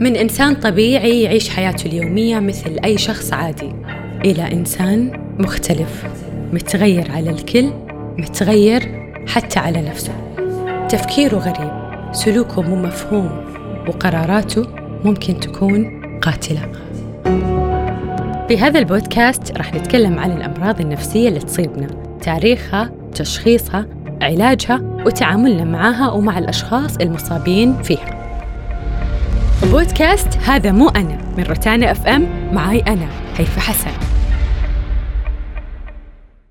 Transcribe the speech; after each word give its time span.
من 0.00 0.16
إنسان 0.16 0.54
طبيعي 0.54 1.22
يعيش 1.22 1.48
حياته 1.48 1.86
اليومية 1.86 2.40
مثل 2.40 2.76
أي 2.84 2.98
شخص 2.98 3.32
عادي. 3.32 3.72
إلى 4.24 4.52
إنسان 4.52 5.10
مختلف 5.38 6.04
متغير 6.52 7.10
على 7.12 7.30
الكل 7.30 7.70
متغير 8.18 9.12
حتى 9.26 9.58
على 9.58 9.82
نفسه. 9.82 10.12
تفكيره 10.88 11.36
غريب 11.36 11.70
سلوكه 12.12 12.62
مو 12.62 12.76
مفهوم 12.76 13.30
وقراراته 13.88 14.66
ممكن 15.04 15.40
تكون 15.40 16.00
قاتلة. 16.20 16.72
في 18.48 18.58
هذا 18.58 18.78
البودكاست 18.78 19.56
راح 19.56 19.74
نتكلم 19.74 20.18
عن 20.18 20.32
الأمراض 20.32 20.80
النفسية 20.80 21.28
اللي 21.28 21.40
تصيبنا 21.40 21.86
تاريخها 22.22 22.92
تشخيصها 23.14 23.86
علاجها 24.22 24.80
وتعاملنا 25.06 25.64
معها 25.64 26.10
ومع 26.10 26.38
الأشخاص 26.38 26.96
المصابين 26.96 27.82
فيها. 27.82 28.17
بودكاست 29.62 30.36
هذا 30.36 30.72
مو 30.72 30.88
أنا 30.88 31.18
من 31.36 31.44
روتانا 31.44 31.90
اف 31.90 32.06
ام 32.06 32.50
معاي 32.54 32.80
أنا 32.80 33.08
هيفا 33.36 33.60
حسن. 33.60 33.90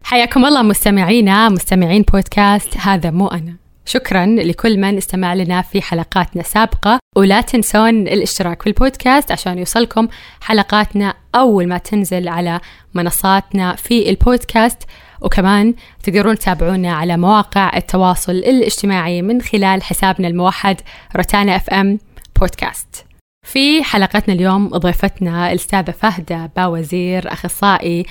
حياكم 0.03 0.45
الله 0.45 0.61
مستمعينا 0.61 1.49
مستمعين 1.49 2.02
بودكاست 2.02 2.77
هذا 2.77 3.11
مو 3.11 3.27
أنا. 3.27 3.55
شكرا 3.85 4.25
لكل 4.25 4.80
من 4.80 4.97
استمع 4.97 5.33
لنا 5.33 5.61
في 5.61 5.81
حلقاتنا 5.81 6.41
السابقة 6.41 6.99
ولا 7.16 7.41
تنسون 7.41 8.02
الاشتراك 8.02 8.61
في 8.61 8.67
البودكاست 8.67 9.31
عشان 9.31 9.58
يوصلكم 9.58 10.08
حلقاتنا 10.41 11.13
أول 11.35 11.67
ما 11.67 11.77
تنزل 11.77 12.27
على 12.27 12.59
منصاتنا 12.94 13.75
في 13.75 14.09
البودكاست. 14.09 14.83
وكمان 15.21 15.73
تقدرون 16.03 16.38
تتابعونا 16.38 16.94
على 16.94 17.17
مواقع 17.17 17.77
التواصل 17.77 18.31
الاجتماعي 18.31 19.21
من 19.21 19.41
خلال 19.41 19.83
حسابنا 19.83 20.27
الموحد 20.27 20.81
روتانا 21.16 21.55
اف 21.55 21.69
ام 21.69 21.99
بودكاست. 22.39 23.05
في 23.45 23.83
حلقتنا 23.83 24.33
اليوم 24.33 24.67
ضيفتنا 24.67 25.51
الأستاذة 25.51 25.91
فهدة 25.91 26.52
باوزير 26.55 27.33
أخصائي 27.33 28.05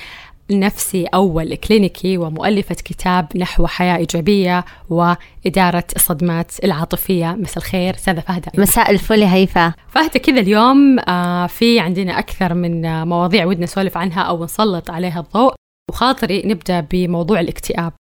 نفسي 0.51 1.05
أول 1.05 1.55
كلينيكي 1.55 2.17
ومؤلفة 2.17 2.75
كتاب 2.75 3.27
نحو 3.37 3.67
حياة 3.67 3.97
إيجابية 3.97 4.65
وإدارة 4.89 5.83
الصدمات 5.95 6.63
العاطفية. 6.63 7.31
مساء 7.31 7.57
الخير 7.57 7.95
أستاذة 7.95 8.19
فهدة 8.19 8.51
مساء 8.57 8.91
الفل 8.91 9.23
هيفا. 9.23 9.73
فهدة 9.87 10.19
كذا 10.19 10.39
اليوم 10.39 10.99
آه، 10.99 11.47
في 11.47 11.79
عندنا 11.79 12.19
أكثر 12.19 12.53
من 12.53 13.03
مواضيع 13.03 13.45
ودنا 13.45 13.63
نسولف 13.63 13.97
عنها 13.97 14.21
أو 14.21 14.43
نسلط 14.43 14.91
عليها 14.91 15.19
الضوء. 15.19 15.53
وخاطري 15.89 16.41
نبدأ 16.45 16.79
بموضوع 16.79 17.39
الاكتئاب. 17.39 17.93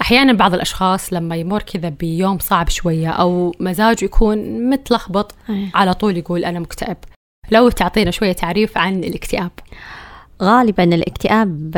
أحيانا 0.00 0.32
بعض 0.32 0.54
الأشخاص 0.54 1.12
لما 1.12 1.36
يمر 1.36 1.62
كذا 1.62 1.88
بيوم 1.88 2.38
صعب 2.38 2.68
شوية 2.68 3.08
أو 3.08 3.54
مزاجه 3.60 4.04
يكون 4.04 4.68
متلخبط 4.70 5.34
على 5.74 5.94
طول 5.94 6.16
يقول 6.16 6.44
أنا 6.44 6.60
مكتئب. 6.60 6.96
لو 7.50 7.68
تعطينا 7.68 8.10
شوية 8.10 8.32
تعريف 8.32 8.78
عن 8.78 9.04
الاكتئاب. 9.04 9.50
غالبا 10.42 10.84
الاكتئاب 10.84 11.70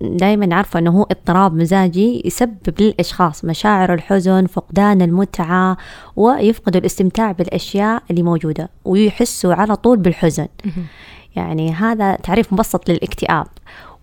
دائما 0.00 0.54
عارفة 0.54 0.78
أنه 0.78 0.90
هو 0.90 1.02
اضطراب 1.02 1.54
مزاجي 1.54 2.22
يسبب 2.24 2.74
للأشخاص 2.80 3.44
مشاعر 3.44 3.94
الحزن 3.94 4.46
فقدان 4.46 5.02
المتعة 5.02 5.76
ويفقدوا 6.16 6.80
الاستمتاع 6.80 7.32
بالأشياء 7.32 8.02
اللي 8.10 8.22
موجودة 8.22 8.68
ويحسوا 8.84 9.54
على 9.54 9.76
طول 9.76 9.98
بالحزن. 9.98 10.48
يعني 11.36 11.72
هذا 11.72 12.14
تعريف 12.14 12.52
مبسط 12.52 12.90
للاكتئاب. 12.90 13.46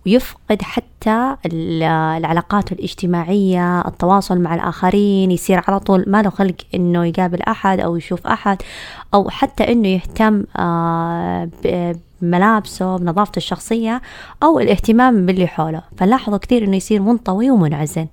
ويفقد 0.06 0.62
حتى 0.62 1.36
العلاقات 1.46 2.72
الاجتماعية 2.72 3.80
التواصل 3.80 4.38
مع 4.38 4.54
الآخرين 4.54 5.30
يصير 5.30 5.62
على 5.68 5.80
طول 5.80 6.04
ما 6.06 6.22
له 6.22 6.30
خلق 6.30 6.54
إنه 6.74 7.04
يقابل 7.04 7.42
أحد 7.42 7.80
أو 7.80 7.96
يشوف 7.96 8.26
أحد 8.26 8.62
أو 9.14 9.30
حتى 9.30 9.72
إنه 9.72 9.88
يهتم 9.88 10.44
آه، 10.56 11.48
بملابسه 12.22 12.96
بنظافته 12.96 13.36
الشخصية 13.36 14.02
أو 14.42 14.60
الاهتمام 14.60 15.26
باللي 15.26 15.46
حوله. 15.46 15.82
فنلاحظوا 15.96 16.38
كثير 16.38 16.64
إنه 16.64 16.76
يصير 16.76 17.02
منطوي 17.02 17.50
ومنعزل. 17.50 18.06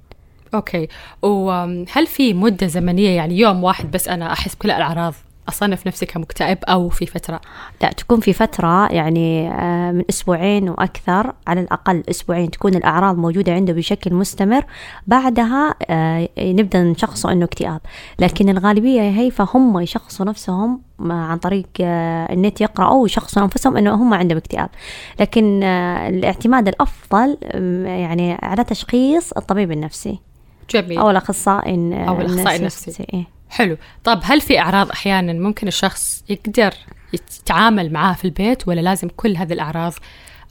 أوكي. 0.53 0.87
وهل 1.21 2.07
في 2.07 2.33
مدة 2.33 2.67
زمنية 2.67 3.09
يعني 3.09 3.37
يوم 3.39 3.63
واحد 3.63 3.91
بس 3.91 4.07
أنا 4.07 4.33
أحس 4.33 4.55
بكل 4.55 4.71
الأعراض؟ 4.71 5.13
أصنف 5.49 5.87
نفسي 5.87 6.05
كمكتئب 6.05 6.57
أو 6.63 6.89
في 6.89 7.05
فترة؟ 7.05 7.41
لا 7.81 7.89
تكون 7.89 8.19
في 8.19 8.33
فترة 8.33 8.87
يعني 8.87 9.51
آه، 9.51 9.91
من 9.91 10.03
أسبوعين 10.09 10.69
وأكثر 10.69 11.33
على 11.47 11.61
الأقل 11.61 12.03
أسبوعين 12.09 12.51
تكون 12.51 12.75
الأعراض 12.75 13.17
موجودة 13.17 13.53
عنده 13.53 13.73
بشكل 13.73 14.13
مستمر. 14.13 14.65
بعدها 15.07 15.75
آه، 15.89 16.29
نبدأ 16.39 16.83
نشخصه 16.83 17.31
أنه 17.31 17.45
اكتئاب. 17.45 17.81
لكن 18.19 18.49
الغالبية 18.49 19.01
هي 19.01 19.31
فهم 19.31 19.79
يشخصوا 19.79 20.25
نفسهم 20.25 20.81
عن 20.99 21.37
طريق 21.37 21.67
آه، 21.81 22.33
النت 22.33 22.61
يقرأوا 22.61 23.01
ويشخصوا 23.01 23.43
أنفسهم 23.43 23.77
أنه 23.77 23.93
هم 23.93 24.13
عندهم 24.13 24.37
اكتئاب. 24.37 24.69
لكن 25.19 25.63
الاعتماد 25.63 26.67
الأفضل 26.67 27.37
يعني 27.85 28.37
على 28.41 28.63
تشخيص 28.63 29.31
الطبيب 29.31 29.71
النفسي. 29.71 30.19
جميل. 30.69 30.99
أو 30.99 31.09
الأخصائي 31.09 31.75
أو 32.07 32.21
الأخصائي 32.21 32.55
النفسي. 32.55 33.05
إيه. 33.13 33.40
حلو. 33.51 33.77
طب 34.03 34.19
هل 34.23 34.41
في 34.41 34.59
أعراض 34.59 34.89
أحيانا 34.89 35.33
ممكن 35.33 35.67
الشخص 35.67 36.23
يقدر 36.29 36.73
يتعامل 37.13 37.93
معاها 37.93 38.13
في 38.13 38.25
البيت 38.25 38.67
ولا 38.67 38.81
لازم 38.81 39.07
كل 39.17 39.37
هذه 39.37 39.53
الأعراض 39.53 39.93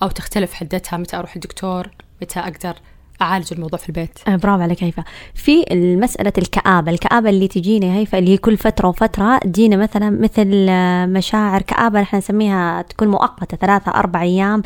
أو 0.03 0.09
تختلف 0.09 0.55
حدتها؟ 0.55 0.97
متى 0.97 1.16
أروح 1.16 1.34
الدكتور؟ 1.34 1.91
متى 2.22 2.41
أقدر 2.41 2.75
أعالج 3.22 3.53
الموضوع 3.53 3.78
في 3.78 3.88
البيت؟ 3.88 4.19
آه 4.28 4.37
برافو 4.37 4.62
عليك 4.62 4.84
هيفا. 4.84 5.05
في 5.34 5.65
مساله 5.72 6.33
الكآبة 6.38 6.93
الكآبة 6.93 7.31
اللي 7.31 7.49
تجيني 7.49 7.99
هيفا 7.99 8.19
اللي 8.19 8.31
هي 8.31 8.37
كل 8.37 8.56
فترة 8.56 8.88
وفترة 8.88 9.38
تجينا 9.38 9.77
مثلا 9.77 10.11
مثل 10.11 10.67
آه، 10.69 11.06
مشاعر 11.06 11.62
كآبة 11.62 12.00
نحن 12.00 12.17
نسميها 12.17 12.82
تكون 12.82 13.09
مؤقتة 13.09 13.56
ثلاثة 13.56 13.91
أربع 13.94 14.22
أيام 14.22 14.62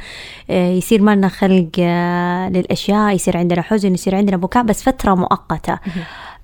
آه 0.51 0.71
يصير 0.71 1.03
ما 1.03 1.29
خلق 1.29 1.71
آه 1.79 2.49
للأشياء 2.49 3.15
يصير 3.15 3.37
عندنا 3.37 3.63
حزن 3.63 3.95
يصير 3.95 4.15
عندنا 4.15 4.37
بكاء 4.37 4.63
بس 4.63 4.83
فترة 4.83 5.15
مؤقتة. 5.15 5.79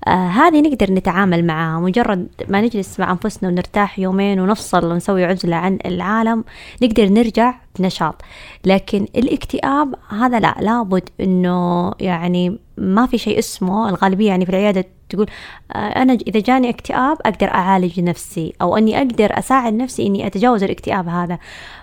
آه 0.07 0.27
هذه 0.27 0.61
نقدر 0.61 0.91
نتعامل 0.93 1.45
معها. 1.45 1.79
مجرد 1.79 2.27
ما 2.49 2.61
نجلس 2.61 2.99
مع 2.99 3.11
أنفسنا 3.11 3.49
ونرتاح 3.49 3.99
يومين 3.99 4.39
ونفصل 4.39 4.85
ونسوي 4.91 5.25
عزلة 5.25 5.55
عن 5.55 5.77
العالم 5.85 6.43
نقدر 6.83 7.09
نرجع 7.09 7.53
بنشاط. 7.79 8.21
لكن 8.65 9.07
الاكتئاب 9.15 9.95
هذا 10.09 10.39
لا 10.39 10.55
لابد 10.59 11.09
أنه 11.21 11.91
يعني 11.99 12.57
ما 12.77 13.05
في 13.05 13.17
شيء 13.17 13.39
اسمه. 13.39 13.89
الغالبية 13.89 14.27
يعني 14.27 14.45
في 14.45 14.51
العيادة 14.51 14.85
تقول 15.09 15.27
آه 15.71 15.77
أنا 15.77 16.13
إذا 16.13 16.39
جاني 16.39 16.69
اكتئاب 16.69 17.17
أقدر 17.25 17.47
أعالج 17.47 17.99
نفسي 17.99 18.53
أو 18.61 18.77
أني 18.77 18.97
أقدر 18.97 19.39
أساعد 19.39 19.73
نفسي 19.73 20.07
إني 20.07 20.27
أتجاوز 20.27 20.63
الاكتئاب 20.63 21.07
هذا. 21.07 21.39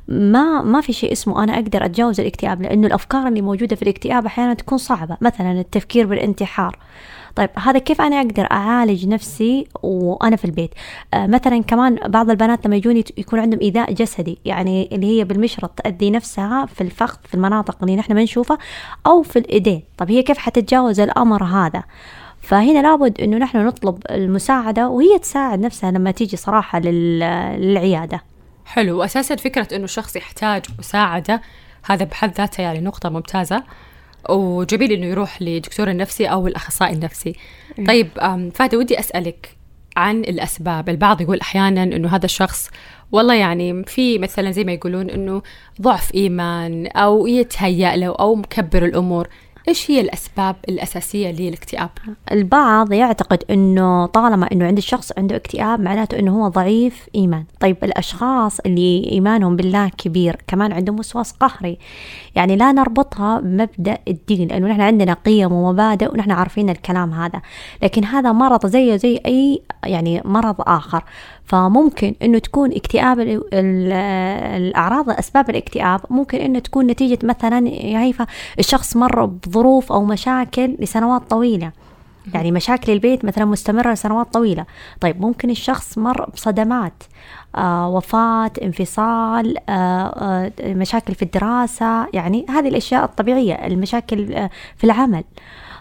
ما 0.08 0.62
ما 0.62 0.80
في 0.80 0.92
شيء 0.92 1.12
اسمه 1.12 1.44
أنا 1.44 1.54
أقدر 1.54 1.84
أتجاوز 1.84 2.20
الاكتئاب 2.20 2.62
لأنه 2.62 2.86
الأفكار 2.86 3.28
اللي 3.28 3.40
موجودة 3.42 3.76
في 3.76 3.82
الاكتئاب 3.82 4.26
أحيانا 4.26 4.54
تكون 4.54 4.78
صعبة. 4.78 5.16
مثلا 5.20 5.52
التفكير 5.60 6.06
بالانتحار. 6.06 6.78
طيب 7.36 7.50
هذا 7.58 7.78
كيف 7.78 8.00
أنا 8.00 8.16
أقدر 8.16 8.48
أعالج 8.52 9.08
نفسي 9.08 9.66
وأنا 9.82 10.36
في 10.36 10.44
البيت؟ 10.44 10.70
آه 11.14 11.26
مثلا 11.26 11.62
كمان 11.62 11.94
بعض 11.94 12.30
البنات 12.30 12.66
لما 12.66 12.76
يجوني 12.76 13.04
يكون 13.18 13.38
عندهم 13.38 13.60
إيذاء 13.60 13.92
جسدي 13.92 14.38
يعني 14.44 14.88
اللي 14.92 15.18
هي 15.18 15.24
بالمشرط 15.24 15.70
تأذي 15.70 16.10
نفسها 16.10 16.66
في 16.66 16.80
الفخذ 16.80 17.18
في 17.24 17.34
المناطق 17.34 17.76
اللي 17.82 17.96
نحن 17.96 18.14
ما 18.14 18.22
نشوفها 18.22 18.58
أو 19.06 19.22
في 19.22 19.38
الإيدين. 19.38 19.82
طب 19.98 20.10
هي 20.10 20.22
كيف 20.22 20.38
حتتجاوز 20.38 21.00
الأمر 21.00 21.44
هذا؟ 21.44 21.82
فهنا 22.40 22.82
لابد 22.82 23.20
إنه 23.20 23.36
نحن 23.36 23.66
نطلب 23.66 23.98
المساعدة 24.10 24.88
وهي 24.88 25.18
تساعد 25.18 25.60
نفسها 25.60 25.90
لما 25.90 26.10
تيجي 26.10 26.36
صراحة 26.36 26.78
للعيادة. 26.80 28.22
حلو. 28.64 28.98
واساسا 28.98 29.36
فكرة 29.36 29.68
إنه 29.76 29.84
الشخص 29.84 30.16
يحتاج 30.16 30.64
مساعدة 30.78 31.42
هذا 31.84 32.04
بحد 32.04 32.34
ذاته 32.34 32.62
يعني 32.62 32.80
نقطة 32.80 33.08
ممتازة. 33.08 33.62
وجميل 34.28 34.92
إنه 34.92 35.06
يروح 35.06 35.42
لدكتور 35.42 35.90
النفسي 35.90 36.26
أو 36.26 36.46
الأخصائي 36.46 36.92
النفسي. 36.92 37.34
إيه. 37.78 37.84
طيب 37.84 38.08
فهذا 38.54 38.78
ودي 38.78 38.98
أسألك 38.98 39.56
عن 39.96 40.20
الأسباب. 40.20 40.88
البعض 40.88 41.20
يقول 41.20 41.40
أحيانا 41.40 41.82
إنه 41.82 42.08
هذا 42.08 42.24
الشخص 42.24 42.70
والله 43.12 43.34
يعني 43.34 43.84
في 43.84 44.18
مثلا 44.18 44.50
زي 44.50 44.64
ما 44.64 44.72
يقولون 44.72 45.10
إنه 45.10 45.42
ضعف 45.82 46.14
إيمان 46.14 46.86
أو 46.86 47.26
يتهيأ 47.26 47.96
له 47.96 48.06
أو 48.06 48.34
مكبر 48.34 48.84
الأمور. 48.84 49.28
إيش 49.68 49.90
هي 49.90 50.00
الأسباب 50.00 50.56
الأساسية 50.68 51.30
للاكتئاب؟ 51.30 51.90
البعض 52.32 52.92
يعتقد 52.92 53.44
إنه 53.50 54.06
طالما 54.06 54.48
إنه 54.52 54.66
عند 54.66 54.76
الشخص 54.76 55.12
عنده 55.18 55.36
اكتئاب 55.36 55.80
معناته 55.80 56.18
إنه 56.18 56.42
هو 56.42 56.48
ضعيف 56.48 57.08
إيمان. 57.14 57.44
طيب 57.60 57.76
الأشخاص 57.82 58.60
اللي 58.60 59.10
إيمانهم 59.12 59.56
بالله 59.56 59.88
كبير 59.88 60.36
كمان 60.46 60.72
عندهم 60.72 60.98
وسواس 60.98 61.32
قهري. 61.32 61.78
يعني 62.34 62.56
لا 62.56 62.72
نربطها 62.72 63.40
بمبدأ 63.40 63.98
الدين 64.08 64.48
لأنه 64.48 64.68
نحن 64.68 64.80
عندنا 64.80 65.12
قيم 65.12 65.52
ومبادئ 65.52 66.12
ونحن 66.12 66.30
عارفين 66.30 66.70
الكلام 66.70 67.12
هذا. 67.12 67.42
لكن 67.82 68.04
هذا 68.04 68.32
مرض 68.32 68.66
زيه 68.66 68.96
زي 68.96 69.20
أي 69.26 69.62
يعني 69.84 70.22
مرض 70.24 70.56
آخر. 70.60 71.04
فممكن 71.48 72.14
إنه 72.22 72.38
تكون 72.38 72.72
اكتئاب 72.72 73.20
الأعراض 73.52 75.10
أسباب 75.10 75.50
الاكتئاب 75.50 76.00
ممكن 76.10 76.38
إنه 76.38 76.58
تكون 76.58 76.86
نتيجة 76.86 77.18
مثلا 77.22 77.68
يا 77.68 78.00
هيفا 78.00 78.26
الشخص 78.58 78.96
مر 78.96 79.24
بظروف 79.26 79.92
أو 79.92 80.04
مشاكل 80.04 80.76
لسنوات 80.78 81.22
طويلة. 81.30 81.72
يعني 82.34 82.52
مشاكل 82.52 82.92
البيت 82.92 83.24
مثلا 83.24 83.44
مستمرة 83.44 83.92
لسنوات 83.92 84.32
طويلة. 84.32 84.66
طيب 85.00 85.20
ممكن 85.20 85.50
الشخص 85.50 85.98
مر 85.98 86.30
بصدمات 86.30 87.02
آه 87.56 87.88
وفاة 87.88 88.50
انفصال 88.62 89.56
آه 89.68 89.72
آه 89.72 90.52
مشاكل 90.60 91.14
في 91.14 91.22
الدراسة 91.22 92.06
يعني 92.12 92.46
هذه 92.48 92.68
الأشياء 92.68 93.04
الطبيعية 93.04 93.54
المشاكل 93.54 94.32
آه 94.32 94.50
في 94.76 94.84
العمل. 94.84 95.24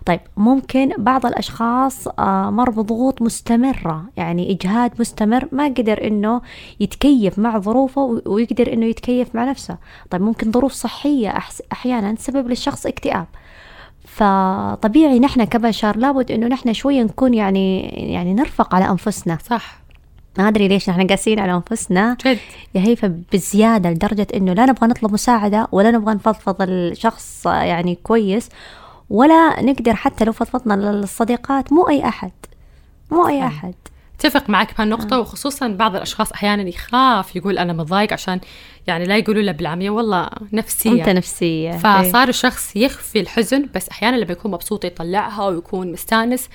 طيب 0.08 0.20
ممكن 0.38 0.90
بعض 0.98 1.26
الأشخاص 1.26 2.08
آه 2.08 2.50
مر 2.50 2.70
بضغوط 2.70 3.22
مستمرة 3.22 4.06
يعني 4.18 4.52
إجهاد 4.52 4.92
مستمر 5.00 5.48
ما 5.52 5.66
قدر 5.66 6.08
إنه 6.08 6.42
يتكيف 6.80 7.40
مع 7.40 7.60
ظروفه 7.60 8.22
ويقدر 8.26 8.74
إنه 8.74 8.86
يتكيف 8.86 9.36
مع 9.36 9.50
نفسه. 9.50 9.78
طيب 10.10 10.22
ممكن 10.22 10.52
ظروف 10.52 10.72
صحية 10.72 11.34
أحيانا 11.72 12.14
تسبب 12.14 12.48
للشخص 12.48 12.86
اكتئاب. 12.86 13.26
فطبيعي 14.06 15.20
نحن 15.20 15.44
كبشر 15.44 15.98
لابد 15.98 16.32
إنه 16.32 16.48
نحن 16.48 16.74
شوية 16.74 17.04
نكون 17.04 17.34
يعني 17.34 17.82
يعني 18.14 18.34
نرفق 18.34 18.76
على 18.76 18.90
أنفسنا. 18.90 19.38
صح. 19.50 19.80
ما 20.38 20.48
أدري 20.48 20.68
ليش 20.68 20.90
نحن 20.90 21.08
قاسيين 21.08 21.40
على 21.40 21.54
أنفسنا. 21.54 22.18
جد. 22.26 22.38
يا 22.76 22.82
هيفا 22.82 23.22
بزيادة 23.34 23.90
لدرجة 23.90 24.28
إنه 24.36 24.54
لا 24.54 24.66
نبغى 24.66 24.88
نطلب 24.88 25.14
مساعدة 25.14 25.68
ولا 25.72 25.92
نبغى 25.92 26.14
نفضفض 26.16 26.62
الشخص 26.62 27.46
يعني 27.46 27.96
كويس. 28.04 28.50
ولا 29.10 29.62
نقدر 29.62 29.96
حتى 29.96 30.26
لو 30.26 30.32
فضفضنا 30.32 30.74
للصديقات 30.74 31.74
مو 31.74 31.90
أي 31.90 32.08
أحد 32.08 32.32
مو 33.12 33.28
أي 33.28 33.48
أحد 33.48 33.74
اتفق 34.16 34.50
معك 34.50 34.78
بهالنقطة 34.78 35.16
آه. 35.16 35.20
وخصوصا 35.20 35.68
بعض 35.68 35.96
الأشخاص 35.96 36.32
أحيانا 36.32 36.70
يخاف 36.70 37.36
يقول 37.36 37.58
أنا 37.58 37.74
متضايق 37.74 38.14
عشان 38.14 38.40
يعني 38.88 39.06
لا 39.06 39.18
يقولوا 39.18 39.42
له 39.42 39.52
بالعامية 39.52 39.90
والله 39.90 40.30
نفسية 40.54 40.92
أنت 40.92 41.10
نفسية 41.10 41.72
فصار 41.72 42.24
إيه. 42.24 42.30
الشخص 42.30 42.76
يخفي 42.76 43.20
الحزن 43.20 43.70
بس 43.76 43.90
أحيانا 43.90 44.16
لما 44.16 44.32
يكون 44.32 44.52
مبسوط 44.52 44.86
يطلعها 44.86 45.46
ويكون 45.48 45.92
مستانس 45.92 46.50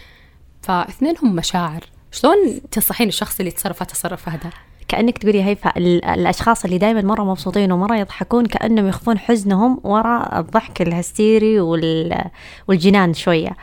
فاثنينهم 0.63 1.37
مشاعر 1.37 1.85
شلون 2.13 2.61
تنصحين 2.71 3.09
الشخص 3.09 3.39
اللي 3.41 3.51
يتصرف 3.51 3.83
هالتصرف 3.83 4.29
هذا؟ 4.29 4.51
كأنك 4.93 5.19
تقولي 5.19 5.43
هي 5.43 5.57
الأشخاص 6.15 6.65
اللي 6.65 6.79
دائما 6.79 7.03
مرة 7.03 7.23
مبسوطين 7.25 7.73
ومرة 7.73 7.97
يضحكون 7.97 8.47
كأنهم 8.47 8.89
يخفون 8.89 9.19
حزنهم 9.19 9.81
وراء 9.85 10.41
الضحك 10.41 10.83
الهستيري 10.83 11.61
والجنان 12.69 13.15
شوية. 13.15 13.57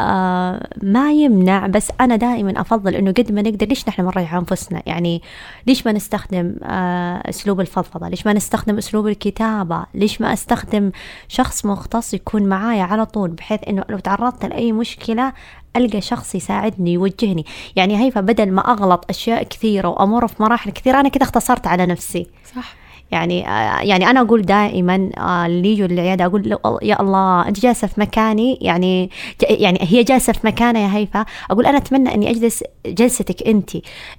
آه 0.00 0.68
ما 0.82 1.12
يمنع 1.12 1.66
بس 1.66 1.88
أنا 2.00 2.16
دائما 2.16 2.60
أفضل 2.60 2.94
إنه 2.94 3.12
قد 3.12 3.32
ما 3.32 3.42
نقدر 3.42 3.66
ليش 3.66 3.88
نحن 3.88 4.02
نريح 4.02 4.34
أنفسنا؟ 4.34 4.82
يعني 4.86 5.22
ليش 5.66 5.86
ما 5.86 5.92
نستخدم 5.92 6.56
آه 6.62 7.22
أسلوب 7.30 7.60
الفضفضة؟ 7.60 8.08
ليش 8.08 8.26
ما 8.26 8.32
نستخدم 8.32 8.78
أسلوب 8.78 9.06
الكتابة؟ 9.06 9.86
ليش 9.94 10.20
ما 10.20 10.32
أستخدم 10.32 10.90
شخص 11.28 11.66
مختص 11.66 12.14
يكون 12.14 12.42
معايا 12.42 12.82
على 12.82 13.06
طول 13.06 13.30
بحيث 13.30 13.60
إنه 13.68 13.84
لو 13.88 13.98
تعرضت 13.98 14.44
لأي 14.44 14.72
مشكلة 14.72 15.32
ألقى 15.76 16.00
شخص 16.00 16.34
يساعدني 16.34 16.92
يوجهني. 16.92 17.44
يعني 17.76 18.04
هيفا 18.04 18.20
بدل 18.20 18.52
ما 18.52 18.60
أغلط 18.72 19.04
أشياء 19.10 19.42
كثيرة 19.42 19.88
وأمر 19.88 20.28
في 20.28 20.42
مراحل 20.42 20.70
كثيرة 20.70 21.00
أنا 21.00 21.08
كذا 21.08 21.22
اختصرت 21.22 21.66
على 21.66 21.86
نفسي. 21.86 22.26
صح. 22.56 22.74
يعني 23.10 23.48
آه، 23.48 23.80
يعني 23.80 24.10
أنا 24.10 24.20
أقول 24.20 24.42
دائما 24.42 25.10
آه، 25.18 25.46
اللي 25.46 25.72
يجوا 25.72 25.86
للعيادة 25.86 26.24
أقول 26.24 26.58
يا 26.82 27.00
الله 27.02 27.48
أنت 27.48 27.60
جالسة 27.60 27.86
في 27.86 28.00
مكاني؟ 28.00 28.58
يعني 28.60 29.10
يعني 29.50 29.78
هي 29.82 30.02
جالسة 30.02 30.32
في 30.32 30.46
مكانها 30.46 30.82
يا 30.82 30.96
هيفا. 30.96 31.24
أقول 31.50 31.66
أنا 31.66 31.76
أتمنى 31.78 32.14
أني 32.14 32.30
أجلس 32.30 32.64
جلستك 32.86 33.42
أنت. 33.48 33.70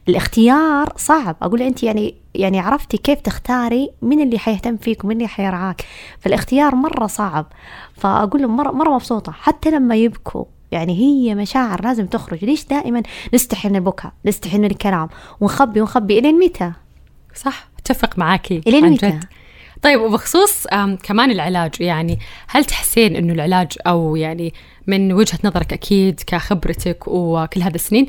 الاختيار 0.09 0.93
صعب. 0.97 1.35
أقول 1.41 1.61
أنت 1.61 1.83
يعني 1.83 2.15
يعني 2.35 2.59
عرفتي 2.59 2.97
كيف 2.97 3.21
تختاري 3.21 3.89
مين 4.01 4.21
اللي 4.21 4.39
حيهتم 4.39 4.77
فيك 4.77 5.03
ومين 5.03 5.17
اللي 5.17 5.27
حيرعاك 5.27 5.81
فالاختيار 6.19 6.75
مرة 6.75 7.07
صعب. 7.07 7.45
فأقول 7.93 8.41
لهم 8.41 8.57
مره 8.57 8.71
مرة 8.71 8.89
مبسوطة. 8.93 9.31
حتى 9.31 9.71
لما 9.71 9.95
يبكوا 9.95 10.45
يعني 10.75 10.99
هي 10.99 11.35
مشاعر 11.35 11.83
لازم 11.83 12.05
تخرج. 12.05 12.45
ليش 12.45 12.65
دائما 12.65 13.03
نستحي 13.33 13.69
من 13.69 13.75
البكاء 13.75 14.13
نستحي 14.25 14.57
من 14.57 14.65
الكلام 14.65 15.09
ونخبي 15.41 15.81
ونخبي 15.81 16.19
إلين 16.19 16.39
متى؟ 16.39 16.71
صح 17.35 17.67
أتفق 17.79 18.17
معاكي 18.17 18.61
إلين 18.67 18.89
متى؟ 18.89 19.19
طيب 19.81 20.01
وبخصوص 20.01 20.67
كمان 21.03 21.31
العلاج 21.31 21.81
يعني 21.81 22.19
هل 22.47 22.65
تحسين 22.65 23.15
إنه 23.15 23.33
العلاج 23.33 23.71
أو 23.87 24.15
يعني 24.15 24.53
من 24.87 25.13
وجهة 25.13 25.39
نظرك 25.43 25.73
أكيد 25.73 26.21
كخبرتك 26.27 27.07
وكل 27.07 27.61
هذا 27.61 27.75
السنين 27.75 28.07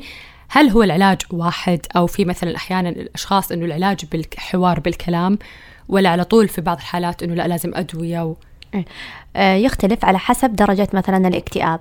هل 0.49 0.69
هو 0.69 0.83
العلاج 0.83 1.21
واحد؟ 1.31 1.79
أو 1.95 2.07
في 2.07 2.25
مثلا 2.25 2.55
أحيانا 2.55 2.89
الأشخاص 2.89 3.51
إنه 3.51 3.65
العلاج 3.65 4.05
بالحوار 4.11 4.79
بالكلام 4.79 5.39
ولا 5.89 6.09
على 6.09 6.23
طول 6.23 6.47
في 6.47 6.61
بعض 6.61 6.77
الحالات 6.77 7.23
إنه 7.23 7.33
لا 7.33 7.47
لازم 7.47 7.71
أدوية 7.75 8.25
و... 8.25 8.35
يختلف 9.35 10.05
على 10.05 10.19
حسب 10.19 10.55
درجة 10.55 10.87
مثلا 10.93 11.27
الاكتئاب. 11.27 11.79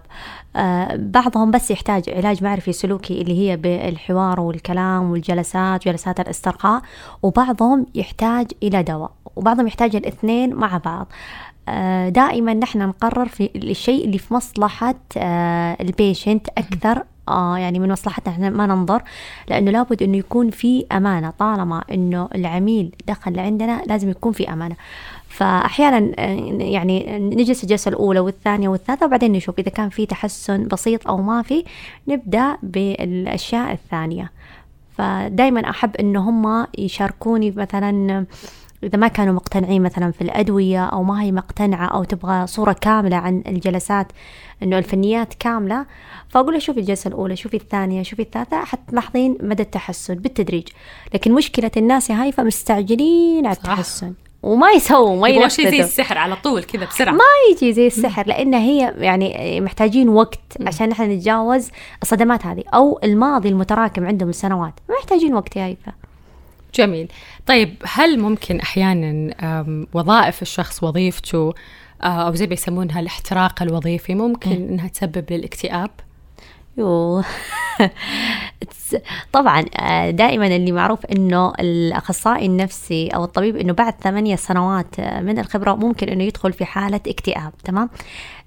آه، 0.56 0.96
بعضهم 0.96 1.50
بس 1.50 1.70
يحتاج 1.70 2.10
علاج 2.10 2.44
معرفي 2.44 2.72
سلوكي 2.72 3.20
اللي 3.20 3.38
هي 3.38 3.56
بالحوار 3.56 4.40
والكلام 4.40 5.10
والجلسات 5.10 5.84
جلسات 5.84 6.20
الاسترخاء 6.20 6.82
وبعضهم 7.22 7.86
يحتاج 7.94 8.46
إلى 8.62 8.82
دواء 8.82 9.10
وبعضهم 9.36 9.66
يحتاج 9.66 9.96
الاثنين 9.96 10.54
مع 10.54 10.80
بعض. 10.84 11.06
آه، 11.68 12.08
دائما 12.08 12.54
نحن 12.54 12.78
نقرر 12.78 13.28
في 13.28 13.50
الشيء 13.56 14.04
اللي 14.04 14.18
في 14.18 14.34
مصلحة 14.34 14.94
البيشنت 15.80 16.48
أكثر. 16.48 17.02
آه 17.28 17.58
يعني 17.58 17.78
من 17.78 17.92
مصلحتنا 17.92 18.32
إحنا 18.32 18.50
ما 18.50 18.66
ننظر 18.66 19.02
لأنه 19.48 19.70
لابد 19.70 20.02
إنه 20.02 20.16
يكون 20.16 20.50
في 20.50 20.86
أمانة. 20.92 21.30
طالما 21.38 21.84
إنه 21.92 22.28
العميل 22.34 22.94
دخل 23.06 23.32
لعندنا 23.32 23.82
لازم 23.86 24.10
يكون 24.10 24.32
في 24.32 24.52
أمانة. 24.52 24.76
فأحيانا 25.36 26.20
يعني 26.62 27.18
نجلس 27.18 27.64
الجلسة 27.64 27.88
الأولى 27.88 28.20
والثانية 28.20 28.68
والثالثة 28.68 29.06
وبعدين 29.06 29.32
نشوف 29.32 29.58
إذا 29.58 29.70
كان 29.70 29.88
في 29.88 30.06
تحسن 30.06 30.68
بسيط 30.68 31.08
أو 31.08 31.16
ما 31.16 31.42
في 31.42 31.64
نبدأ 32.08 32.56
بالأشياء 32.62 33.72
الثانية. 33.72 34.30
فدائما 34.98 35.70
أحب 35.70 35.96
انه 35.96 36.30
هم 36.30 36.66
يشاركوني 36.78 37.50
مثلا 37.50 38.24
إذا 38.82 38.98
ما 38.98 39.08
كانوا 39.08 39.34
مقتنعين 39.34 39.82
مثلا 39.82 40.10
في 40.10 40.22
الأدوية 40.22 40.84
أو 40.84 41.02
ما 41.02 41.22
هي 41.22 41.32
مقتنعة 41.32 41.86
أو 41.86 42.04
تبغى 42.04 42.46
صورة 42.46 42.72
كاملة 42.72 43.16
عن 43.16 43.42
الجلسات 43.46 44.06
إنه 44.62 44.78
الفنيات 44.78 45.34
كاملة 45.34 45.86
فأقول 46.28 46.54
له 46.54 46.58
شوفي 46.58 46.80
الجلسة 46.80 47.08
الأولى 47.08 47.36
شوفي 47.36 47.56
الثانية 47.56 48.02
شوفي 48.02 48.22
الثالثة 48.22 48.64
حتلاحظين 48.64 49.38
مدى 49.40 49.62
التحسن 49.62 50.14
بالتدريج. 50.14 50.68
لكن 51.14 51.32
مشكلة 51.32 51.70
الناس 51.76 52.10
يا 52.10 52.22
هايفة 52.22 52.42
مستعجلين 52.42 53.46
على 53.46 53.56
التحسن. 53.56 54.12
وما 54.46 54.70
يسووا 54.70 55.16
ما 55.20 55.28
ينفذوا 55.28 55.48
شيء 55.48 55.70
زي 55.70 55.80
السحر 55.80 56.18
على 56.18 56.36
طول 56.36 56.64
كذا 56.64 56.84
بسرعة. 56.84 57.12
ما 57.12 57.24
يجي 57.50 57.72
زي 57.72 57.86
السحر 57.86 58.26
لأن 58.26 58.54
هي 58.54 58.94
يعني 58.98 59.60
محتاجين 59.60 60.08
وقت 60.08 60.40
عشان 60.66 60.92
إحنا 60.92 61.06
نتجاوز 61.06 61.70
الصدمات 62.02 62.46
هذه 62.46 62.64
أو 62.74 63.00
الماضي 63.04 63.48
المتراكم 63.48 64.06
عندهم 64.06 64.28
السنوات 64.28 64.74
محتاجين 64.98 65.34
وقت 65.34 65.56
يا 65.56 65.64
هيفا. 65.66 65.92
جميل. 66.74 67.08
طيب 67.46 67.74
هل 67.84 68.18
ممكن 68.20 68.60
أحيانا 68.60 69.34
وظائف 69.94 70.42
الشخص 70.42 70.82
وظيفته 70.82 71.54
آه، 72.02 72.06
أو 72.06 72.34
زي 72.34 72.46
ما 72.46 72.52
يسمونها 72.52 73.00
الاحتراق 73.00 73.62
الوظيفي 73.62 74.14
ممكن 74.14 74.50
إنها 74.50 74.88
تسبب 74.88 75.24
للاكتئاب؟ 75.30 75.90
طبعا 79.32 79.64
آه، 79.76 80.10
دائما 80.10 80.46
اللي 80.46 80.72
معروف 80.72 81.06
إنه 81.06 81.52
الأخصائي 81.60 82.46
النفسي 82.46 83.08
أو 83.08 83.24
الطبيب 83.24 83.56
إنه 83.56 83.72
بعد 83.72 83.94
ثمانية 84.00 84.36
سنوات 84.36 85.00
آه، 85.00 85.20
من 85.20 85.38
الخبرة 85.38 85.74
ممكن 85.74 86.08
إنه 86.08 86.24
يدخل 86.24 86.52
في 86.52 86.64
حالة 86.64 87.00
اكتئاب 87.06 87.52
تمام؟ 87.64 87.90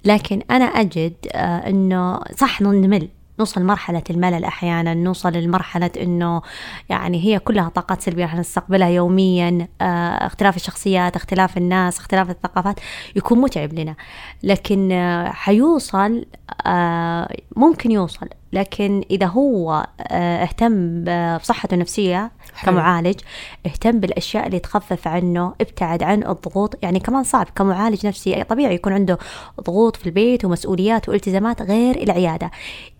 لكن 0.05 0.41
أنا 0.51 0.65
أجد 0.65 1.13
إنه 1.35 2.19
صح 2.37 2.61
نمل. 2.61 3.09
نوصل 3.39 3.63
مرحلة 3.63 4.03
الملل 4.09 4.45
أحيانا 4.45 4.93
نوصل 4.93 5.33
لمرحلة 5.33 5.91
أنه 6.01 6.41
يعني 6.89 7.25
هي 7.25 7.39
كلها 7.39 7.69
طاقات 7.69 8.01
سلبية 8.01 8.23
راح 8.23 8.35
نستقبلها 8.35 8.87
يوميا 8.87 9.67
آه 9.81 9.85
اختلاف 10.25 10.55
الشخصيات 10.55 11.15
اختلاف 11.15 11.57
الناس 11.57 11.99
اختلاف 11.99 12.29
الثقافات 12.29 12.79
يكون 13.15 13.37
متعب 13.37 13.73
لنا. 13.73 13.95
لكن 14.43 14.91
آه 14.91 15.31
حيوصل 15.31 16.25
آه 16.65 17.35
ممكن 17.55 17.91
يوصل. 17.91 18.27
لكن 18.53 19.03
إذا 19.11 19.25
هو 19.25 19.87
اهتم 20.11 21.03
بصحته 21.37 21.73
النفسية 21.73 22.31
كمعالج 22.63 23.19
اهتم 23.65 23.99
بالأشياء 23.99 24.47
اللي 24.47 24.59
تخفف 24.59 25.07
عنه 25.07 25.53
ابتعد 25.61 26.03
عن 26.03 26.23
الضغوط 26.23 26.75
يعني 26.83 26.99
كمان 26.99 27.23
صعب 27.23 27.47
كمعالج 27.55 28.07
نفسي. 28.07 28.43
طبيعي 28.43 28.75
يكون 28.75 28.93
عنده 28.93 29.17
ضغوط 29.61 29.95
في 29.95 30.05
البيت 30.05 30.45
ومسؤوليات 30.45 31.09
والتزامات 31.09 31.61
غير 31.61 32.03
العيادة. 32.03 32.51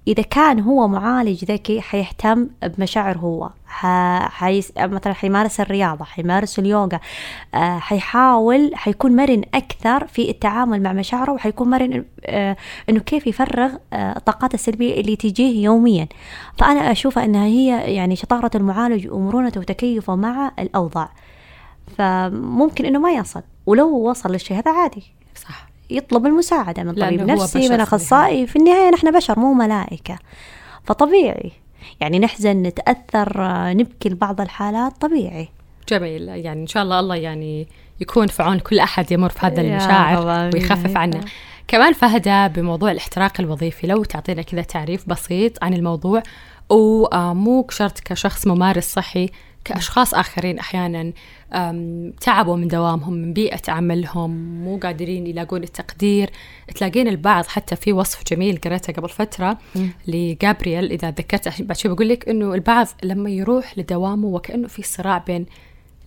إذا 0.07 0.23
كان 0.23 0.59
هو 0.59 0.87
معالج 0.87 1.45
ذكي 1.45 1.81
حيهتم 1.81 2.47
بمشاعر 2.63 3.17
هو. 3.17 3.49
حيس... 4.29 4.73
مثلا 4.77 5.13
حيمارس 5.13 5.59
الرياضة 5.59 6.05
حيمارس 6.05 6.59
اليوغا 6.59 6.99
آه، 7.55 7.79
حيحاول 7.79 8.71
حيكون 8.75 9.15
مرن 9.15 9.41
أكثر 9.53 10.07
في 10.07 10.29
التعامل 10.29 10.81
مع 10.81 10.93
مشاعره 10.93 11.31
وحيكون 11.31 11.69
مرن 11.69 12.05
آه، 12.25 12.57
إنه 12.89 12.99
كيف 12.99 13.27
يفرغ 13.27 13.71
آه، 13.93 14.17
الطاقات 14.17 14.53
السلبية 14.53 15.01
اللي 15.01 15.15
تجيه 15.15 15.63
يوميا. 15.63 16.07
فأنا 16.57 16.91
أشوفها 16.91 17.25
أنها 17.25 17.45
هي 17.45 17.95
يعني 17.95 18.15
شطارة 18.15 18.51
المعالج 18.55 19.07
ومرونته 19.11 19.59
وتكيفه 19.59 20.15
مع 20.15 20.51
الأوضاع. 20.59 21.11
فممكن 21.97 22.85
إنه 22.85 22.99
ما 22.99 23.11
يصل 23.11 23.41
ولو 23.65 24.09
وصل 24.09 24.31
للشيء 24.31 24.57
هذا 24.57 24.71
عادي. 24.71 25.03
صح. 25.35 25.68
يطلب 25.89 26.25
المساعدة 26.25 26.83
من 26.83 26.93
طبيب 26.93 27.21
نفسي 27.21 27.69
من 27.69 27.79
أخصائي. 27.79 28.47
في 28.47 28.55
النهاية 28.55 28.91
نحن 28.91 29.11
بشر 29.11 29.39
مو 29.39 29.53
ملائكة. 29.53 30.19
فطبيعي. 30.83 31.51
يعني 31.99 32.19
نحزن 32.19 32.61
نتأثر 32.61 33.33
نبكي 33.73 34.09
لبعض 34.09 34.41
الحالات 34.41 35.01
طبيعي. 35.01 35.49
جميل. 35.89 36.27
يعني 36.27 36.61
إن 36.61 36.67
شاء 36.67 36.83
الله 36.83 36.99
الله 36.99 37.15
يعني 37.15 37.67
يكون 38.01 38.27
في 38.27 38.43
عون 38.43 38.59
كل 38.59 38.79
أحد 38.79 39.11
يمر 39.11 39.29
في 39.29 39.45
هذا 39.45 39.61
المشاعر. 39.61 40.49
ويخفف 40.55 40.97
عنه. 40.97 41.21
كمان 41.67 41.93
فهدة 41.93 42.47
بموضوع 42.47 42.91
الاحتراق 42.91 43.33
الوظيفي 43.39 43.87
لو 43.87 44.03
تعطينا 44.03 44.41
كذا 44.41 44.61
تعريف 44.61 45.09
بسيط 45.09 45.63
عن 45.63 45.73
الموضوع 45.73 46.23
ومو 46.69 47.67
شرط 47.69 47.99
كشخص 47.99 48.47
ممارس 48.47 48.93
صحي 48.93 49.29
كأشخاص 49.65 50.13
آخرين 50.13 50.59
أحيانا 50.59 51.13
تعبوا 52.21 52.55
من 52.55 52.67
دوامهم 52.67 53.13
من 53.13 53.33
بيئة 53.33 53.71
عملهم 53.71 54.31
مو 54.63 54.77
قادرين 54.77 55.27
يلاقون 55.27 55.63
التقدير. 55.63 56.29
تلاقين 56.75 57.07
البعض 57.07 57.45
حتى 57.45 57.75
في 57.75 57.93
وصف 57.93 58.23
جميل 58.27 58.57
قريته 58.57 58.93
قبل 58.93 59.09
فترة 59.09 59.57
لجابرييل 60.07 60.91
إذا 60.91 61.11
ذكرت 61.11 61.61
بعد 61.61 61.77
شوي 61.77 61.95
بقول 61.95 62.09
لك 62.09 62.29
إنه 62.29 62.53
البعض 62.53 62.87
لما 63.03 63.29
يروح 63.29 63.77
لدوامه 63.77 64.27
وكأنه 64.27 64.67
في 64.67 64.83
صراع 64.83 65.17
بين 65.17 65.45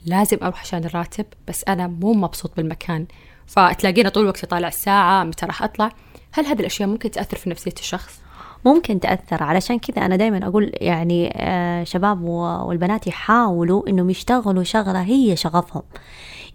لازم 0.06 0.38
أروح 0.42 0.60
عشان 0.60 0.84
الراتب 0.84 1.26
بس 1.48 1.64
أنا 1.68 1.86
مو 1.86 2.12
مبسوط 2.12 2.56
بالمكان. 2.56 3.06
فتلاقينا 3.46 4.08
طول 4.08 4.22
الوقت 4.22 4.42
يطالع 4.42 4.68
الساعة 4.68 5.24
متى 5.24 5.46
راح 5.46 5.62
أطلع؟ 5.62 5.92
هل 6.32 6.46
هذه 6.46 6.60
الأشياء 6.60 6.88
ممكن 6.88 7.10
تأثر 7.10 7.36
في 7.36 7.50
نفسية 7.50 7.74
الشخص؟ 7.78 8.21
ممكن 8.64 9.00
تأثر. 9.00 9.42
علشان 9.42 9.78
كذا 9.78 10.06
أنا 10.06 10.16
دايما 10.16 10.46
أقول 10.46 10.72
يعني 10.74 11.32
آه، 11.36 11.84
شباب 11.84 12.22
والبنات 12.22 13.06
يحاولوا 13.06 13.88
إنهم 13.88 14.10
يشتغلوا 14.10 14.62
شغلة 14.62 15.02
هي 15.02 15.36
شغفهم. 15.36 15.82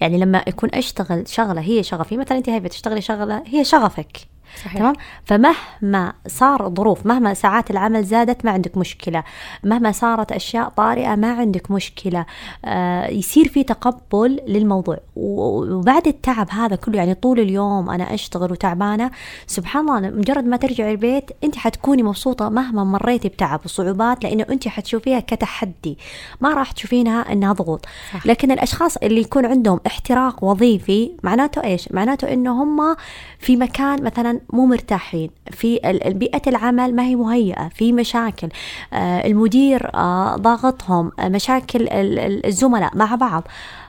يعني 0.01 0.17
لما 0.17 0.43
يكون 0.47 0.69
أشتغل 0.73 1.27
شغلة 1.27 1.61
هي 1.61 1.83
شغفي 1.83 2.17
مثلا 2.17 2.37
أنت 2.37 2.49
هاي 2.49 2.59
بتشتغلي 2.59 3.01
شغلة 3.01 3.43
هي 3.47 3.63
شغفك. 3.63 4.36
صحيح. 4.55 4.77
تمام؟ 4.77 4.95
فمهما 5.25 6.13
صار 6.27 6.73
ظروف 6.77 7.05
مهما 7.05 7.33
ساعات 7.33 7.71
العمل 7.71 8.03
زادت 8.03 8.45
ما 8.45 8.51
عندك 8.51 8.77
مشكلة. 8.77 9.23
مهما 9.63 9.91
صارت 9.91 10.31
أشياء 10.31 10.69
طارئة 10.69 11.15
ما 11.15 11.33
عندك 11.33 11.71
مشكلة. 11.71 12.25
آه 12.65 13.07
يصير 13.07 13.47
في 13.47 13.63
تقبل 13.63 14.41
للموضوع. 14.47 14.97
وبعد 15.15 16.07
التعب 16.07 16.47
هذا 16.51 16.75
كله 16.75 16.97
يعني 16.97 17.13
طول 17.13 17.39
اليوم 17.39 17.89
أنا 17.89 18.13
أشتغل 18.13 18.51
وتعبانة 18.51 19.11
سبحان 19.47 19.89
الله 19.89 20.09
مجرد 20.09 20.45
ما 20.45 20.57
ترجعي 20.57 20.91
البيت 20.91 21.31
أنت 21.43 21.55
حتكوني 21.55 22.03
مبسوطة 22.03 22.49
مهما 22.49 22.83
مريتي 22.83 23.29
بتعب 23.29 23.61
وصعوبات 23.65 24.23
لأنه 24.23 24.45
أنت 24.49 24.67
حتشوفيها 24.67 25.19
كتحدي. 25.19 25.97
ما 26.41 26.53
راح 26.53 26.71
تشوفينها 26.71 27.31
أنها 27.31 27.53
ضغوط. 27.53 27.85
صح. 28.13 28.27
لكن 28.27 28.51
الأشخاص 28.51 28.97
اللي 28.97 29.21
يكون 29.21 29.45
عندهم 29.45 29.79
احتراق 29.87 30.43
وظيفي 30.43 31.11
معناته 31.23 31.63
إيش؟ 31.63 31.91
معناته 31.91 32.33
إنه 32.33 32.63
هم 32.63 32.95
في 33.39 33.55
مكان 33.55 34.03
مثلا 34.03 34.36
مو 34.53 34.65
مرتاحين. 34.65 35.29
في 35.51 35.79
بيئه 36.05 36.41
العمل 36.47 36.95
ما 36.95 37.03
هي 37.03 37.15
مهيئة 37.15 37.69
في 37.69 37.93
مشاكل. 37.93 38.49
آه، 38.93 39.27
المدير 39.27 39.95
آه، 39.95 40.35
ضاغطهم 40.35 41.11
آه، 41.19 41.29
مشاكل 41.29 41.81
ال- 41.81 42.19
ال- 42.19 42.45
الزملاء 42.45 42.97
مع 42.97 43.15
بعض. 43.15 43.43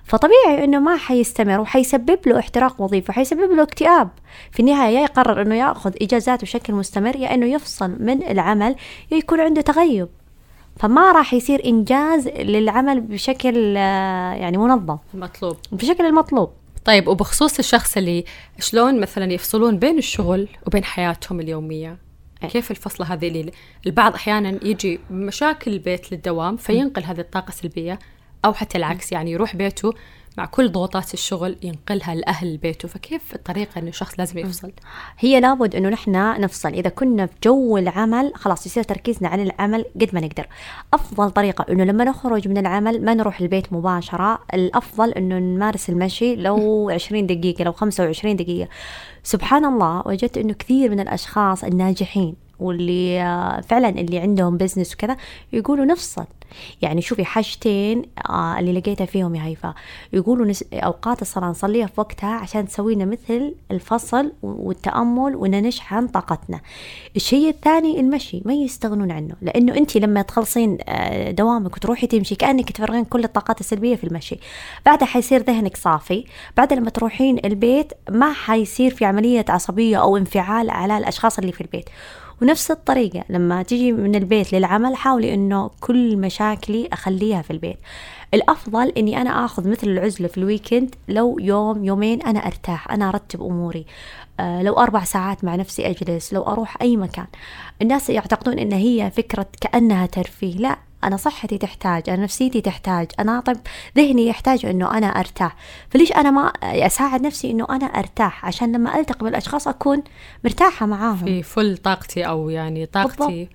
فطبيعي 0.05 0.65
إنه 0.65 0.79
ما 0.79 0.97
حيستمر 0.97 1.61
وحيسبب 1.61 2.19
له 2.27 2.39
احتراق 2.39 2.81
وظيفي 2.81 3.11
وحيسبب 3.11 3.53
له 3.53 3.63
اكتئاب. 3.63 4.09
في 4.53 4.61
النهاية 4.61 4.97
يا 4.99 5.01
يقرر 5.03 5.43
إنه 5.43 5.55
يأخذ 5.55 5.93
اجازات 6.03 6.43
بشكل 6.43 6.73
مستمر 6.75 7.17
يا 7.17 7.35
إنه 7.35 7.47
يفصل 7.47 7.91
من 8.01 8.23
العمل 8.23 8.77
يا 9.13 9.17
يكون 9.17 9.41
عنده 9.41 9.61
تغيب. 9.61 10.09
فما 10.77 11.13
راح 11.13 11.35
يصير 11.35 11.65
إنجاز 11.65 12.29
للعمل 12.29 13.01
بشكل 13.01 13.57
يعني 14.37 14.59
منظم. 14.59 14.97
المطلوب 15.15 15.57
بشكل 15.73 16.05
المطلوب. 16.07 16.51
طيب 16.89 17.09
وبخصوص 17.09 17.59
الشخص 17.59 17.97
اللي 17.97 18.25
شلون 18.59 19.01
مثلا 19.01 19.33
يفصلون 19.33 19.79
بين 19.79 19.99
الشغل 19.99 20.49
وبين 20.67 20.85
حياتهم 20.85 21.41
اليومية 21.41 21.99
إيه. 22.43 22.49
كيف 22.49 22.71
الفصلة 22.71 23.13
هذه 23.13 23.29
اللي 23.29 23.53
البعض 23.87 24.15
أحيانا 24.15 24.59
يجي 24.63 25.01
مشاكل 25.11 25.73
البيت 25.73 26.13
للدوام 26.13 26.57
فينقل 26.57 27.05
هذه 27.05 27.21
الطاقة 27.21 27.49
السلبية 27.49 27.99
أو 28.45 28.53
حتى 28.53 28.79
العكس 28.79 29.13
يعني 29.13 29.33
يروح 29.33 29.57
بيته 29.57 29.93
مع 30.39 30.45
كل 30.45 30.73
ضغوطات 30.73 31.15
الشغل 31.15 31.57
ينقلها 31.63 32.15
لأهل 32.15 32.57
بيته. 32.57 32.89
فكيف 32.89 33.35
الطريقة 33.35 33.79
أنه 33.79 33.89
الشخص 33.89 34.15
لازم 34.19 34.39
يفصل؟ 34.39 34.73
هي 35.19 35.41
لابد 35.41 35.75
إنه 35.77 35.89
نحن 35.89 36.41
نفصل. 36.41 36.69
إذا 36.69 36.89
كنا 36.89 37.27
في 37.27 37.35
جو 37.45 37.79
العمل 37.79 38.33
خلاص 38.35 38.67
يصير 38.67 38.83
تركيزنا 38.83 39.29
على 39.29 39.43
العمل 39.43 39.85
قد 40.01 40.09
ما 40.13 40.21
نقدر. 40.21 40.47
أفضل 40.95 41.31
طريقة 41.31 41.67
إنه 41.71 41.85
لما 41.85 42.05
نخرج 42.05 42.49
من 42.49 42.59
العمل 42.59 43.05
ما 43.05 43.15
نروح 43.15 43.41
البيت 43.41 43.73
مباشرة. 43.73 44.39
الأفضل 44.55 45.13
إنه 45.13 45.39
نمارس 45.39 45.89
المشي 45.91 46.37
لو 46.37 46.59
20 46.95 47.27
دقيقة 47.27 47.65
لو 47.65 47.73
25 47.73 48.37
دقيقة. 48.37 48.69
سبحان 49.23 49.65
الله 49.65 50.03
وجدت 50.07 50.39
إنه 50.39 50.53
كثير 50.53 50.91
من 50.91 51.01
الأشخاص 51.01 51.65
الناجحين 51.65 52.35
واللي 52.59 53.23
آه، 53.23 53.61
فعلا 53.61 53.89
اللي 53.89 54.19
عندهم 54.19 54.57
business 54.57 54.95
وكذا 54.95 55.17
يقولوا 55.53 55.85
نفصل. 55.85 56.27
يعني 56.83 57.03
شوفي 57.03 57.25
حاجتين 57.25 58.03
آه 58.29 58.59
اللي 58.59 58.73
لقيتها 58.73 59.05
فيهم 59.07 59.35
يا 59.35 59.45
هيفا 59.45 59.75
يقولوا 60.13 60.47
نس... 60.47 60.65
أوقات 60.73 61.23
الصلاة 61.23 61.49
نصليها 61.49 61.87
في 61.87 62.01
وقتها 62.01 62.31
عشان 62.35 62.69
تسوي 62.69 62.95
لنا 62.95 63.05
مثل 63.05 63.55
الفصل 63.71 64.33
والتأمل 64.43 65.37
وإن 65.37 65.63
نشحن 65.63 66.07
طاقتنا. 66.07 66.61
الشيء 67.17 67.49
الثاني 67.49 68.01
المشي 68.01 68.43
ما 68.45 68.55
يستغنون 68.55 69.11
عنه. 69.11 69.35
لأنه 69.43 69.75
انت 69.77 69.97
لما 69.97 70.23
تخلصين 70.23 70.79
آه، 70.89 71.31
دوامك 71.31 71.77
وتروحي 71.77 72.07
تمشي 72.07 72.35
كأنك 72.35 72.73
تفرغين 72.73 73.05
كل 73.05 73.25
الطاقات 73.25 73.61
السلبية 73.61 73.97
في 73.97 74.05
المشي. 74.05 74.39
بعدها 74.87 75.07
حيصير 75.07 75.43
ذهنك 75.43 75.77
صافي. 75.77 76.25
بعد 76.57 76.73
لما 76.73 76.91
تروحين 76.91 77.39
البيت 77.45 77.93
ما 78.11 78.33
حيصير 78.33 78.95
في 78.95 79.05
عملية 79.05 79.45
عصبية 79.49 79.97
أو 79.97 80.17
انفعال 80.17 80.71
على 80.71 80.99
الأشخاص 80.99 81.39
اللي 81.39 81.53
في 81.53 81.61
البيت. 81.61 81.89
ونفس 82.43 82.71
الطريقة 82.71 83.25
لما 83.29 83.63
تيجي 83.63 83.93
من 83.93 84.15
البيت 84.15 84.53
للعمل 84.53 84.97
حاولي 84.97 85.35
إنه 85.35 85.71
كل 85.81 86.17
مشاكلي 86.17 86.89
أخليها 86.93 87.43
في 87.43 87.51
البيت. 87.51 87.79
الأفضل 88.35 88.89
إني 88.89 89.21
أنا 89.21 89.45
آخذ 89.45 89.69
مثل 89.71 89.89
العزلة 89.89 90.29
في 90.29 90.39
الويكند 90.39 90.95
لو 91.09 91.39
يوم 91.41 91.85
يومين 91.85 92.23
أنا 92.23 92.47
أرتاح 92.47 92.91
أنا 92.91 93.09
أرتب 93.09 93.43
أموري. 93.43 93.87
آه 94.41 94.63
لو 94.63 94.73
أربع 94.75 95.05
ساعات 95.05 95.45
مع 95.45 95.55
نفسي 95.57 95.91
أجلس 95.91 96.33
لو 96.33 96.43
أروح 96.43 96.83
أي 96.83 96.97
مكان. 96.97 97.27
الناس 97.83 98.11
يعتقدون 98.11 98.59
إن 98.59 98.73
هي 98.73 99.11
فكرة 99.11 99.47
كأنها 99.61 100.07
ترفيه 100.07 100.57
لا. 100.57 100.77
أنا 101.05 101.17
صحتي 101.17 101.59
تحتاج 101.59 102.11
أنا 102.11 102.23
نفسيتي 102.23 102.61
تحتاج 102.61 103.07
أنا 103.21 103.41
طب 103.41 103.57
ذهني 103.97 104.27
يحتاج 104.27 104.67
أنه 104.67 104.99
أنا 104.99 105.07
أرتاح. 105.07 105.57
فليش 105.91 106.13
أنا 106.13 106.31
ما 106.31 106.47
أساعد 106.63 107.23
نفسي 107.23 107.51
أنه 107.51 107.67
أنا 107.71 107.87
أرتاح؟ 107.87 108.47
عشان 108.47 108.73
لما 108.73 109.01
ألتقي 109.01 109.25
بالأشخاص 109.25 109.69
أكون 109.69 110.03
مرتاحة 110.45 110.87
معاهم. 110.87 111.25
في 111.25 111.43
فل 111.43 111.77
طاقتي 111.77 112.23
أو 112.27 112.51
يعني 112.51 112.87
طاقتي 112.87 113.49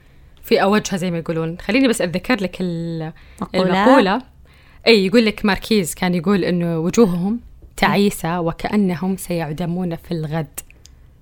في 0.44 0.64
أوجها 0.64 0.98
زي 0.98 1.12
ما 1.12 1.18
يقولون. 1.18 1.58
خليني 1.60 1.88
بس 1.88 2.02
أتذكر 2.02 2.44
لك 2.44 2.58
ال- 2.62 3.14
مقولة. 3.42 3.84
المقولة. 3.84 4.22
أي 4.88 5.06
يقول 5.06 5.26
لك 5.26 5.46
ماركيز 5.46 5.94
كان 5.96 6.14
يقول 6.16 6.44
إنه 6.44 6.80
وجوههم 6.80 7.40
تعيسة 7.78 8.40
وكأنهم 8.42 9.18
سيعدمون 9.18 9.96
في 9.96 10.12
الغد. 10.12 10.60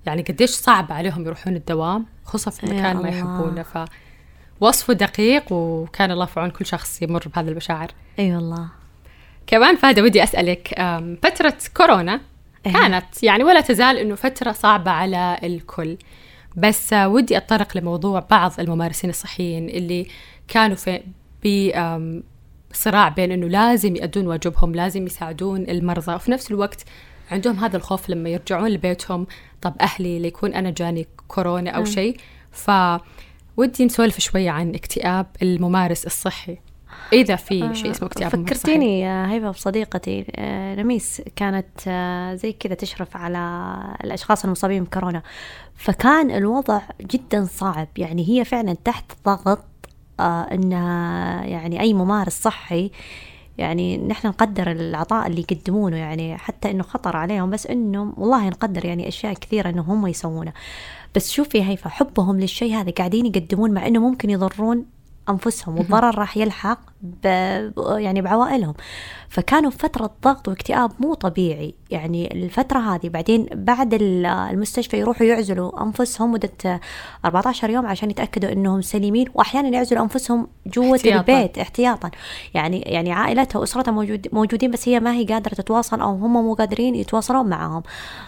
يعني 0.06 0.22
قديش 0.22 0.50
صعب 0.50 0.92
عليهم 0.92 1.26
يروحون 1.26 1.56
الدوام 1.56 2.06
خصوصا 2.24 2.50
في 2.50 2.66
مكان 2.66 2.96
ما. 2.96 3.08
يحبونه. 3.08 3.62
ف 3.62 3.78
وصفه 4.62 4.92
دقيق 4.92 5.52
وكان 5.52 6.10
الله 6.10 6.26
في 6.26 6.40
عون 6.40 6.50
كل 6.50 6.66
شخص 6.66 7.02
يمر 7.02 7.22
بهذه 7.34 7.48
المشاعر. 7.48 7.88
أي 8.18 8.24
أيوة 8.24 8.36
والله. 8.36 8.68
كمان 9.46 9.76
فهذا 9.76 10.02
ودي 10.02 10.22
أسألك 10.22 10.78
أم، 10.78 11.18
فترة 11.22 11.54
كورونا 11.76 12.20
إيه. 12.66 12.72
كانت 12.72 13.22
يعني 13.22 13.44
ولا 13.44 13.60
تزال 13.60 13.98
أنه 13.98 14.14
فترة 14.14 14.52
صعبة 14.52 14.90
على 14.90 15.38
الكل. 15.42 15.96
بس 16.56 16.92
ودي 16.92 17.36
أتطرق 17.36 17.76
لموضوع 17.76 18.20
بعض 18.30 18.52
الممارسين 18.58 19.10
الصحيين 19.10 19.68
اللي 19.68 20.06
كانوا 20.48 20.76
في 21.42 21.72
بصراع 22.70 23.08
بين 23.08 23.32
أنه 23.32 23.46
لازم 23.48 23.96
يأدون 23.96 24.26
واجبهم 24.26 24.74
لازم 24.74 25.06
يساعدون 25.06 25.62
المرضى 25.68 26.14
وفي 26.14 26.30
نفس 26.30 26.50
الوقت 26.50 26.84
عندهم 27.30 27.56
هذا 27.56 27.76
الخوف 27.76 28.10
لما 28.10 28.28
يرجعون 28.28 28.68
لبيتهم 28.68 29.26
طب 29.62 29.74
أهلي 29.80 30.18
ليكون 30.18 30.54
أنا 30.54 30.70
جاني 30.70 31.06
كورونا 31.28 31.70
أو 31.70 31.84
شيء. 31.84 32.16
فودي 33.56 33.84
نسولف 33.84 34.20
شوية 34.20 34.50
عن 34.50 34.74
اكتئاب 34.74 35.26
الممارس 35.42 36.06
الصحي. 36.06 36.58
إذا 37.12 37.36
في 37.36 37.74
شيء 37.74 37.90
اسمه 37.90 38.08
اكتئاب. 38.08 38.30
فكرتيني 38.30 39.00
يا 39.00 39.30
هيبة 39.30 39.50
بصديقتي 39.50 40.26
آه، 40.36 40.74
نميس 40.74 41.22
كانت 41.36 41.66
آه، 41.88 42.34
زي 42.34 42.52
كذا 42.52 42.74
تشرف 42.74 43.16
على 43.16 43.38
الأشخاص 44.04 44.44
المصابين 44.44 44.84
بكورونا. 44.84 45.22
فكان 45.74 46.30
الوضع 46.30 46.80
جدا 47.00 47.44
صعب. 47.44 47.88
يعني 47.96 48.28
هي 48.28 48.44
فعلا 48.44 48.76
تحت 48.84 49.12
ضغط 49.24 49.64
آه، 50.20 50.42
إنها 50.42 51.44
يعني 51.44 51.80
أي 51.80 51.94
ممارس 51.94 52.42
صحي. 52.42 52.90
يعني 53.58 53.98
نحن 53.98 54.28
نقدر 54.28 54.70
العطاء 54.70 55.26
اللي 55.26 55.40
يقدمونه 55.50 55.96
يعني 55.96 56.38
حتى 56.38 56.70
إنه 56.70 56.82
خطر 56.82 57.16
عليهم 57.16 57.50
بس 57.50 57.66
إنه 57.66 58.14
والله 58.16 58.48
نقدر 58.48 58.84
يعني 58.84 59.08
أشياء 59.08 59.34
كثيرة 59.34 59.68
إنه 59.68 59.82
هم 59.82 60.06
يسوونها 60.06 60.52
بس 61.14 61.30
شوفي 61.30 61.64
هيفا 61.64 61.88
حبهم 61.88 62.40
للشيء 62.40 62.74
هذا 62.74 62.90
قاعدين 62.90 63.26
يقدمون 63.26 63.70
مع 63.70 63.86
إنه 63.86 64.00
ممكن 64.00 64.30
يضرون 64.30 64.86
أنفسهم 65.28 65.78
والضرر 65.78 66.18
راح 66.18 66.36
يلحق. 66.36 66.91
ب... 67.02 67.26
يعني 67.96 68.22
بعوائلهم. 68.22 68.74
فكانوا 69.28 69.70
في 69.70 69.78
فترة 69.78 70.10
ضغط 70.22 70.48
واكتئاب 70.48 70.92
مو 70.98 71.14
طبيعي. 71.14 71.74
يعني 71.90 72.34
الفترة 72.34 72.78
هذه 72.78 73.08
بعدين 73.08 73.46
بعد 73.54 73.98
المستشفى 74.02 74.98
يروحوا 74.98 75.26
يعزلوا 75.26 75.82
أنفسهم 75.82 76.32
مدة 76.32 76.80
14 77.24 77.70
يوم 77.70 77.86
عشان 77.86 78.10
يتأكدوا 78.10 78.52
أنهم 78.52 78.80
سليمين 78.80 79.26
وأحيانا 79.34 79.68
يعزلوا 79.68 80.02
أنفسهم 80.02 80.48
جوة 80.66 81.00
البيت 81.06 81.58
احتياطا. 81.58 82.10
يعني 82.54 82.80
يعني 82.80 83.12
عائلتها 83.12 83.58
وأسرتها 83.58 83.92
موجود 83.92 84.28
موجودين 84.32 84.70
بس 84.70 84.88
هي 84.88 85.00
ما 85.00 85.12
هي 85.12 85.24
قادرة 85.24 85.54
تتواصل 85.54 86.00
أو 86.00 86.08
هم 86.08 86.32
مو 86.32 86.54
قادرين 86.54 86.94
يتواصلون 86.94 87.46
معهم. 87.46 87.82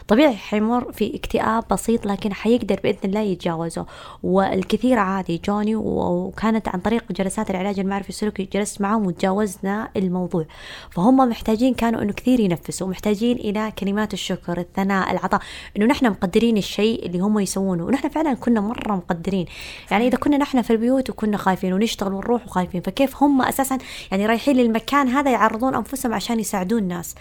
طبيعي 0.09 0.37
حيمر 0.37 0.93
في 0.93 1.17
اكتئاب 1.17 1.65
بسيط 1.71 2.07
لكن 2.07 2.33
حيقدر 2.33 2.81
بإذن 2.85 2.99
الله 3.05 3.21
يتجاوزه. 3.21 3.87
والكثير 4.23 4.99
عادي 4.99 5.41
جوني 5.45 5.77
وكانت 5.77 6.69
عن 6.69 6.81
طريق 6.81 7.05
جلسات 7.13 7.51
العلاج 7.51 7.81
المعرفي 7.81 8.09
السلوكي 8.09 8.45
جلست 8.65 8.81
معهم 8.81 9.07
وتجاوزنا 9.07 9.89
الموضوع. 9.97 10.45
فهم 10.91 11.17
محتاجين 11.17 11.75
كانوا 11.75 12.03
إنه 12.03 12.13
كثير 12.13 12.41
ينفسوا 12.41 12.89
محتاجين 12.89 13.37
إلى 13.37 13.73
كلمات 13.79 14.13
الشكر 14.13 14.61
الثناء 14.61 15.13
العطاء 15.13 15.41
إنه 15.77 15.87
نحن 15.87 16.07
مقدرين 16.07 16.57
الشيء 16.57 17.07
اللي 17.07 17.19
هم 17.19 17.39
يسوونه. 17.39 17.85
ونحن 17.85 18.09
فعلا 18.09 18.35
كنا 18.35 18.61
مرة 18.61 18.93
مقدرين. 18.95 19.47
يعني 19.91 20.07
إذا 20.07 20.19
كنا 20.19 20.37
نحن 20.37 20.63
في 20.63 20.73
البيوت 20.73 21.11
وكنا 21.11 21.37
خايفين 21.37 21.73
ونشتغل 21.73 22.13
ونروح 22.13 22.47
وخايفين 22.47 22.81
فكيف 22.81 23.23
هم 23.23 23.43
أساسا 23.43 23.79
يعني 24.11 24.27
رايحين 24.27 24.57
للمكان 24.57 25.09
هذا 25.09 25.31
يعرضون 25.31 25.75
أنفسهم 25.75 26.15
عشان 26.15 26.41
يساعدون 26.41 26.79
الناس. 26.79 27.15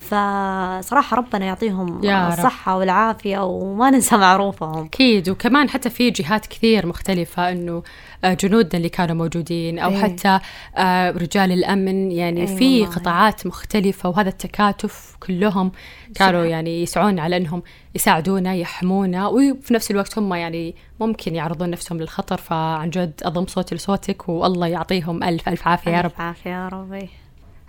فصراحة 0.00 1.16
ربنا 1.16 1.46
يعطيهم 1.46 2.04
يا 2.04 2.28
الصحة 2.28 2.72
رب. 2.72 2.78
والعافية 2.78 3.44
وما 3.44 3.90
ننسى 3.90 4.16
معروفهم. 4.16 4.84
أكيد. 4.84 5.28
وكمان 5.28 5.68
حتى 5.68 5.90
في 5.90 6.10
جهات 6.10 6.46
كثير 6.46 6.86
مختلفة 6.86 7.52
أنه 7.52 7.82
جنودنا 8.24 8.74
اللي 8.74 8.88
كانوا 8.88 9.16
موجودين 9.16 9.78
أو 9.78 9.90
إيه. 9.90 10.02
حتى 10.02 10.40
آه، 10.76 11.10
رجال 11.10 11.52
الأمن 11.52 12.12
يعني 12.12 12.40
إيه 12.40 12.56
في 12.56 12.86
قطاعات 12.86 13.46
مختلفة 13.46 14.08
وهذا 14.08 14.28
التكاتف 14.28 15.16
كلهم 15.20 15.72
كانوا 16.14 16.44
يعني 16.44 16.82
يسعون 16.82 17.18
على 17.18 17.36
أنهم 17.36 17.62
يساعدونا 17.94 18.54
يحمونا 18.54 19.28
وفي 19.28 19.74
نفس 19.74 19.90
الوقت 19.90 20.18
هم 20.18 20.34
يعني 20.34 20.74
ممكن 21.00 21.34
يعرضون 21.34 21.70
نفسهم 21.70 22.00
للخطر 22.00 22.36
فعن 22.36 22.90
جد 22.90 23.20
أضم 23.22 23.46
صوتي 23.46 23.74
لصوتك 23.74 24.28
والله 24.28 24.66
يعطيهم 24.66 25.22
ألف 25.22 25.48
ألف 25.48 25.68
عافية 25.68 25.90
يا 25.90 26.00
رب. 26.00 26.10
ألف 26.10 26.20
عافية 26.20 26.50
يا 26.50 26.68
ربي. 26.68 27.08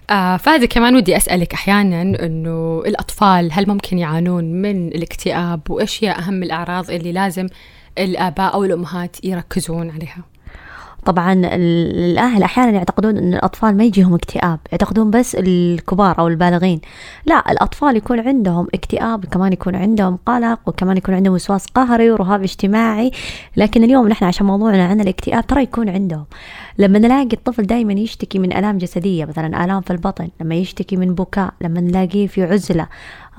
آه 0.10 0.38
فهذا 0.38 0.66
كمان 0.66 0.96
ودي 0.96 1.18
أسألك 1.18 1.54
أحيانا 1.54 2.02
أنه 2.02 2.84
الأطفال 2.86 3.50
هل 3.52 3.68
ممكن 3.68 4.00
يعانون 4.00 4.44
من 4.44 4.88
الاكتئاب 4.88 5.62
وإيش 5.70 6.04
هي 6.04 6.12
أهم 6.12 6.44
الأعراض 6.44 6.92
اللي 6.92 7.12
لازم 7.12 7.48
الآباء 7.98 8.54
أو 8.54 8.64
الأمهات 8.64 9.26
يركزون 9.26 9.90
عليها؟ 9.90 10.24
طبعا 11.06 11.34
الأهل 11.34 12.44
أحيانا 12.44 12.72
يعتقدون 12.72 13.18
إن 13.18 13.34
الأطفال 13.34 13.78
ما 13.78 13.84
يجيهم 13.84 14.14
اكتئاب 14.14 14.60
يعتقدون 14.72 15.12
بس 15.12 15.36
الكبار 15.36 16.20
أو 16.20 16.28
البالغين. 16.28 16.82
لا 17.26 17.52
الأطفال 17.52 17.98
يكون 17.98 18.20
عندهم 18.20 18.68
اكتئاب 18.74 19.26
كمان 19.26 19.54
يكون 19.54 19.76
عندهم 19.76 20.20
قلق 20.26 20.60
وكمان 20.66 20.98
يكون 20.98 21.16
عندهم 21.16 21.34
وسواس 21.34 21.66
قهري 21.66 22.12
ورهاب 22.12 22.44
اجتماعي. 22.44 23.12
لكن 23.58 23.84
اليوم 23.84 24.08
نحن 24.08 24.26
عشان 24.26 24.46
موضوعنا 24.46 24.86
عن 24.86 25.02
الاكتئاب 25.02 25.48
ترى 25.48 25.64
يكون 25.64 25.90
عندهم. 25.90 26.26
لما 26.78 27.00
نلاقي 27.00 27.34
الطفل 27.34 27.64
دائما 27.64 27.94
يشتكي 27.94 28.40
من 28.40 28.54
آلام 28.54 28.78
جسدية 28.78 29.26
مثلا 29.26 29.66
آلام 29.66 29.82
في 29.82 29.92
البطن 29.92 30.30
لما 30.42 30.56
يشتكي 30.56 30.96
من 30.98 31.16
بكاء 31.16 31.54
لما 31.62 31.82
نلاقيه 31.82 32.28
في 32.28 32.44
عزلة 32.44 32.88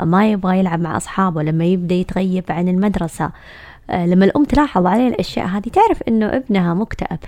ما 0.01 0.31
يبغى 0.31 0.59
يلعب 0.59 0.81
مع 0.81 0.97
أصحابه 0.97 1.43
لما 1.43 1.65
يبدأ 1.65 1.95
يتغيب 1.95 2.45
عن 2.49 2.69
المدرسة 2.69 3.31
لما 3.91 4.25
الأم 4.25 4.45
تلاحظ 4.45 4.87
عليه 4.87 5.09
الأشياء 5.09 5.47
هذه 5.47 5.69
تعرف 5.69 6.03
إنه 6.09 6.27
ابنها 6.27 6.75
مكتئب. 6.75 7.19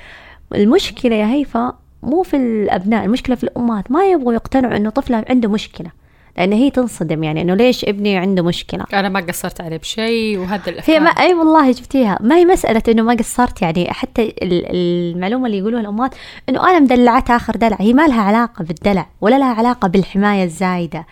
المشكلة 0.55 1.17
يا 1.17 1.27
هيفا 1.27 1.73
مو 2.03 2.23
في 2.23 2.37
الأبناء 2.37 3.05
المشكلة 3.05 3.37
في 3.37 3.45
الأمهات. 3.45 3.91
ما 3.91 4.05
يبغوا 4.05 4.33
يقتنعوا 4.33 4.77
إنه 4.77 4.91
طفلها 4.91 5.25
عنده 5.31 5.49
مشكلة 5.49 5.91
لأن 6.39 6.53
هي 6.53 6.71
تنصدم 6.71 7.25
يعني 7.25 7.43
إنه 7.43 7.55
ليش 7.55 7.85
ابني 7.85 8.17
عنده 8.17 8.43
مشكلة؟ 8.43 8.85
أنا 8.93 9.09
ما 9.09 9.21
قصرت 9.21 9.61
عليه 9.61 9.77
بشيء 9.77 10.39
وهذا 10.39 10.71
الأفكار 10.71 10.97
هي 10.97 11.01
ما 11.01 11.11
أي 11.11 11.35
والله 11.35 11.73
شفتيها. 11.73 12.19
ما 12.21 12.37
هي 12.37 12.45
مسألة 12.45 12.83
إنه 12.89 13.03
ما 13.03 13.15
قصرت 13.15 13.63
يعني. 13.63 13.91
حتى 13.91 14.35
المعلومة 14.43 15.47
اللي 15.47 15.59
يقولوها 15.59 15.81
الأمهات 15.81 16.15
إنه 16.49 16.71
أنا 16.71 16.81
مدلعتها 16.81 17.37
آخر 17.37 17.57
دلع. 17.57 17.77
هي 17.81 17.93
ما 17.93 18.07
لها 18.07 18.21
علاقة 18.23 18.65
بالدلع 18.65 19.07
ولا 19.21 19.39
لها 19.39 19.55
علاقة 19.55 19.89
بالحماية 19.89 20.45
الزايدة 20.45 21.07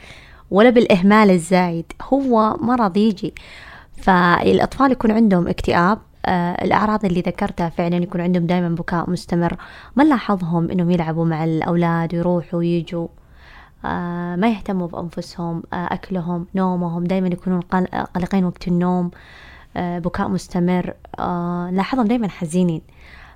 ولا 0.51 0.71
بالإهمال 0.71 1.31
الزايد. 1.31 1.93
هو 2.03 2.57
مرض 2.61 2.97
يجي. 2.97 3.35
فالأطفال 4.03 4.93
يكون 4.93 5.11
عندهم 5.11 5.49
اكتئاب 5.49 5.99
آه 6.27 6.65
الأعراض 6.65 7.05
اللي 7.05 7.21
ذكرتها 7.21 7.69
فعلا 7.69 7.97
يكون 7.97 8.21
عندهم 8.21 8.47
دائما 8.47 8.69
بكاء 8.69 9.11
مستمر. 9.11 9.57
ما 9.97 10.05
نلاحظهم 10.05 10.71
إنهم 10.71 10.91
يلعبوا 10.91 11.25
مع 11.25 11.45
الأولاد 11.45 12.15
ويروحوا 12.15 12.59
ويجوا 12.59 13.09
آه 13.85 14.37
ما 14.37 14.49
يهتموا 14.49 14.89
بأنفسهم 14.89 15.63
آه 15.73 15.77
أكلهم 15.77 16.47
نومهم 16.55 17.05
دائما 17.05 17.29
يكونون 17.29 17.61
قلقين 18.15 18.45
وقت 18.45 18.69
النوم 18.69 19.11
بكاء 19.77 20.29
مستمر 20.29 20.95
آه 21.19 21.71
لاحظهم 21.73 22.07
دائما 22.07 22.29
حزينين. 22.29 22.83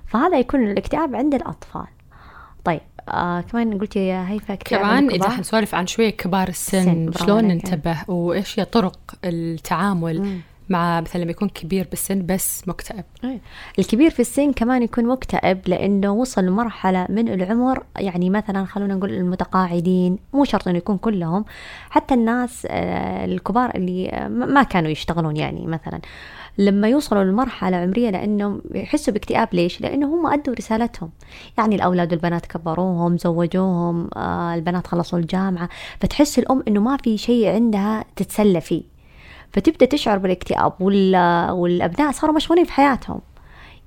فهذا 0.05 0.39
يكون 0.39 0.63
الاكتئاب 0.63 1.15
عند 1.15 1.35
الأطفال. 1.35 1.87
طيب 2.63 2.81
آه 3.09 3.41
كمان 3.41 3.79
قلت 3.79 3.95
يا 3.95 4.29
هيفا 4.29 4.55
كمان 4.55 5.09
إذا 5.09 5.29
حنسولف 5.29 5.75
عن 5.75 5.87
شوية 5.87 6.09
كبار 6.09 6.47
السن 6.47 7.11
شلون 7.11 7.43
ننتبه 7.43 7.97
وإيش 8.07 8.59
هي 8.59 8.65
طرق 8.65 8.99
التعامل؟ 9.23 10.21
مم. 10.21 10.39
مع 10.69 11.01
مثلا 11.01 11.21
لما 11.21 11.31
يكون 11.31 11.49
كبير 11.49 11.87
بالسن 11.89 12.25
بس 12.25 12.67
مكتئب. 12.67 13.03
الكبير 13.79 14.09
في 14.09 14.19
السن 14.19 14.51
كمان 14.51 14.83
يكون 14.83 15.05
مكتئب 15.05 15.59
لأنه 15.67 16.11
وصل 16.11 16.45
لمرحلة 16.45 17.05
من 17.09 17.29
العمر 17.29 17.83
يعني 17.97 18.29
مثلا 18.29 18.65
خلونا 18.65 18.95
نقول 18.95 19.13
المتقاعدين 19.13 20.19
مو 20.33 20.45
شرط 20.45 20.67
إنه 20.67 20.77
يكون 20.77 20.97
كلهم 20.97 21.45
حتى 21.89 22.13
الناس 22.13 22.67
آه، 22.69 23.25
الكبار 23.25 23.71
اللي 23.75 24.27
ما 24.29 24.63
كانوا 24.63 24.89
يشتغلون 24.89 25.37
يعني 25.37 25.67
مثلا 25.67 25.99
لما 26.57 26.87
يوصلوا 26.87 27.23
لمرحلة 27.23 27.77
عمرية 27.77 28.09
لأنهم 28.09 28.61
يحسوا 28.75 29.13
باكتئاب 29.13 29.47
ليش؟ 29.53 29.81
لأنه 29.81 30.15
هم 30.15 30.27
أدوا 30.27 30.53
رسالتهم 30.53 31.09
يعني 31.57 31.75
الأولاد 31.75 32.11
والبنات 32.11 32.45
كبروهم 32.45 33.17
زوجوهم 33.17 34.09
آه 34.15 34.55
البنات 34.55 34.87
خلصوا 34.87 35.19
الجامعة 35.19 35.69
فتحس 35.99 36.39
الأم 36.39 36.63
أنه 36.67 36.81
ما 36.81 36.97
في 36.97 37.17
شيء 37.17 37.49
عندها 37.49 38.05
تتسلى 38.15 38.61
فيه 38.61 38.96
فتبدأ 39.53 39.85
تشعر 39.85 40.17
بالاكتئاب 40.17 40.73
والأبناء 41.51 42.11
صاروا 42.11 42.35
مشغولين 42.35 42.65
في 42.65 42.71
حياتهم. 42.71 43.19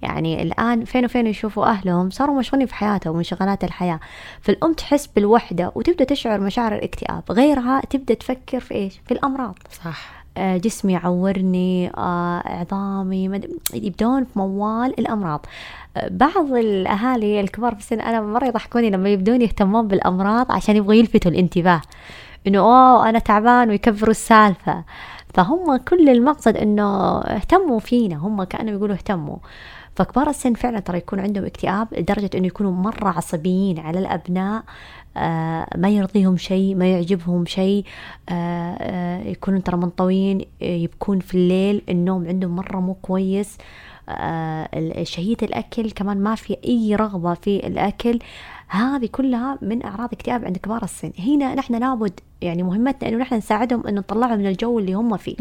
يعني 0.02 0.42
الآن 0.42 0.84
فين 0.84 1.04
وفين 1.04 1.26
يشوفوا 1.26 1.66
أهلهم 1.66 2.10
صاروا 2.10 2.38
مشغولين 2.38 2.66
في 2.66 2.74
حياتهم 2.74 3.16
وانشغالات 3.16 3.64
الحياة. 3.64 4.00
فالأم 4.40 4.72
تحس 4.72 5.06
بالوحدة 5.06 5.72
وتبدأ 5.74 6.04
تشعر 6.04 6.40
مشاعر 6.40 6.74
الاكتئاب. 6.74 7.22
غيرها 7.30 7.80
تبدأ 7.90 8.14
تفكر 8.14 8.60
في 8.60 8.74
إيش؟ 8.74 9.00
في 9.06 9.14
الأمراض. 9.14 9.58
صح. 9.84 10.20
آه 10.36 10.56
جسمي 10.56 10.92
يعورني 10.92 11.90
آه 11.96 12.42
عظامي 12.44 13.28
مد... 13.28 13.50
يبدون 13.74 14.24
في 14.24 14.38
موال 14.38 15.00
الأمراض. 15.00 15.46
آه 15.96 16.08
بعض 16.08 16.52
الأهالي 16.52 17.40
الكبار 17.40 17.74
في 17.74 17.80
السن 17.80 18.00
أنا 18.00 18.20
مرة 18.20 18.46
يضحكوني 18.46 18.90
لما 18.90 19.08
يبدون 19.08 19.42
يهتمون 19.42 19.88
بالأمراض 19.88 20.52
عشان 20.52 20.76
يبغوا 20.76 20.94
يلفتوا 20.94 21.30
الانتباه. 21.30 21.80
إنه 22.46 22.58
أوه 22.58 23.08
أنا 23.08 23.18
تعبان 23.18 23.68
ويكبروا 23.68 24.10
السالفة. 24.10 24.84
فهم 25.34 25.76
كل 25.76 26.08
المقصد 26.08 26.56
إنه 26.56 27.18
اهتموا 27.20 27.78
فينا 27.78 28.16
هم 28.16 28.42
كانوا 28.44 28.72
يقولوا 28.72 28.94
اهتموا. 28.94 29.36
فكبار 29.94 30.28
السن 30.30 30.54
فعلا 30.54 30.80
ترى 30.80 30.98
يكون 30.98 31.20
عندهم 31.20 31.44
اكتئاب 31.44 31.88
لدرجة 31.92 32.30
إنه 32.34 32.46
يكونوا 32.46 32.72
مرة 32.72 33.08
عصبيين 33.08 33.78
على 33.78 33.98
الأبناء 33.98 34.62
آه 35.16 35.66
ما 35.76 35.88
يرضيهم 35.88 36.36
شيء 36.36 36.74
ما 36.74 36.92
يعجبهم 36.92 37.46
شيء 37.46 37.84
آه 38.28 38.76
آه 38.80 39.22
يكونوا 39.22 39.60
ترى 39.60 39.76
منطويين 39.76 40.44
يبكون 40.60 41.20
في 41.20 41.34
الليل 41.34 41.82
النوم 41.88 42.26
عندهم 42.28 42.56
مرة 42.56 42.80
مو 42.80 42.94
كويس 42.94 43.58
آه 44.08 45.02
شهية 45.02 45.36
الأكل 45.42 45.90
كمان 45.90 46.20
ما 46.20 46.34
في 46.34 46.56
أي 46.64 46.94
رغبة 46.94 47.34
في 47.34 47.66
الأكل 47.66 48.18
هذه 48.70 49.09
كلها 49.12 49.59
من 49.62 49.85
أعراض 49.85 50.12
اكتئاب 50.12 50.44
عند 50.44 50.56
كبار 50.56 50.83
السن. 50.83 51.12
هنا 51.18 51.54
نحن 51.54 51.74
لابد 51.74 52.20
يعني 52.40 52.62
مهمتنا 52.62 53.09
إنه 53.09 53.18
نحن 53.18 53.35
نساعدهم 53.35 53.87
إنه 53.87 54.00
نطلعهم 54.00 54.38
من 54.38 54.46
الجو 54.46 54.78
اللي 54.78 54.92
هم 54.92 55.16
فيه. 55.16 55.37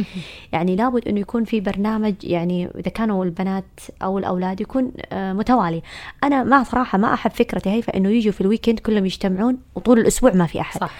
يعني 0.51 0.75
لابد 0.75 1.07
إنه 1.07 1.19
يكون 1.19 1.43
في 1.43 1.59
برنامج 1.59 2.15
يعني 2.23 2.69
إذا 2.75 2.91
كانوا 2.91 3.25
البنات 3.25 3.79
أو 4.03 4.17
الأولاد 4.19 4.61
يكون 4.61 4.91
آه 5.11 5.33
متوالي. 5.33 5.81
أنا 6.23 6.43
ما 6.43 6.63
صراحة 6.63 6.97
ما 6.97 7.13
أحب 7.13 7.31
فكره 7.31 7.61
هيفا 7.65 7.97
إنه 7.97 8.09
يجوا 8.09 8.31
في 8.31 8.41
الويكند 8.41 8.79
كلهم 8.79 9.05
يجتمعون 9.05 9.57
وطول 9.75 9.99
الأسبوع 9.99 10.33
ما 10.33 10.45
في 10.45 10.61
أحد. 10.61 10.81
صح. 10.81 10.91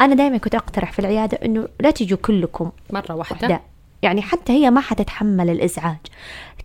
أنا 0.00 0.14
دائما 0.14 0.36
كنت 0.36 0.54
أقترح 0.54 0.92
في 0.92 0.98
العيادة 0.98 1.38
إنه 1.44 1.68
لا 1.80 1.90
تجوا 1.90 2.18
كلكم 2.18 2.70
مرة 2.90 3.14
واحدة, 3.14 3.48
واحدة. 3.48 3.60
يعني 4.06 4.22
حتى 4.22 4.52
هي 4.52 4.70
ما 4.70 4.80
حتتحمل 4.80 5.50
الإزعاج. 5.50 5.96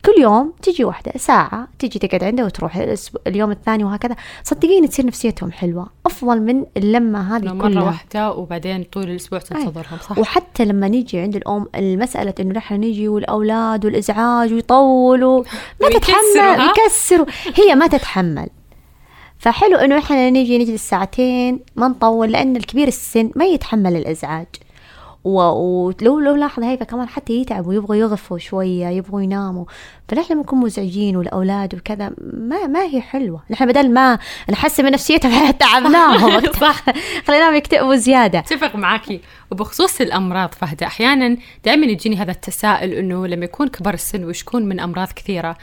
كل 0.05 0.21
يوم 0.21 0.53
تجي 0.61 0.83
واحدة 0.83 1.11
ساعة 1.17 1.67
تجي 1.79 1.99
تقعد 1.99 2.23
عنده 2.23 2.45
وتروح 2.45 2.85
اليوم 3.27 3.51
الثاني 3.51 3.83
وهكذا 3.83 4.15
صدقيني 4.43 4.87
تصير 4.87 5.05
نفسيتهم 5.05 5.51
حلوة. 5.51 5.87
أفضل 6.05 6.41
من 6.41 6.65
اللمة 6.77 7.35
هذه 7.37 7.43
مرة 7.53 7.61
كلها. 7.67 7.75
مرة 7.81 7.85
واحدة 7.85 8.31
وبعدين 8.31 8.83
طول 8.83 9.03
الأسبوع 9.03 9.39
تنتظرهم 9.39 9.97
صح؟ 10.09 10.17
وحتى 10.17 10.65
لما 10.65 10.87
نيجي 10.87 11.19
عند 11.19 11.35
الأم 11.35 11.67
المسألة 11.75 12.33
إنه 12.39 12.53
نحن 12.53 12.73
نيجي 12.75 13.07
والأولاد 13.07 13.85
والإزعاج 13.85 14.53
ويطولوا 14.53 15.43
ما 15.81 15.89
تتحمل 15.99 16.69
يكسروا. 16.85 17.25
هي 17.55 17.75
ما 17.75 17.87
تتحمل. 17.87 18.47
فحلو 19.37 19.77
إنه 19.77 19.97
إحنا 19.97 20.29
نجي 20.29 20.57
نجلس 20.57 20.89
ساعتين 20.89 21.59
ما 21.75 21.87
نطول 21.87 22.31
لأن 22.31 22.55
الكبير 22.55 22.87
السن 22.87 23.31
ما 23.35 23.45
يتحمل 23.45 23.95
الإزعاج. 23.95 24.47
و- 24.47 24.70
ولو 25.23 26.19
لو 26.19 26.35
لاحظ 26.35 26.63
هيفا 26.63 26.85
كمان 26.85 27.07
حتى 27.07 27.33
يتعب 27.33 27.67
ويبغوا 27.67 27.95
يغفوا 27.95 28.37
شوية 28.37 28.87
يبغوا 28.87 29.21
يناموا 29.21 29.65
فنحن 30.07 30.33
بنكون 30.35 30.59
مزعجين 30.59 31.15
والأولاد 31.17 31.75
وكذا. 31.75 32.11
ما 32.33 32.67
ما 32.67 32.83
هي 32.83 33.01
حلوة. 33.01 33.43
نحن 33.49 33.65
بدل 33.67 33.93
ما 33.93 34.19
نحسن 34.49 34.85
من 34.85 34.91
نفسيتهم 34.91 35.51
تعبناهم. 35.59 36.41
صح. 36.61 36.83
خليناهم 37.27 37.55
يكتئبوا 37.55 37.95
زياده 37.95 38.39
اتفق 38.39 38.75
معاكي. 38.75 39.21
وبخصوص 39.51 40.01
الأمراض 40.01 40.53
فهد 40.53 40.83
أحيانا 40.83 41.37
دائما 41.65 41.85
يجيني 41.85 42.15
هذا 42.17 42.31
التساؤل 42.31 42.89
إنه 42.91 43.27
لما 43.27 43.45
يكون 43.45 43.67
كبر 43.67 43.93
السن 43.93 44.23
ويشكون 44.23 44.65
من 44.65 44.79
أمراض 44.79 45.07
كثيرة 45.07 45.57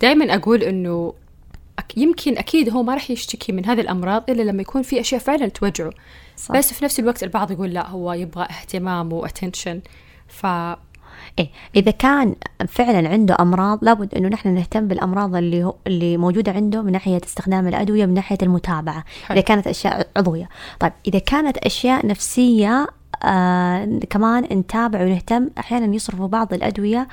دائما 0.00 0.34
أقول 0.34 0.62
إنه 0.62 1.14
أك- 1.80 1.84
يمكن 1.98 2.38
أكيد 2.38 2.70
هو 2.70 2.82
ما 2.82 2.94
راح 2.94 3.10
يشتكي 3.10 3.52
من 3.52 3.66
هذه 3.66 3.80
الأمراض 3.80 4.30
إلا 4.30 4.42
لما 4.42 4.62
يكون 4.62 4.82
في 4.82 5.00
أشياء 5.00 5.20
فعلا 5.20 5.48
توجعه. 5.48 5.90
صح. 6.38 6.54
بس 6.56 6.72
في 6.74 6.84
نفس 6.84 7.00
الوقت 7.00 7.22
البعض 7.22 7.50
يقول 7.50 7.70
لا 7.70 7.88
هو 7.88 8.12
يبغى 8.12 8.44
اهتمام 8.44 9.12
واتنشن 9.12 9.80
ف 10.28 10.46
إيه 11.38 11.50
إذا 11.76 11.90
كان 11.90 12.34
فعلا 12.68 13.08
عنده 13.08 13.36
أمراض 13.40 13.84
لابد 13.84 14.14
إنه 14.14 14.28
نحن 14.28 14.48
نهتم 14.54 14.88
بالأمراض 14.88 15.36
اللي 15.36 15.64
هو 15.64 15.74
اللي 15.86 16.16
موجودة 16.16 16.52
عنده 16.52 16.82
من 16.82 16.92
ناحية 16.92 17.20
استخدام 17.24 17.68
الأدوية 17.68 18.06
من 18.06 18.14
ناحية 18.14 18.38
المتابعة 18.42 19.04
حلو. 19.26 19.36
إذا 19.36 19.40
كانت 19.46 19.66
أشياء 19.66 20.08
عضوية 20.16 20.48
طيب 20.80 20.92
إذا 21.06 21.18
كانت 21.18 21.58
أشياء 21.58 22.06
نفسية 22.06 22.86
آه 23.24 24.00
كمان 24.10 24.44
نتابع 24.44 25.02
ونهتم 25.02 25.50
أحيانا 25.58 25.94
يصرفوا 25.94 26.26
بعض 26.28 26.52
الأدوية 26.54 27.08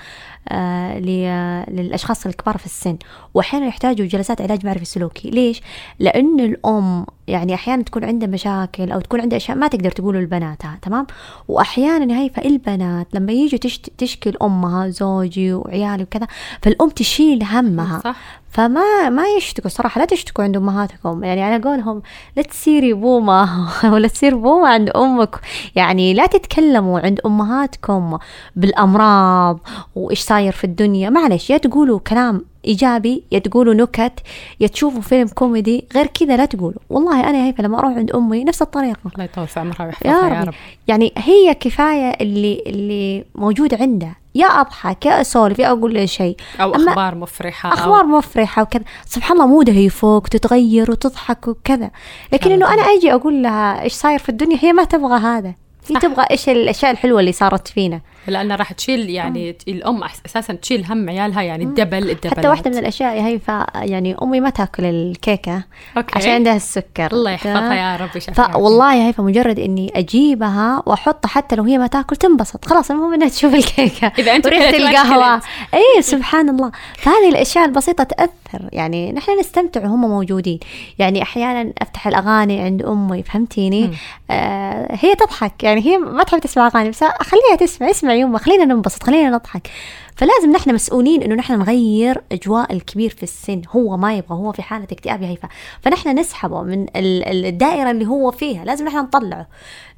آه 0.49 0.99
ل- 0.99 1.65
للأشخاص 1.75 2.25
الكبار 2.25 2.57
في 2.57 2.65
السن 2.65 2.97
وأحيانا 3.33 3.65
يحتاجوا 3.65 4.05
جلسات 4.05 4.41
علاج 4.41 4.65
معرفي 4.65 4.85
سلوكي 4.85 5.29
ليش؟ 5.29 5.61
لأن 5.99 6.39
الأم 6.39 7.05
يعني 7.27 7.53
أحيانا 7.53 7.83
تكون 7.83 8.03
عندها 8.03 8.27
مشاكل 8.29 8.91
أو 8.91 8.99
تكون 8.99 9.21
عندها 9.21 9.37
أشياء 9.37 9.57
ما 9.57 9.67
تقدر 9.67 9.91
تقوله 9.91 10.19
لبناتها 10.19 10.79
تمام؟ 10.81 11.07
وأحيانا 11.47 12.19
هي 12.19 12.29
فالبنات 12.29 13.07
لما 13.13 13.31
يجوا 13.31 13.59
تشت- 13.59 13.89
تشكي 13.97 14.31
لأمها 14.31 14.89
زوجي 14.89 15.53
وعيالي 15.53 16.03
وكذا 16.03 16.27
فالأم 16.61 16.89
تشيل 16.89 17.43
همها. 17.43 17.99
صح. 18.03 18.15
فما 18.49 19.09
ما 19.09 19.23
يشتكوا 19.37 19.69
صراحة 19.69 19.99
لا 19.99 20.05
تشتكوا 20.05 20.43
عند 20.43 20.57
أمهاتكم. 20.57 21.23
يعني 21.23 21.43
على 21.43 21.63
قولهم 21.63 22.01
لا 22.37 22.43
تصيري 22.43 22.93
بومة 22.93 23.67
ولا 23.93 24.07
تصير 24.07 24.35
بومة 24.35 24.67
عند 24.67 24.89
أمك. 24.89 25.39
يعني 25.75 26.13
لا 26.13 26.25
تتكلموا 26.25 26.99
عند 26.99 27.19
أمهاتكم 27.25 28.17
بالأمراض 28.55 29.59
وإيش 29.95 30.19
صاير 30.19 30.51
في 30.51 30.63
الدنيا. 30.63 31.09
معلش 31.09 31.49
يا 31.49 31.57
تقولوا 31.57 31.99
كلام 31.99 32.45
إيجابي 32.67 33.23
يا 33.31 33.39
تقولوا 33.39 33.73
نكت 33.73 34.19
يا 34.59 34.67
تشوفوا 34.67 35.01
فيلم 35.01 35.27
كوميدي 35.27 35.85
غير 35.95 36.07
كذا 36.07 36.37
لا 36.37 36.45
تقولوا. 36.45 36.79
والله 36.89 37.29
أنا 37.29 37.45
هيفا 37.45 37.61
لما 37.61 37.79
أروح 37.79 37.91
عند 37.91 38.11
أمي 38.11 38.43
نفس 38.43 38.61
الطريقة. 38.61 38.99
الله 39.13 39.23
يطول 39.23 39.47
في 39.47 39.59
عمرها 39.59 39.85
ويحفظها 39.85 40.39
يا 40.39 40.43
رب. 40.43 40.53
يعني 40.87 41.13
هي 41.17 41.53
كفاية 41.53 42.11
اللي 42.21 42.63
اللي 42.67 43.25
موجود 43.35 43.73
عندها 43.73 44.15
يا 44.35 44.45
أضحك 44.45 45.05
يا 45.05 45.21
أسولف 45.21 45.59
يا 45.59 45.67
أقول 45.67 45.93
له 45.93 46.05
شيء. 46.05 46.35
أو 46.61 46.75
أخبار 46.75 47.15
مفرحة 47.15 47.73
أخبار 47.73 48.05
مفرحة 48.05 48.61
وكذا. 48.61 48.83
سبحان 49.05 49.37
الله 49.37 49.47
مودها 49.47 49.79
يفوق 49.79 50.27
تتغير 50.27 50.91
وتضحك 50.91 51.47
وكذا. 51.47 51.91
لكن 52.33 52.51
إنه 52.51 52.73
أنا 52.73 52.81
أجي 52.81 53.13
أقول 53.13 53.43
لها 53.43 53.81
إيش 53.81 53.93
صاير 53.93 54.19
في 54.19 54.29
الدنيا؟ 54.29 54.57
هي 54.61 54.73
ما 54.73 54.83
تبغى 54.83 55.19
هذا. 55.19 55.53
هي. 55.89 55.99
تبغى 55.99 56.25
إيش 56.31 56.49
الأشياء 56.49 56.91
الحلوة 56.91 57.19
اللي 57.19 57.31
صارت 57.31 57.67
فينا. 57.67 58.01
أو 58.27 58.33
لأن 58.33 58.51
راح 58.51 58.73
تشيل 58.73 59.09
يعني 59.09 59.57
الأم 59.67 60.03
أساسا 60.25 60.53
تشيل 60.53 60.85
هم 60.85 61.09
عيالها 61.09 61.41
يعني 61.41 61.63
الدبل 61.63 62.09
الدبل 62.09 62.29
حتى 62.29 62.47
واحدة 62.47 62.71
من 62.71 62.77
الأشياء 62.77 63.21
هي 63.21 63.39
ف 63.39 63.51
يعني 63.75 64.15
أمي 64.21 64.39
ما 64.39 64.49
تأكل 64.49 64.85
الكيكة 64.85 65.63
أوكي. 65.97 66.17
عشان 66.17 66.31
عندها 66.31 66.55
السكر. 66.55 67.13
الله 67.13 67.31
يحفظها 67.31 67.73
يا 67.73 67.95
رب 67.97 68.09
فوالله 68.19 69.07
هي 69.07 69.13
فمجرد 69.13 69.59
إني 69.59 69.91
أجيبها 69.95 70.83
وأحطها 70.85 71.29
حتى 71.29 71.55
لو 71.55 71.63
هي 71.63 71.77
ما 71.77 71.87
تأكل 71.87 72.15
تنبسط. 72.15 72.65
خلاص 72.65 72.91
المهم 72.91 73.13
إنها 73.13 73.27
تشوف 73.27 73.55
الكيكة. 73.55 74.11
وريحه 74.17 74.37
كلت 74.37 74.81
ما 74.81 74.89
القهوة. 74.89 75.41
اي 75.73 76.01
سبحان 76.01 76.49
الله. 76.49 76.71
فهذه 76.97 77.29
الأشياء 77.29 77.65
البسيطة 77.65 78.03
تأثر 78.03 78.31
يعني 78.73 79.11
نحن 79.11 79.39
نستمتع 79.39 79.81
وهم 79.83 80.01
موجودين. 80.01 80.59
يعني 80.99 81.21
أحيانا 81.21 81.73
أفتح 81.81 82.07
الأغاني 82.07 82.59
عند 82.61 82.83
أمي 82.83 83.23
فهمتيني؟ 83.23 83.91
آه 84.31 84.87
هي 84.99 85.15
تضحك. 85.15 85.63
يعني 85.63 85.81
هي 85.85 85.97
ما 85.97 86.23
تحب 86.23 86.39
تسمع 86.39 86.67
أغاني 86.67 86.89
بس 86.89 87.03
خليها 87.03 87.55
تسمع 87.59 87.89
اسمع 87.89 88.13
يوم 88.13 88.37
خلينا 88.37 88.65
ننبسط 88.65 89.03
خلينا 89.03 89.29
نضحك. 89.29 89.69
فلازم 90.15 90.51
نحن 90.51 90.73
مسؤولين 90.73 91.23
إنه 91.23 91.35
نحن 91.35 91.53
نغير 91.59 92.21
أجواء 92.31 92.73
الكبير 92.73 93.09
في 93.09 93.23
السن 93.23 93.61
هو 93.69 93.97
ما 93.97 94.13
يبغى 94.17 94.37
هو 94.37 94.51
في 94.51 94.61
حالة 94.61 94.87
اكتئاب 94.91 95.21
يا 95.21 95.27
هيفا. 95.27 95.47
فنحن 95.81 96.19
نسحبه 96.19 96.61
من 96.61 96.81
ال- 96.83 97.23
ال- 97.23 97.45
الدائرة 97.45 97.91
اللي 97.91 98.05
هو 98.07 98.31
فيها 98.31 98.65
لازم 98.65 98.85
نحن 98.85 98.97
نطلعه. 98.97 99.47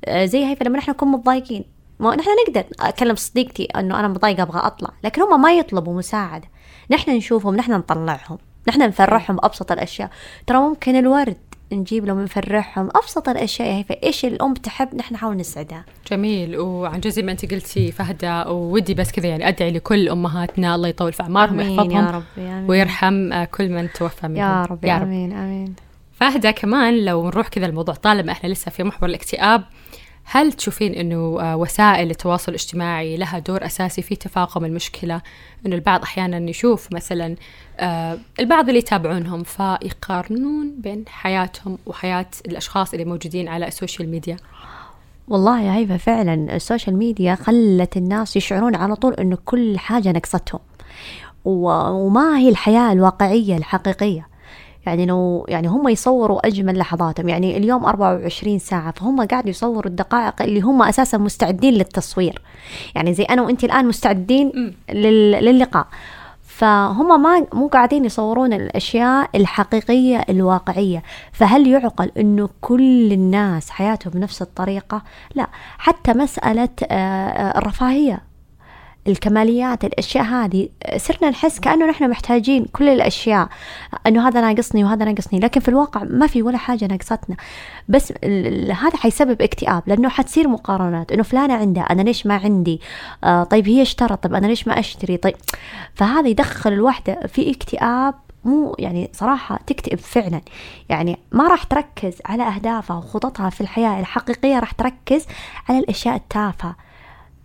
آه، 0.06 0.26
زي 0.26 0.46
هيفا 0.46 0.64
لما 0.64 0.78
نحن 0.78 0.92
نكون 0.92 1.12
متضايقين. 1.12 1.77
ما 2.00 2.16
نحن 2.16 2.30
نقدر 2.48 2.64
اكلم 2.80 3.16
صديقتي 3.16 3.64
إنه 3.64 4.00
أنا 4.00 4.08
متضايقه 4.08 4.44
أبغى 4.44 4.60
أطلع 4.60 4.90
لكن 5.04 5.22
هم 5.22 5.42
ما 5.42 5.54
يطلبوا 5.54 5.98
مساعدة. 5.98 6.48
نحن 6.92 7.12
نشوفهم 7.12 7.56
نحن 7.56 7.72
نطلعهم 7.72 8.38
نحن 8.68 8.82
نفرحهم 8.82 9.36
بأبسط 9.36 9.72
الأشياء. 9.72 10.10
ترى 10.48 10.58
ممكن 10.58 10.96
الورد 10.96 11.38
نجيب 11.72 12.06
لهم 12.06 12.22
نفرحهم 12.22 12.90
أبسط 12.96 13.30
الأشياء 13.30 13.68
يا 13.68 13.74
هيفا 13.78 13.96
إيش 14.04 14.26
الأم 14.26 14.54
تحب 14.54 14.96
نحن 14.96 15.14
نحاول 15.14 15.38
نسعدها 15.38 15.86
جميل. 16.12 16.58
وعن 16.58 17.00
جزء 17.00 17.24
ما 17.24 17.32
أنت 17.32 17.52
قلتي 17.54 17.92
فهدة 17.92 18.52
ودي 18.52 18.94
بس 18.94 19.12
كذا 19.12 19.28
يعني 19.28 19.48
أدعي 19.48 19.72
لكل 19.72 20.10
أمهاتنا 20.10 20.76
الله 20.76 20.88
يطول 20.88 21.14
في 21.14 21.24
أعمارهم 21.24 21.58
ويحفظهم 21.58 21.92
يا 21.92 22.12
ربي 22.12 22.50
آمين. 22.50 22.70
ويرحم 22.70 23.34
آه، 23.34 23.46
كل 23.46 23.70
من 23.70 23.92
توفى 23.92 24.28
منهم. 24.28 24.38
يا 24.38 24.64
رب. 24.64 24.86
آمين 24.86 25.34
آمين. 25.34 25.76
فهدة 26.14 26.52
كمان 26.52 27.06
لو 27.06 27.28
نروح 27.28 27.48
كذا 27.48 27.66
الموضوع 27.66 27.96
طالما 27.96 28.32
إحنا 28.32 28.50
لسه 28.50 28.72
في 28.72 28.84
محور 28.84 29.10
الاكتئاب 29.10 29.64
هل 30.30 30.54
تشوفين 30.54 30.94
إنه 30.94 31.42
آه، 31.42 31.56
وسائل 31.56 32.12
التواصل 32.12 32.52
الاجتماعي 32.52 33.18
لها 33.18 33.40
دور 33.40 33.66
أساسي 33.66 34.02
في 34.02 34.16
تفاقم 34.16 34.66
المشكلة؟ 34.66 35.22
إنه 35.66 35.76
البعض 35.76 36.02
أحيانا 36.02 36.50
يشوف 36.50 36.94
مثلا 36.94 37.36
آه، 37.80 38.18
البعض 38.40 38.68
اللي 38.68 38.80
يتابعونهم 38.80 39.44
فيقارنون 39.44 40.76
بين 40.78 41.04
حياتهم 41.08 41.78
وحياة 41.86 42.26
الأشخاص 42.48 42.94
اللي 42.94 43.06
موجودين 43.06 43.48
على 43.48 43.68
السوشيال 43.68 44.10
ميديا. 44.10 44.38
والله 45.28 45.62
يا 45.62 45.76
هيفا 45.76 45.98
فعلا 45.98 46.56
ال 46.56 46.61
social 46.61 46.96
media 46.98 47.36
خلت 47.36 47.98
الناس 47.98 48.38
يشعرون 48.38 48.76
على 48.76 48.96
طول 48.96 49.14
إنه 49.14 49.38
كل 49.46 49.80
حاجة 49.80 50.12
نقصتهم 50.12 50.60
وما 51.46 52.38
هي 52.38 52.50
الحياة 52.50 52.92
الواقعية 52.92 53.58
الحقيقية 53.58 54.28
يعني 54.88 55.06
لو 55.06 55.46
يعني 55.50 55.68
هم 55.68 55.88
يصوروا 55.88 56.48
أجمل 56.48 56.78
لحظاتهم. 56.78 57.30
يعني 57.30 57.58
اليوم 57.58 57.86
24 57.86 58.60
ساعة 58.60 58.92
فهم 58.92 59.22
قاعدوا 59.28 59.50
يصوروا 59.50 59.86
الدقائق 59.92 60.42
اللي 60.42 60.62
هم 60.62 60.82
أساسا 60.84 61.18
مستعدين 61.18 61.74
للتصوير. 61.74 62.42
يعني 62.96 63.14
زي 63.14 63.24
أنا 63.24 63.42
وأنت 63.42 63.64
الآن 63.64 63.86
مستعدين 63.88 64.74
لل- 64.94 65.32
للقاء. 65.46 65.88
فهم 66.44 67.22
ما 67.22 67.46
مو 67.54 67.68
قاعدين 67.68 68.06
يصورون 68.06 68.54
الأشياء 68.54 69.30
الحقيقية 69.36 70.26
الواقعية. 70.30 71.04
فهل 71.32 71.68
يعقل 71.68 72.12
إنه 72.18 72.50
كل 72.62 73.12
الناس 73.14 73.70
حياتهم 73.70 74.14
بنفس 74.14 74.42
الطريقة؟ 74.42 75.02
لا. 75.36 75.48
حتى 75.78 76.14
مسألة 76.14 76.70
آه، 76.84 76.94
آه، 76.94 77.58
الرفاهية. 77.58 78.27
الكماليات 79.08 79.86
الأشياء 79.86 80.24
هذه 80.24 80.70
صرنا 80.98 81.30
نحس 81.30 81.60
كأنه 81.60 81.90
نحن 81.90 82.10
محتاجين 82.10 82.66
كل 82.66 82.90
الأشياء. 82.90 83.50
إنه 84.08 84.28
هذا 84.28 84.42
ناقصني 84.42 84.84
وهذا 84.84 85.06
ناقصني 85.06 85.40
لكن 85.40 85.62
في 85.62 85.68
الواقع 85.70 86.04
ما 86.04 86.28
في 86.28 86.42
ولا 86.42 86.58
حاجة 86.58 86.86
ناقصتنا. 86.86 87.36
بس 87.90 88.14
هذا 88.72 88.98
حيسبب 88.98 89.42
اكتئاب 89.42 89.84
لأنه 89.88 90.10
حتصير 90.10 90.48
مقارنات 90.48 91.12
إنه 91.12 91.24
فلانة 91.24 91.54
عندها 91.54 91.84
أنا 91.84 92.02
ليش 92.02 92.26
ما 92.26 92.36
عندي؟ 92.36 92.82
آه 93.24 93.44
طيب 93.44 93.68
هي 93.68 93.82
اشترت 93.82 94.24
طيب 94.24 94.34
أنا 94.36 94.48
ليش 94.48 94.68
ما 94.68 94.80
أشتري؟ 94.80 95.18
طيب. 95.18 95.36
فهذا 95.96 96.28
يدخل 96.28 96.74
الوحدة 96.74 97.28
في 97.28 97.52
اكتئاب 97.52 98.14
مو 98.46 98.76
يعني 98.80 99.10
صراحة 99.14 99.60
تكتئب 99.68 100.00
فعلا. 100.00 100.42
يعني 100.90 101.18
ما 101.32 101.48
راح 101.48 101.64
تركز 101.64 102.14
على 102.26 102.44
أهدافها 102.44 102.98
وخططها 102.98 103.50
في 103.50 103.62
الحياة 103.62 104.00
الحقيقية 104.00 104.60
راح 104.60 104.72
تركز 104.72 105.26
على 105.70 105.80
الأشياء 105.80 106.16
التافهة. 106.16 106.76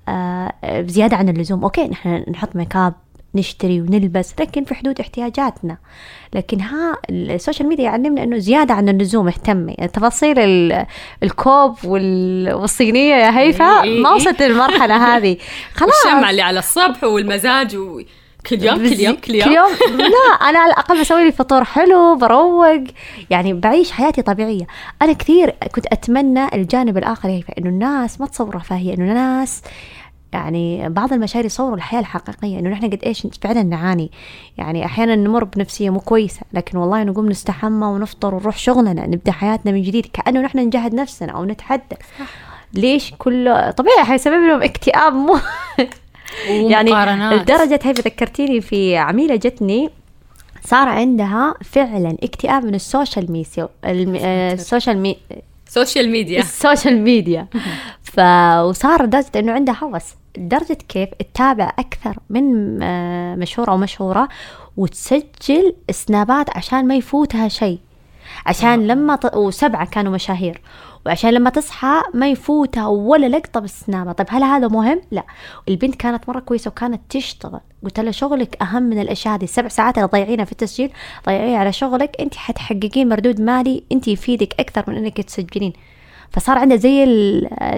آه، 0.09 0.53
زيادة 0.87 1.17
عن 1.17 1.29
اللزوم. 1.29 1.62
okay 1.64 1.88
نحن 1.88 2.25
نحط 2.31 2.57
make 2.57 2.77
up 2.77 2.94
نشتري 3.35 3.81
ونلبس 3.81 4.35
لكن 4.41 4.65
في 4.65 4.75
حدود 4.75 5.01
احتياجاتنا. 5.01 5.77
لكن 6.35 6.61
ها 6.61 6.97
ال 7.11 7.19
social 7.19 7.68
media 7.68 7.85
يعلمنا 7.85 8.23
إنه 8.23 8.38
زيادة 8.38 8.75
عن 8.75 8.88
اللزوم 8.88 9.29
اهتمي. 9.29 9.75
تفاصيل 9.75 10.38
ال- 10.38 10.87
الكوب 11.23 11.77
وال- 11.85 12.53
والصينية 12.55 13.15
يا 13.15 13.38
هيفا 13.38 13.83
ما. 13.85 14.11
وصلت 14.15 14.43
للمرحلة 14.43 15.17
هذه. 15.17 15.37
خلاص. 15.75 15.93
الشمعة 16.07 16.31
اللي 16.31 16.43
على 16.43 16.59
الصبح 16.59 17.05
والمزاج 17.05 17.77
و... 17.77 18.01
كل 18.46 18.62
يوم 18.62 18.76
كل 18.76 19.00
يوم 19.00 19.16
كل 19.16 19.35
يوم 19.35 19.44
كل 19.44 19.55
يوم 19.57 19.98
لا 19.98 20.48
أنا 20.48 20.59
على 20.59 20.72
الأقل 20.72 21.00
بسوي 21.00 21.24
لي 21.24 21.33
فطور 21.33 21.64
حلو 21.64 22.16
برواق 22.16 22.85
يعني 23.31 23.52
بعيش 23.52 23.92
حياتي 23.92 24.22
طبيعية. 24.22 24.66
أنا 25.02 25.12
كثير 25.12 25.50
كنت 25.50 25.87
أتمنى 25.87 26.55
الجانب 26.55 26.98
الآخر 26.98 27.28
هيفا 27.28 27.55
انه 27.59 27.68
الناس 27.68 28.20
ما 28.20 28.26
تصور 28.26 28.55
رفاهيه 28.55 28.94
إنه 28.94 29.05
الناس 29.11 29.62
يعني 30.33 30.88
بعض 30.88 31.12
المشاعر 31.12 31.44
يصوروا 31.44 31.76
الحياة 31.76 32.00
الحقيقية 32.00 32.59
إنه 32.59 32.70
نحن 32.70 32.90
قد 32.90 32.98
إيش 33.07 33.26
فعلا 33.42 33.62
نعاني. 33.62 34.11
يعني 34.59 34.85
أحيانا 34.85 35.16
نمر 35.16 35.44
بنفسية 35.44 35.90
مو 35.90 36.00
كويسة 36.00 36.40
لكن 36.52 36.78
والله 36.78 37.05
نقوم 37.05 37.28
نستحمى 37.28 37.87
ونفطر 37.87 38.35
ونروح 38.35 38.59
شغلنا 38.59 39.07
نبدأ 39.07 39.33
حياتنا 39.33 39.72
من 39.72 39.83
جديد 39.83 40.07
كأنه 40.12 40.40
نحن 40.40 40.59
نجاهد 40.59 40.94
نفسنا 40.94 41.33
أو 41.33 41.44
نتحدى. 41.44 41.96
ليش 42.74 43.14
كل 43.18 43.72
طبيعي 43.76 44.05
حيسبب 44.05 44.46
لهم 44.48 44.62
اكتئاب 44.62 45.12
مو 45.12 45.38
يعني 46.49 46.90
لدرجة 47.37 47.81
هي 47.83 47.92
ذكرتيني 47.92 48.61
في 48.61 48.97
عميلة 48.97 49.37
جتني 49.37 49.90
صار 50.64 50.88
عندها 50.88 51.55
فعلا 51.64 52.16
اكتئاب 52.23 52.64
من 52.64 52.75
ال 52.75 52.83
social 52.83 53.33
media 53.33 53.68
ال 53.85 54.01
social 54.01 54.98
media 55.07 55.42
social 55.68 56.11
media. 56.11 56.40
ال 56.40 56.49
social 56.49 57.01
media. 57.01 57.46
ف 58.12 58.21
وصار 58.68 59.03
لدرجة 59.03 59.31
إنه 59.37 59.53
عندها 59.53 59.79
هوس. 59.83 60.03
لدرجة 60.38 60.79
كيف 60.88 61.09
تتابع 61.18 61.73
أكثر 61.79 62.16
من 62.31 62.79
آه، 62.83 63.35
مشهور 63.35 63.68
أو 63.71 63.77
مشهورة 63.77 64.29
وتسجل 64.77 65.75
سنابات 65.90 66.57
عشان 66.57 66.87
ما 66.88 66.95
يفوتها 66.95 67.49
شيء. 67.49 67.79
عشان 68.46 68.87
لما 68.87 69.16
ط... 69.16 69.37
وسبعة 69.37 69.87
كانوا 69.87 70.12
مشاهير. 70.12 70.61
وعشان 71.07 71.31
لما 71.31 71.50
تصحى 71.50 72.02
ما 72.14 72.28
يفوتها 72.28 72.87
ولا 72.87 73.26
لقطة 73.26 73.61
بالسنابة 73.61 74.12
طيب 74.12 74.26
هل 74.31 74.42
هذا 74.42 74.68
مهم؟ 74.68 75.00
لا. 75.11 75.22
البنت 75.68 75.94
كانت 75.94 76.28
مرة 76.28 76.40
كويسة 76.40 76.68
وكانت 76.68 77.00
تشتغل. 77.09 77.61
قلت 77.85 78.00
لها 78.00 78.12
شغلك 78.12 78.62
أهم 78.62 78.83
من 78.83 79.00
الأشياء 79.00 79.35
هذه. 79.35 79.44
السبع 79.44 79.68
ساعات 79.68 79.98
اللي 79.98 80.09
تضيعينها 80.09 80.44
في 80.44 80.52
التسجيل 80.52 80.90
ضيعيها 81.26 81.59
على 81.59 81.72
شغلك. 81.72 82.16
أنت 82.20 82.35
حتحققين 82.35 83.09
مردود 83.09 83.40
مالي. 83.40 83.85
أنت 83.92 84.09
يفيدك 84.09 84.61
أكثر 84.61 84.85
من 84.88 84.96
أنك 84.96 85.20
تسجلين. 85.20 85.72
فصار 86.33 86.59
عنده 86.59 86.77
زي 86.77 87.05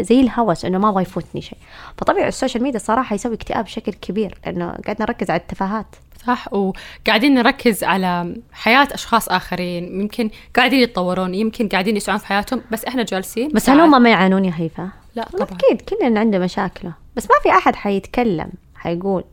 زي 0.01 0.21
الهوس 0.21 0.65
إنه 0.65 0.79
ما 0.79 0.89
أبغى 0.89 1.03
يفوتني 1.03 1.41
شيء. 1.41 1.59
فطبيعي 1.99 2.29
ال 2.29 2.34
social 2.34 2.63
media 2.63 2.79
صراحة 2.79 3.15
يسوي 3.15 3.35
اكتئاب 3.35 3.65
بشكل 3.65 3.93
كبير 3.93 4.39
لأنه 4.47 4.67
قاعدين 4.67 4.97
نركز 5.01 5.31
على 5.31 5.41
التفاهات. 5.41 5.87
صح 6.27 6.53
وقاعدين 6.53 7.35
نركز 7.35 7.85
على 7.85 8.37
حياة 8.53 8.89
أشخاص 8.93 9.29
آخرين. 9.29 10.01
يمكن 10.01 10.31
قاعدين 10.57 10.81
يتطورون 10.81 11.35
يمكن 11.35 11.69
قاعدين 11.69 11.97
يسعون 11.97 12.19
في 12.19 12.27
حياتهم 12.27 12.63
بس 12.73 12.85
إحنا 12.85 13.03
جالسين. 13.03 13.49
بس 13.49 13.71
هل 13.71 13.81
هم 13.81 14.03
ما 14.03 14.11
يعانون 14.11 14.45
يا 14.45 14.53
هيفا؟ 14.57 14.89
لا 15.15 15.25
طبعا. 15.25 15.49
أكيد 15.49 15.81
كلنا 15.81 16.21
عنده 16.21 16.39
مشاكله. 16.39 16.93
بس 17.17 17.25
ما 17.31 17.37
في 17.43 17.51
أحد 17.59 17.77
حيتكلم 17.77 18.49
حيقول. 18.77 19.25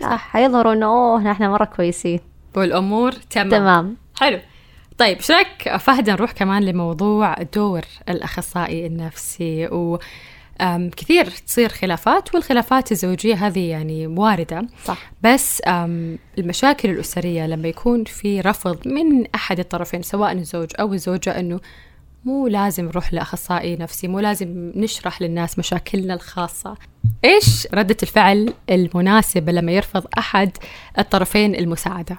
لا 0.00 0.16
حيظهروا 0.16 0.72
إنه 0.72 0.86
أوه 0.86 1.22
نحن 1.22 1.46
مرة 1.46 1.64
كويسين. 1.64 2.20
والأمور 2.56 3.12
تمام. 3.12 3.50
تمام. 3.50 3.96
حلو. 4.20 4.38
طيب 4.98 5.16
إيش 5.16 5.30
رأيك 5.30 5.76
فهد 5.76 6.10
نروح 6.10 6.32
كمان 6.32 6.62
لموضوع 6.64 7.42
دور 7.54 7.82
الأخصائي 8.08 8.86
النفسي؟ 8.86 9.66
و 9.66 9.98
كثير 10.96 11.30
تصير 11.30 11.68
خلافات 11.68 12.34
والخلافات 12.34 12.92
الزوجية 12.92 13.34
هذه 13.34 13.70
يعني 13.70 14.06
واردة. 14.06 14.66
صح. 14.84 15.12
بس 15.22 15.62
المشاكل 16.38 16.90
الأسرية 16.90 17.46
لما 17.46 17.68
يكون 17.68 18.04
في 18.04 18.40
رفض 18.40 18.88
من 18.88 19.26
أحد 19.34 19.58
الطرفين 19.58 20.02
سواء 20.02 20.32
الزوج 20.32 20.68
أو 20.80 20.92
الزوجة 20.92 21.40
أنه 21.40 21.60
مو 22.24 22.46
لازم 22.48 22.84
نروح 22.84 23.12
لأخصائي 23.12 23.76
نفسي 23.76 24.08
مو 24.08 24.20
لازم 24.20 24.72
نشرح 24.74 25.22
للناس 25.22 25.58
مشاكلنا 25.58 26.14
الخاصة. 26.14 26.76
إيش 27.24 27.66
ردة 27.74 27.96
الفعل 28.02 28.52
المناسبة 28.70 29.52
لما 29.52 29.72
يرفض 29.72 30.06
أحد 30.18 30.50
الطرفين 30.98 31.54
المساعدة؟ 31.54 32.18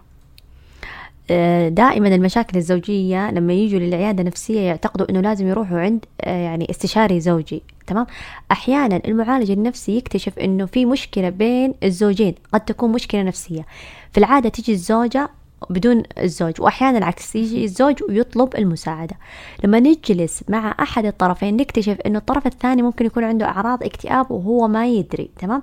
آه، 1.30 1.70
دائما 1.70 2.08
المشاكل 2.08 2.58
الزوجية 2.58 3.32
لما 3.32 3.54
يجوا 3.54 3.80
للعيادة 3.80 4.22
النفسية 4.22 4.60
يعتقدوا 4.62 5.10
إنه 5.10 5.22
لازم 5.22 5.48
يروحوا 5.48 5.80
عند 5.80 6.06
آه، 6.22 6.38
يعني 6.38 6.70
استشاري 6.70 7.20
زوجي 7.20 7.64
تمام؟ 7.88 8.06
أحيانا 8.52 9.02
المعالج 9.06 9.52
النفسي 9.52 9.98
يكتشف 9.98 10.40
إنه 10.40 10.66
في 10.66 10.86
مشكلة 10.86 11.30
بين 11.30 11.74
الزوجين 11.84 12.36
قد 12.54 12.66
تكون 12.66 12.92
مشكلة 12.92 13.24
نفسية. 13.24 13.66
في 14.12 14.18
العادة 14.18 14.50
تيجي 14.50 14.72
الزوجة 14.72 15.30
بدون 15.70 16.04
الزوج 16.18 16.62
واحيانا 16.62 16.98
العكس 16.98 17.36
يجي 17.36 17.64
الزوج 17.64 18.04
ويطلب 18.10 18.56
المساعدة. 18.58 19.16
لما 19.64 19.80
نجلس 19.80 20.44
مع 20.50 20.76
أحد 20.80 21.06
الطرفين 21.06 21.58
نكتشف 21.58 21.98
إنه 22.06 22.20
الطرف 22.20 22.48
الثاني 22.48 22.82
ممكن 22.82 23.06
يكون 23.06 23.24
عنده 23.24 23.46
أعراض 23.46 23.84
اكتئاب 23.84 24.32
وهو 24.32 24.68
ما 24.68 24.88
يدري 24.88 25.30
تمام؟ 25.40 25.62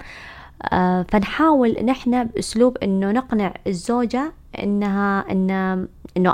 آه 0.72 1.06
فنحاول 1.08 1.76
نحن 1.84 2.24
بأسلوب 2.24 2.78
إنه 2.78 3.12
نقنع 3.12 3.54
الزوجة 3.66 4.32
إنها 4.62 5.24
ان 5.30 5.86
إنه 6.16 6.30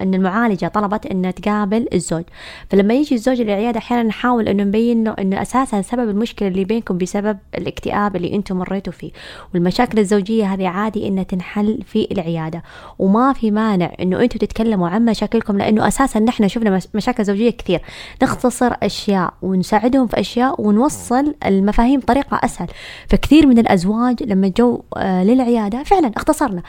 إن 0.00 0.14
المعالجة 0.14 0.66
طلبت 0.66 1.06
انها 1.06 1.30
تقابل 1.30 1.86
الزوج. 1.94 2.24
فلما 2.68 2.94
يجي 2.94 3.14
الزوج 3.14 3.40
للعيادة 3.40 3.78
أحيانا 3.78 4.02
نحاول 4.02 4.48
إنه 4.48 4.62
نبين 4.62 5.04
له 5.04 5.14
إنه 5.18 5.42
أساسا 5.42 5.82
سبب 5.82 6.08
المشكلة 6.08 6.48
اللي 6.48 6.64
بينكم 6.64 6.98
بسبب 6.98 7.38
الاكتئاب 7.58 8.16
اللي 8.16 8.34
أنتم 8.34 8.56
مريتوا 8.56 8.92
فيه. 8.92 9.10
والمشاكل 9.54 9.98
الزوجية 9.98 10.54
هذه 10.54 10.68
عادي 10.68 11.08
إنها 11.08 11.22
تنحل 11.22 11.82
في 11.86 12.08
العيادة. 12.12 12.62
وما 12.98 13.32
في 13.32 13.50
مانع 13.50 13.92
إنه 14.00 14.20
أنتم 14.20 14.38
تتكلموا 14.38 14.88
عن 14.88 15.04
مشاكلكم 15.04 15.58
لأنه 15.58 15.88
أساسا 15.88 16.20
نحن 16.20 16.48
شفنا 16.48 16.80
مشاكل 16.94 17.24
زوجية 17.24 17.50
كثير. 17.50 17.80
نختصر 18.22 18.72
أشياء 18.82 19.34
ونساعدهم 19.42 20.06
في 20.06 20.20
أشياء 20.20 20.60
ونوصل 20.60 21.34
المفاهيم 21.46 22.00
بطريقة 22.00 22.40
أسهل. 22.44 22.68
فكثير 23.08 23.46
من 23.46 23.58
الأزواج 23.58 24.22
لما 24.22 24.48
جو 24.48 24.82
آه، 24.96 25.24
للعيادة 25.24 25.82
فعلا 25.82 26.12
اختصرنا. 26.16 26.62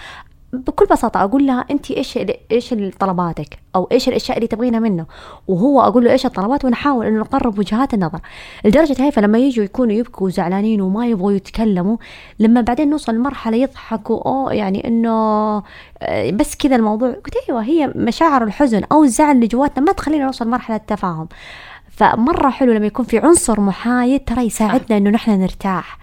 بكل 0.53 0.85
بساطة 0.85 1.23
أقول 1.23 1.47
لها 1.47 1.65
أنت 1.71 1.91
إيش 1.91 2.19
إيش 2.51 2.75
طلباتك؟ 2.99 3.59
أو 3.75 3.87
إيش 3.91 4.07
الأشياء 4.09 4.37
اللي 4.37 4.47
تبغينها 4.47 4.79
منه؟ 4.79 5.05
وهو 5.47 5.81
أقول 5.81 6.05
له 6.05 6.11
إيش 6.11 6.25
الطلبات؟ 6.25 6.65
ونحاول 6.65 7.05
إنه 7.05 7.19
نقرب 7.19 7.59
وجهات 7.59 7.93
النظر. 7.93 8.19
لدرجة 8.65 9.03
هاي 9.03 9.11
فلما 9.11 9.37
يجوا 9.37 9.65
يكونوا 9.65 9.93
يبكوا 9.93 10.29
زعلانين 10.29 10.81
وما 10.81 11.07
يبغوا 11.07 11.31
يتكلموا 11.31 11.97
لما 12.39 12.61
بعدين 12.61 12.89
نوصل 12.89 13.15
لمرحلة 13.15 13.57
يضحكوا 13.57 14.21
أو 14.25 14.49
يعني 14.49 14.87
إنه 14.87 15.11
آه، 16.01 16.31
بس 16.31 16.55
كذا 16.55 16.75
الموضوع. 16.75 17.09
قلت 17.09 17.35
أيوة 17.49 17.63
هي 17.63 17.93
مشاعر 17.95 18.43
الحزن 18.43 18.81
أو 18.91 19.03
الزعل 19.03 19.35
اللي 19.35 19.47
جواتنا 19.47 19.83
ما 19.85 19.91
تخلينا 19.91 20.25
نوصل 20.25 20.45
لمرحلة 20.47 20.75
التفاهم. 20.75 21.27
فمرة 21.89 22.49
حلو 22.49 22.73
لما 22.73 22.85
يكون 22.85 23.05
في 23.05 23.19
عنصر 23.19 23.59
محايد 23.61 24.23
ترى 24.25 24.41
يساعدنا 24.45 24.97
إنه 24.97 25.09
نحن 25.09 25.31
نرتاح. 25.31 26.00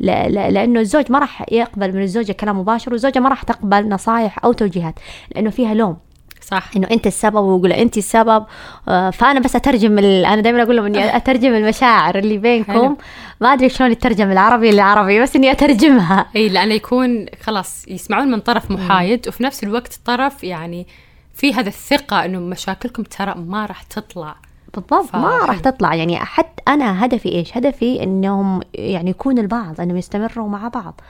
لا 0.00 0.28
لا 0.28 0.50
لأنه 0.50 0.80
الزوج 0.80 1.12
ما 1.12 1.18
راح 1.18 1.44
يقبل 1.52 1.92
من 1.96 2.02
الزوجة 2.02 2.32
كلام 2.32 2.58
مباشر 2.58 2.92
والزوجة 2.92 3.18
ما 3.18 3.28
راح 3.28 3.42
تقبل 3.42 3.88
نصائح 3.88 4.44
أو 4.44 4.52
توجيهات 4.52 4.94
لأنه 5.34 5.50
فيها 5.50 5.74
لوم. 5.74 5.96
صح. 6.40 6.70
إنه 6.76 6.88
أنت 6.90 7.06
السبب 7.06 7.36
ويقول 7.36 7.72
أنت 7.72 7.96
السبب. 7.96 8.46
آه، 8.88 9.10
فأنا 9.10 9.40
بس 9.40 9.56
أترجم 9.56 9.98
أنا 9.98 10.40
دائما 10.40 10.62
أقول 10.62 10.76
لهم 10.76 10.86
إني 10.86 11.16
أترجم 11.16 11.54
المشاعر 11.54 12.18
اللي 12.18 12.38
بينكم. 12.38 12.96
ما 13.40 13.52
أدري 13.52 13.68
شلون 13.68 13.92
يترجم 13.92 14.30
العربي 14.30 14.70
للعربي 14.70 15.20
بس 15.20 15.36
إني 15.36 15.50
أترجمها. 15.50 16.26
إي 16.36 16.48
لأنه 16.48 16.74
يكون 16.74 17.26
خلاص 17.42 17.88
يسمعون 17.88 18.30
من 18.30 18.40
طرف 18.40 18.70
محايد 18.70 19.28
وفي 19.28 19.42
نفس 19.42 19.64
الوقت 19.64 20.00
طرف 20.04 20.44
يعني 20.44 20.86
في 21.34 21.54
هذا 21.54 21.68
الثقة 21.68 22.24
إنه 22.24 22.38
مشاكلكم 22.38 23.02
ترى 23.02 23.34
ما 23.34 23.66
راح 23.66 23.82
تطلع. 23.82 24.36
بالضبط 24.74 25.06
ف... 25.06 25.16
ما 25.16 25.38
راح 25.38 25.58
تطلع. 25.58 25.94
يعني 25.94 26.16
حتى 26.16 26.62
أنا 26.68 27.04
هدفي 27.04 27.28
إيش؟ 27.28 27.56
هدفي 27.56 28.02
إنهم 28.02 28.60
يعني 28.74 29.10
يكون 29.10 29.38
البعض 29.38 29.80
إنهم 29.80 29.96
يستمروا 29.96 30.48
مع 30.48 30.68
بعض. 30.68 31.00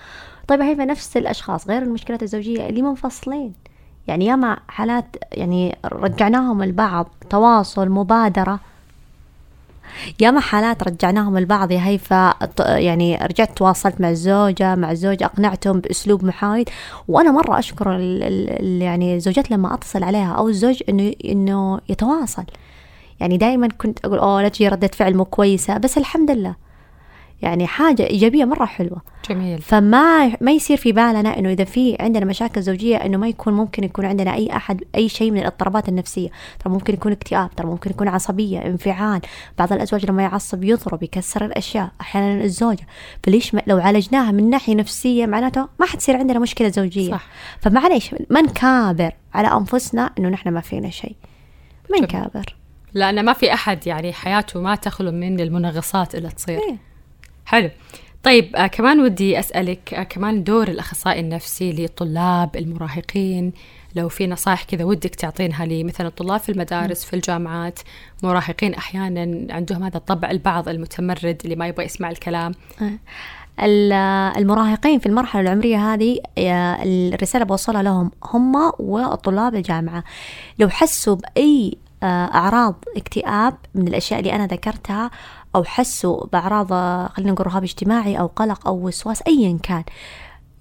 طيب 0.48 0.60
هي 0.60 0.74
نفس 0.74 1.16
الأشخاص 1.16 1.68
غير 1.68 1.82
المشكلات 1.82 2.22
الزوجية 2.22 2.68
اللي 2.68 2.82
منفصلين 2.82 3.52
يعني 4.06 4.26
ياما 4.26 4.56
حالات 4.68 5.16
يعني 5.32 5.76
رجعناهم 5.84 6.62
البعض 6.62 7.08
تواصل 7.30 7.88
مبادرة. 7.88 8.60
ياما 10.20 10.40
حالات 10.40 10.82
رجعناهم 10.82 11.36
البعض 11.36 11.70
يا 11.70 11.86
هيفا 11.86 12.34
يعني 12.58 13.16
رجعت 13.16 13.56
تواصلت 13.56 14.00
مع 14.00 14.10
الزوجة 14.10 14.74
مع 14.74 14.90
الزوج 14.90 15.22
أقنعتهم 15.22 15.80
بأسلوب 15.80 16.24
محايد. 16.24 16.70
وأنا 17.08 17.30
مرة 17.30 17.58
أشكر 17.58 17.96
ال 17.96 18.22
ال 18.22 18.82
يعني 18.82 19.14
الزوجات 19.14 19.50
لما 19.50 19.74
أتصل 19.74 20.04
عليها 20.04 20.32
أو 20.32 20.48
الزوج 20.48 20.82
إنه 20.88 21.12
إنه 21.24 21.80
يتواصل. 21.88 22.44
يعني 23.20 23.36
دائما 23.36 23.68
كنت 23.68 24.04
أقول 24.04 24.18
أوه 24.18 24.42
لا 24.42 24.48
تجي 24.48 24.68
ردة 24.68 24.88
فعل 24.88 25.14
مو 25.16 25.24
كويسة. 25.24 25.78
بس 25.78 25.98
الحمد 25.98 26.30
لله. 26.30 26.64
يعني 27.42 27.66
حاجة 27.66 28.06
إيجابية 28.06 28.44
مرة 28.44 28.64
حلوة. 28.64 29.02
جميل. 29.30 29.62
فما 29.62 30.36
ما 30.40 30.52
يصير 30.52 30.76
في 30.76 30.92
بالنا 30.92 31.38
إنه 31.38 31.50
إذا 31.50 31.64
في 31.64 31.96
عندنا 32.00 32.24
مشاكل 32.24 32.62
زوجية 32.62 32.96
إنه 32.96 33.18
ما 33.18 33.28
يكون 33.28 33.54
ممكن 33.54 33.84
يكون 33.84 34.04
عندنا 34.04 34.34
أي 34.34 34.56
أحد 34.56 34.84
أي 34.94 35.08
شيء 35.08 35.30
من 35.30 35.38
الاضطرابات 35.38 35.88
النفسية. 35.88 36.28
ترى 36.58 36.72
ممكن 36.72 36.94
يكون 36.94 37.12
اكتئاب 37.12 37.50
ترى 37.56 37.66
ممكن 37.66 37.90
يكون 37.90 38.08
عصبية 38.08 38.66
انفعال. 38.66 39.20
بعض 39.58 39.72
الأزواج 39.72 40.06
لما 40.06 40.22
يعصب 40.22 40.64
يضرب 40.64 41.02
يكسر 41.02 41.44
الأشياء 41.44 41.90
أحيانا 42.00 42.44
الزوجة. 42.44 42.86
فليش 43.22 43.56
لو 43.66 43.78
عالجناها 43.78 44.32
من 44.32 44.50
ناحية 44.50 44.74
نفسية 44.74 45.26
معناته 45.26 45.68
ما 45.80 45.86
حتصير 45.86 46.16
عندنا 46.16 46.38
مشكلة 46.38 46.68
زوجية. 46.68 47.10
صح. 47.10 47.26
فمعليش 47.60 48.14
ما 48.30 48.40
نكابر 48.40 49.12
على 49.34 49.48
أنفسنا 49.48 50.10
إنه 50.18 50.28
نحن 50.28 50.48
ما 50.48 50.60
فينا 50.60 50.90
شيء. 50.90 51.16
ما 51.90 52.00
نكابر 52.00 52.56
لأن 52.94 53.24
ما 53.24 53.32
في 53.32 53.52
أحد 53.54 53.86
يعني 53.86 54.12
حياته 54.12 54.60
ما 54.60 54.74
تخلو 54.74 55.10
من 55.10 55.40
المنغصات 55.40 56.14
اللي 56.14 56.28
تصير. 56.28 56.58
إيه؟ 56.58 56.76
حلو. 57.46 57.70
طيب 58.22 58.56
آه 58.56 58.66
كمان 58.66 59.00
ودي 59.00 59.38
أسألك 59.38 59.94
آه 59.94 60.02
كمان 60.02 60.44
دور 60.44 60.68
الأخصائي 60.68 61.20
النفسي 61.20 61.72
للطلاب 61.72 62.56
المراهقين. 62.56 63.52
لو 63.96 64.08
في 64.08 64.26
نصائح 64.26 64.62
كذا 64.62 64.84
ودك 64.84 65.14
تعطينها 65.14 65.66
لي 65.66 65.84
مثلا 65.84 66.06
الطلاب 66.06 66.40
في 66.40 66.52
المدارس 66.52 67.04
في 67.04 67.16
الجامعات 67.16 67.78
مراهقين 68.22 68.74
أحيانا 68.74 69.54
عندهم 69.54 69.82
هذا 69.82 69.96
الطبع 69.96 70.30
البعض 70.30 70.68
المتمرد 70.68 71.40
اللي 71.44 71.56
ما 71.56 71.66
يبغى 71.66 71.84
يسمع 71.84 72.10
الكلام. 72.10 72.52
المراهقين 74.38 74.98
في 74.98 75.06
المرحلة 75.06 75.40
العمرية 75.42 75.94
هذه 75.94 76.18
الرسالة 76.38 77.44
بوصلها 77.44 77.82
لهم 77.82 78.10
هم 78.24 78.72
وطلاب 78.78 79.54
الجامعة. 79.54 80.04
لو 80.58 80.68
حسوا 80.68 81.16
بأي 81.16 81.76
آه، 81.76 81.83
أعراض 82.04 82.84
اكتئاب 82.96 83.54
من 83.74 83.88
الأشياء 83.88 84.20
اللي 84.20 84.32
أنا 84.32 84.46
ذكرتها 84.46 85.10
أو 85.54 85.64
حسوا 85.64 86.26
بأعراض 86.26 86.72
آه، 86.72 87.08
خلينا 87.08 87.32
نقول 87.32 87.46
رهاب 87.46 87.62
اجتماعي 87.62 88.18
أو 88.18 88.26
قلق 88.26 88.68
أو 88.68 88.86
وسواس 88.86 89.22
أيا 89.26 89.58
كان. 89.62 89.84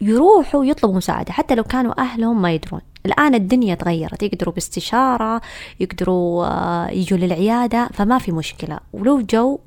يروحوا 0.02 0.66
يطلبوا 0.66 0.96
مساعدة 0.96 1.34
حتى 1.34 1.56
لو 1.56 1.64
كانوا 1.64 2.02
أهلهم 2.02 2.42
ما 2.42 2.52
يدرون. 2.52 2.82
الآن 3.06 3.36
الدنيا 3.36 3.76
تغيرت 3.76 4.24
يقدروا 4.24 4.54
باستشارة 4.54 5.42
يقدروا 5.80 6.46
آه، 6.46 6.90
يجوا 6.90 7.18
للعيادة 7.18 7.90
فما 7.94 8.18
في 8.18 8.32
مشكلة. 8.32 8.80
ولو 8.94 9.22
جو 9.22 9.60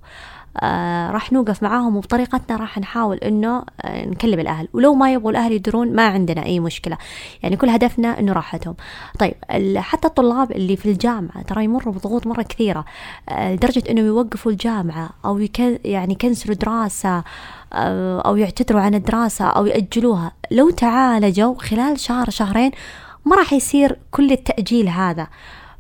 آه 0.61 1.11
راح 1.11 1.33
نوقف 1.33 1.63
معاهم 1.63 1.97
وبطريقتنا 1.97 2.57
راح 2.57 2.79
نحاول 2.79 3.17
إنه 3.17 3.65
آه 3.83 4.07
نكلم 4.07 4.41
الأهل. 4.41 4.69
ولو 4.73 4.95
ما 4.95 5.13
يبغوا 5.13 5.31
الأهل 5.31 5.53
يدرون 5.53 5.97
ما 5.97 6.07
عندنا 6.07 6.45
أي 6.45 6.61
مشكلة. 6.61 6.99
يعني 7.43 7.57
كل 7.57 7.69
هدفنا 7.69 8.19
إنه 8.21 8.33
راحتهم. 8.33 8.75
طيب 9.19 9.35
حتى 9.77 10.09
الطلاب 10.09 10.53
اللي 10.53 10.77
في 10.77 10.91
الجامعة 10.91 11.43
ترى 11.43 11.65
يمروا 11.65 11.95
بضغوط 11.95 12.27
مرة 12.27 12.43
كثيرة 12.43 12.85
آه 13.29 13.55
لدرجة 13.55 13.83
انه 13.91 14.01
يوقفوا 14.01 14.53
الجامعة 14.53 15.11
أو 15.25 15.47
يعني 15.85 16.13
يكنسلوا 16.13 16.57
دراسة 16.57 17.23
أو 17.73 18.37
يعتذروا 18.37 18.81
عن 18.81 18.95
الدراسة 18.95 19.45
أو 19.45 19.67
يأجلوها. 19.67 20.33
لو 20.51 20.71
تعالجوا 20.71 21.55
خلال 21.55 22.01
شهر 22.01 22.31
شهرين 22.31 22.71
ما 23.25 23.37
راح 23.37 23.53
يصير 23.53 23.99
كل 24.11 24.33
التأجيل 24.33 24.89
هذا. 24.89 25.27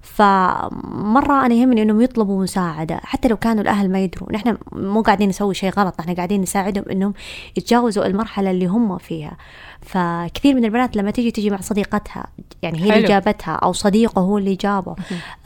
فمرة 0.06 1.46
أنا 1.46 1.54
يهمني 1.54 1.82
إنهم 1.82 2.00
يطلبوا 2.00 2.42
مساعدة 2.42 3.00
حتى 3.02 3.28
لو 3.28 3.36
كانوا 3.36 3.62
الأهل 3.62 3.90
ما 3.90 4.00
يدروا 4.00 4.32
نحن 4.32 4.56
مو 4.72 5.02
قاعدين 5.02 5.28
نسوي 5.28 5.54
شيء 5.54 5.70
غلط 5.70 6.00
نحن 6.00 6.14
قاعدين 6.14 6.40
نساعدهم 6.40 6.84
إنهم 6.90 7.14
يتجاوزوا 7.56 8.06
المرحلة 8.06 8.50
اللي 8.50 8.66
هم 8.66 8.98
فيها. 8.98 9.36
فكثير 9.80 10.54
من 10.54 10.64
البنات 10.64 10.96
لما 10.96 11.10
تيجي 11.10 11.30
تجي 11.30 11.50
مع 11.50 11.60
صديقتها 11.60 12.26
يعني 12.62 12.78
هي 12.78 12.82
حلو. 12.82 12.94
اللي 12.96 13.08
جابتها 13.08 13.54
أو 13.54 13.72
صديقه 13.72 14.20
هو 14.20 14.38
اللي 14.38 14.54
جابه. 14.54 14.96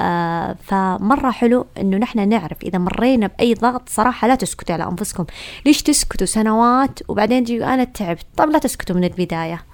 آه 0.01 0.57
فمرة 0.63 1.31
حلو 1.31 1.67
إنه 1.79 1.97
نحن 1.97 2.29
نعرف 2.29 2.63
إذا 2.63 2.79
مرينا 2.79 3.27
بأي 3.27 3.55
ضغط 3.55 3.89
صراحة 3.89 4.29
لا 4.29 4.35
تسكتوا 4.35 4.75
على 4.75 4.85
أنفسكم. 4.85 5.25
ليش 5.67 5.83
تسكتوا 5.83 6.27
سنوات 6.27 6.99
وبعدين 7.09 7.45
تجي 7.45 7.65
أنا 7.65 7.85
تعبت؟ 7.85 8.27
طب 8.37 8.51
لا 8.51 8.59
تسكتوا 8.59 8.97
من 8.97 9.05
البداية. 9.05 9.70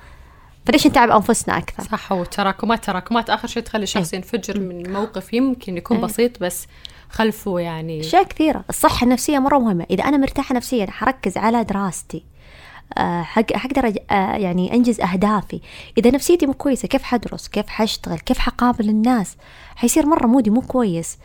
فليش 0.67 0.87
نتعب 0.87 1.11
أنفسنا 1.11 1.59
أكثر؟ 1.59 1.83
صح 1.83 2.13
وتراكمات 2.13 2.85
تراكمات 2.85 3.31
آخر 3.31 3.49
شيء 3.49 3.63
تخلي 3.63 3.83
الشخص 3.83 4.15
إيه. 4.15 4.21
ينفجر 4.21 4.61
من 4.61 4.93
موقف 4.93 5.35
يمكن 5.35 5.77
يكون 5.77 5.97
أي. 5.97 6.03
بسيط 6.03 6.43
بس 6.43 6.67
خلفه 7.09 7.59
يعني 7.59 8.01
أشياء 8.01 8.23
كثيرة. 8.23 8.65
الصحة 8.71 9.05
النفسية 9.05 9.39
مرة 9.39 9.59
مهمة. 9.59 9.87
إذا 9.91 10.05
أنا 10.05 10.17
مرتاحة 10.17 10.55
نفسيا 10.55 10.87
حركز 10.91 11.37
على 11.37 11.65
دراستي. 11.65 12.25
آه، 12.99 13.23
حقدر 13.23 13.95
آه، 14.11 14.37
يعني 14.37 14.75
أنجز 14.75 15.01
أهدافي. 15.01 15.61
إذا 15.99 16.11
نفسيتي 16.11 16.47
مو 16.47 16.53
كويسة 16.53 16.89
كيف 16.89 17.03
حدرس؟ 17.03 17.49
كيف 17.49 17.69
حاشتغل 17.69 18.19
كيف 18.19 18.39
حقابل 18.39 18.89
الناس؟ 18.89 19.37
حيصير 19.77 20.07
مرة 20.07 20.27
مودي 20.27 20.51
مو 20.51 20.61
كويس. 20.61 21.19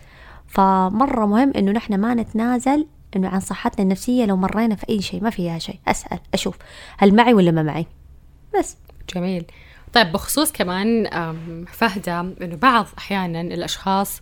فمرة 0.47 1.25
مهم 1.25 1.53
إنه 1.55 1.71
نحن 1.71 1.99
ما 1.99 2.13
نتنازل 2.13 2.87
إنه 3.15 3.29
عن 3.29 3.39
صحتنا 3.39 3.83
النفسية 3.83 4.25
لو 4.25 4.37
مرينا 4.37 4.75
في 4.75 4.89
أي 4.89 5.01
شيء 5.01 5.23
ما 5.23 5.29
فيها 5.29 5.59
شيء. 5.59 5.79
أسأل 5.87 6.19
أشوف 6.33 6.55
هل 6.97 7.15
معي 7.15 7.33
ولا 7.33 7.51
ما 7.51 7.63
معي؟ 7.63 7.85
بس. 8.59 8.77
جميل. 9.15 9.45
طيب 9.93 10.11
بخصوص 10.11 10.51
كمان 10.51 11.09
فهدة 11.71 12.19
إنه 12.19 12.55
بعض 12.55 12.87
أحيانا 12.97 13.41
الأشخاص 13.41 14.21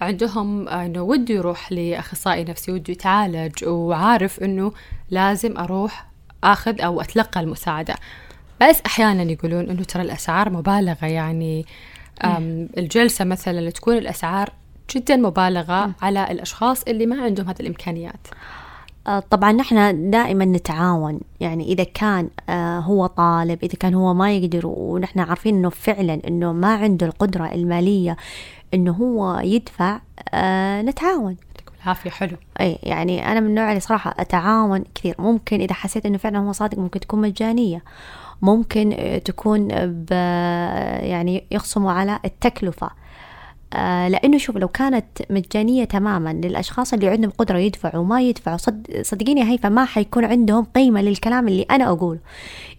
عندهم 0.00 0.68
إنه 0.68 1.02
وده 1.02 1.34
يروح 1.34 1.72
لأخصائي 1.72 2.44
نفسي 2.44 2.72
وده 2.72 2.92
يتعالج 2.92 3.64
وعارف 3.64 4.42
إنه 4.42 4.72
لازم 5.10 5.58
أروح 5.58 6.06
آخذ 6.44 6.80
أو 6.80 7.00
أتلقى 7.00 7.40
المساعدة. 7.40 7.94
بس 8.60 8.80
أحيانا 8.86 9.22
يقولون 9.22 9.70
إنه 9.70 9.82
ترى 9.82 10.02
الأسعار 10.02 10.50
مبالغة 10.50 11.06
يعني 11.06 11.66
الجلسة 12.78 13.24
مثلا 13.24 13.70
تكون 13.70 13.98
الأسعار 13.98 14.50
جدا 14.96 15.16
مبالغة 15.16 15.94
على 16.02 16.30
الأشخاص 16.30 16.82
اللي 16.82 17.06
ما 17.06 17.22
عندهم 17.22 17.48
هذه 17.48 17.60
الإمكانيات. 17.60 18.26
آه، 18.26 18.63
طبعا 19.30 19.52
نحن 19.52 20.10
دائما 20.10 20.44
نتعاون. 20.44 21.20
يعني 21.40 21.64
إذا 21.64 21.84
كان 21.84 22.28
آه، 22.48 22.78
هو 22.78 23.06
طالب 23.06 23.58
إذا 23.64 23.74
كان 23.80 23.94
هو 23.94 24.14
ما 24.14 24.32
يقدر 24.32 24.66
ونحن 24.66 25.20
عارفين 25.20 25.54
إنه 25.54 25.68
فعلا 25.68 26.20
إنه 26.28 26.52
ما 26.52 26.74
عنده 26.74 27.06
القدرة 27.06 27.52
المالية 27.52 28.16
إنه 28.74 28.92
هو 28.92 29.40
يدفع 29.44 30.00
آه، 30.34 30.82
نتعاون. 30.82 31.36
العافية 31.82 32.10
حلو. 32.10 32.36
أي 32.60 32.78
يعني 32.82 33.32
أنا 33.32 33.40
من 33.40 33.46
النوع 33.46 33.68
اللي 33.68 33.80
صراحة 33.80 34.14
أتعاون 34.18 34.84
كثير. 34.94 35.14
ممكن 35.18 35.60
إذا 35.60 35.74
حسيت 35.74 36.06
إنه 36.06 36.18
فعلا 36.18 36.38
هو 36.38 36.52
صادق 36.52 36.78
ممكن 36.78 37.00
تكون 37.00 37.20
مجانية. 37.20 37.82
ممكن 38.42 39.20
تكون 39.24 39.68
ب 39.72 40.12
يعني 41.02 41.44
يخصموا 41.50 41.92
على 41.92 42.18
التكلفة. 42.24 42.86
آه، 42.86 43.03
لأنه 44.08 44.38
شوف 44.38 44.56
لو 44.56 44.68
كانت 44.68 45.04
مجانية 45.30 45.84
تماما 45.84 46.32
للأشخاص 46.32 46.92
اللي 46.92 47.08
عندهم 47.08 47.30
قدرة 47.38 47.58
يدفعوا 47.58 48.02
وما 48.02 48.22
يدفعوا 48.22 48.56
صد 48.56 49.00
صدقيني 49.02 49.40
يا 49.40 49.46
هيفا 49.46 49.68
ما 49.68 49.84
حيكون 49.84 50.24
عندهم 50.24 50.64
قيمة 50.64 51.02
للكلام 51.02 51.48
اللي 51.48 51.66
أنا 51.70 51.88
أقوله. 51.88 52.18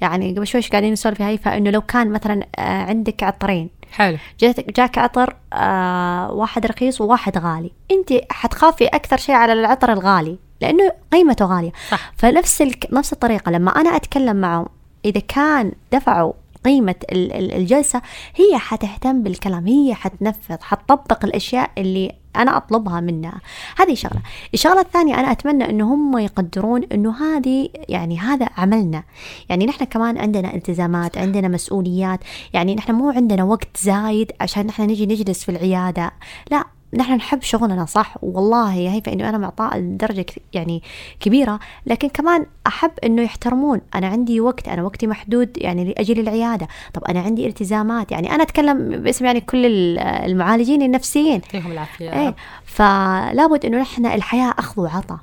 يعني 0.02 0.32
قبل 0.32 0.48
شوي 0.48 0.62
قاعدين 0.62 0.94
نسولف 0.94 1.20
يا 1.20 1.28
هيفا؟ 1.28 1.58
إنه 1.58 1.70
لو 1.70 1.82
كان 1.82 2.12
مثلا 2.12 2.46
آه، 2.58 2.62
عندك 2.84 3.24
عطرين 3.24 3.70
حلو. 3.92 4.18
جاتك 4.40 4.76
جاك 4.78 4.98
عطر 4.98 5.36
آه 5.54 6.32
واحد 6.32 6.66
رخيص 6.66 7.02
وواحد 7.02 7.38
غالي 7.38 7.72
أنت 7.92 8.22
حتخافي 8.30 8.88
أكثر 8.88 9.18
شيء 9.18 9.36
على 9.36 9.54
العطر 9.54 9.94
الغالي 9.94 10.38
لأنه 10.62 10.92
قيمته 11.12 11.46
غالية. 11.46 11.72
صح. 11.92 12.12
فنفس 12.18 12.62
الك... 12.62 12.88
نفس 12.94 13.14
الطريقة 13.14 13.52
لما 13.52 13.72
أنا 13.72 13.96
أتكلم 13.96 14.36
معهم 14.36 14.68
إذا 15.06 15.20
كان 15.20 15.72
دفعوا 15.92 16.34
قيمة 16.66 16.96
الجلسة 17.12 18.02
هي 18.36 18.58
حتهتم 18.58 19.24
بالكلام 19.24 19.68
هي 19.68 19.94
حتنفذ 19.94 20.58
حتطبق 20.62 21.26
الأشياء 21.26 21.72
اللي 21.78 22.12
أنا 22.36 22.58
أطلبها 22.58 23.00
منها. 23.00 23.42
هذه 23.78 23.94
شغلة. 23.94 24.22
الشغلة 24.54 24.82
الثانية 24.82 25.20
أنا 25.20 25.32
أتمنى 25.32 25.70
أنه 25.70 25.94
هم 25.94 26.18
يقدرون 26.18 26.84
أنه 26.84 27.24
هذه 27.24 27.70
يعني 27.90 28.20
هذا 28.20 28.50
عملنا. 28.58 29.04
يعني 29.50 29.66
نحن 29.66 29.86
كمان 29.86 30.18
عندنا 30.18 30.54
التزامات 30.56 31.18
عندنا 31.18 31.48
مسؤوليات. 31.48 32.20
يعني 32.54 32.76
نحن 32.76 32.92
مو 32.92 33.10
عندنا 33.10 33.44
وقت 33.44 33.78
زايد 33.78 34.32
عشان 34.42 34.66
نحن 34.66 34.84
نجي 34.84 35.06
نجلس 35.06 35.44
في 35.44 35.50
العيادة. 35.50 36.12
لا 36.52 36.64
نحن 36.96 37.14
نحب 37.14 37.42
شغلنا 37.42 37.86
صح؟ 37.86 38.16
والله 38.22 38.74
يا 38.74 38.92
هيفا 38.92 39.14
إنه 39.14 39.30
أنا 39.30 39.38
معطاء 39.38 39.78
لدرجه 39.78 40.26
يعني 40.54 40.84
كبيرة. 41.20 41.60
لكن 41.86 42.08
كمان 42.08 42.46
أحب 42.68 42.92
إنه 43.04 43.22
يحترمون. 43.22 43.82
أنا 43.96 44.08
عندي 44.08 44.42
وقت 44.42 44.68
أنا 44.68 44.84
وقتي 44.84 45.08
محدود 45.08 45.58
يعني 45.58 45.86
لأجل 45.86 46.20
العيادة. 46.20 46.68
طب 46.94 47.04
أنا 47.04 47.20
عندي 47.20 47.48
التزامات. 47.48 48.12
يعني 48.12 48.36
أنا 48.36 48.44
أتكلم 48.44 48.90
باسم 49.04 49.26
يعني 49.26 49.42
كل 49.42 49.66
المعالجين 50.00 50.82
النفسيين. 50.82 51.42
يعطيهم 51.54 51.72
العافية 51.72 52.14
إيه. 52.14 52.36
فلابد 52.66 53.66
إنه 53.66 53.82
نحن 53.82 54.06
الحياة 54.06 54.54
أخذ 54.60 54.82
وعطاء 54.82 55.20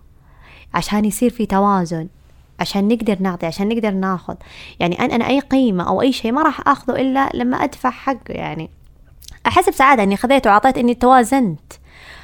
عشان 0.74 1.04
يصير 1.04 1.30
في 1.30 1.46
توازن 1.46 2.08
عشان 2.60 2.88
نقدر 2.88 3.16
نعطي 3.20 3.46
عشان 3.46 3.68
نقدر 3.68 3.90
ناخذ. 3.90 4.34
يعني 4.80 5.00
أنا, 5.00 5.14
أنا 5.14 5.28
أي 5.28 5.40
قيمة 5.40 5.88
أو 5.88 6.02
أي 6.02 6.12
شيء 6.12 6.32
ما 6.32 6.42
راح 6.42 6.68
أخذه 6.68 7.00
إلا 7.00 7.30
لما 7.34 7.56
أدفع 7.56 7.90
حقه 7.90 8.34
يعني. 8.34 8.70
احس 9.46 9.68
بسعاده 9.68 10.02
إني 10.02 10.16
خذيت 10.16 10.46
وعطيت 10.46 10.78
إني 10.78 10.94
توازنت. 10.94 11.72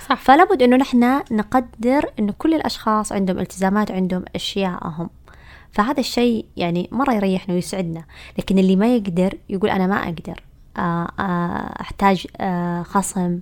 صح. 0.09 0.16
فلا 0.16 0.44
بد 0.44 0.62
إنه 0.62 0.76
نحن 0.76 1.22
نقدر 1.31 2.11
إنه 2.18 2.35
كل 2.38 2.54
الأشخاص 2.54 3.12
عندهم 3.12 3.38
التزامات 3.38 3.90
عندهم 3.90 4.24
أشياءهم. 4.35 5.11
فهذا 5.72 6.00
الشيء 6.00 6.46
يعني 6.57 6.88
مرة 6.92 7.14
يريحنا 7.14 7.54
ويسعدنا 7.54 8.04
لكن 8.38 8.59
اللي 8.59 8.76
ما 8.76 8.96
يقدر 8.96 9.35
يقول 9.48 9.70
أنا 9.70 9.87
ما 9.87 9.96
أقدر. 10.04 10.42
آه، 10.76 11.09
آه، 11.20 11.81
أحتاج 11.81 12.26
آه، 12.40 12.83
خصم 12.83 13.40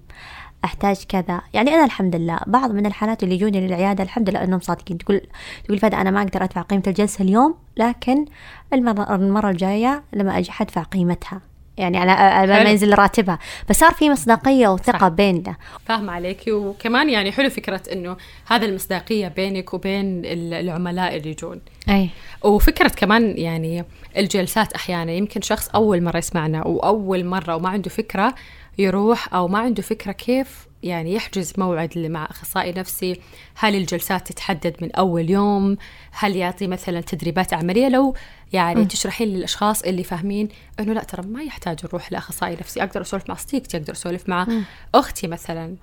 أحتاج 0.64 1.04
كذا. 1.08 1.40
يعني 1.54 1.74
أنا 1.74 1.84
الحمد 1.84 2.16
لله 2.16 2.38
بعض 2.46 2.72
من 2.72 2.86
الحالات 2.86 3.22
اللي 3.22 3.34
يجوني 3.34 3.66
للعيادة 3.66 4.04
الحمد 4.04 4.30
لله 4.30 4.44
إنهم 4.44 4.60
صادقين. 4.60 4.98
تقول 4.98 5.20
تقول 5.64 5.78
فدا 5.78 6.00
أنا 6.00 6.10
ما 6.10 6.22
أقدر 6.22 6.44
أدفع 6.44 6.62
قيمة 6.62 6.82
الجلسة 6.86 7.22
اليوم 7.22 7.54
لكن 7.76 8.24
المرة 8.72 9.14
المرة 9.14 9.50
الجاية 9.50 10.02
لما 10.12 10.38
أجي 10.38 10.50
حدفع 10.52 10.82
قيمتها. 10.82 11.40
يعني 11.78 11.98
على 11.98 12.64
ما 12.64 12.70
ينزل 12.70 12.98
راتبها. 12.98 13.38
فصار 13.68 13.92
في 13.92 14.10
مصداقية 14.10 14.68
وثقة 14.68 15.08
بيننا. 15.08 15.56
فاهمة 15.84 16.12
عليك. 16.12 16.42
وكمان 16.48 17.10
يعني 17.10 17.32
حلو 17.32 17.50
فكرة 17.50 17.82
إنه 17.92 18.16
هذا 18.46 18.66
المصداقية 18.66 19.28
بينك 19.28 19.74
وبين 19.74 20.22
العملاء 20.24 21.16
اللي 21.16 21.30
يجون. 21.30 21.60
أي. 21.88 22.08
وفكرة 22.44 22.88
كمان 22.88 23.38
يعني 23.38 23.84
الجلسات 24.16 24.72
أحيانا 24.72 25.12
يمكن 25.12 25.40
شخص 25.40 25.68
أول 25.68 26.02
مرة 26.02 26.18
يسمعنا 26.18 26.66
وأول 26.66 27.24
مرة 27.24 27.56
وما 27.56 27.68
عنده 27.68 27.90
فكرة 27.90 28.34
يروح 28.78 29.34
أو 29.34 29.48
ما 29.48 29.58
عنده 29.58 29.82
فكرة 29.82 30.12
كيف 30.12 30.66
يعني 30.86 31.14
يحجز 31.14 31.52
موعد 31.58 31.98
مع 31.98 32.24
أخصائي 32.30 32.72
نفسي. 32.72 33.20
هل 33.54 33.74
الجلسات 33.74 34.32
تتحدد 34.32 34.76
من 34.82 34.92
أول 34.92 35.30
يوم؟ 35.30 35.76
هل 36.10 36.36
يعطي 36.36 36.66
مثلا 36.66 37.00
تدريبات 37.00 37.54
عملية؟ 37.54 37.88
لو 37.88 38.14
يعني 38.52 38.80
م. 38.80 38.84
تشرحين 38.84 39.28
للأشخاص 39.28 39.82
اللي 39.82 40.02
فاهمين 40.02 40.48
إنه 40.80 40.92
لا 40.92 41.02
ترى 41.02 41.26
ما 41.26 41.42
يحتاج 41.42 41.78
نروح 41.84 42.12
لأخصائي 42.12 42.56
نفسي. 42.60 42.82
أقدر 42.82 43.00
أسولف 43.00 43.28
مع 43.28 43.34
صديقتي 43.34 43.76
أقدر 43.76 43.92
أسولف 43.92 44.28
مع 44.28 44.44
م. 44.44 44.62
أختي 44.94 45.26
مثلا. 45.26 45.76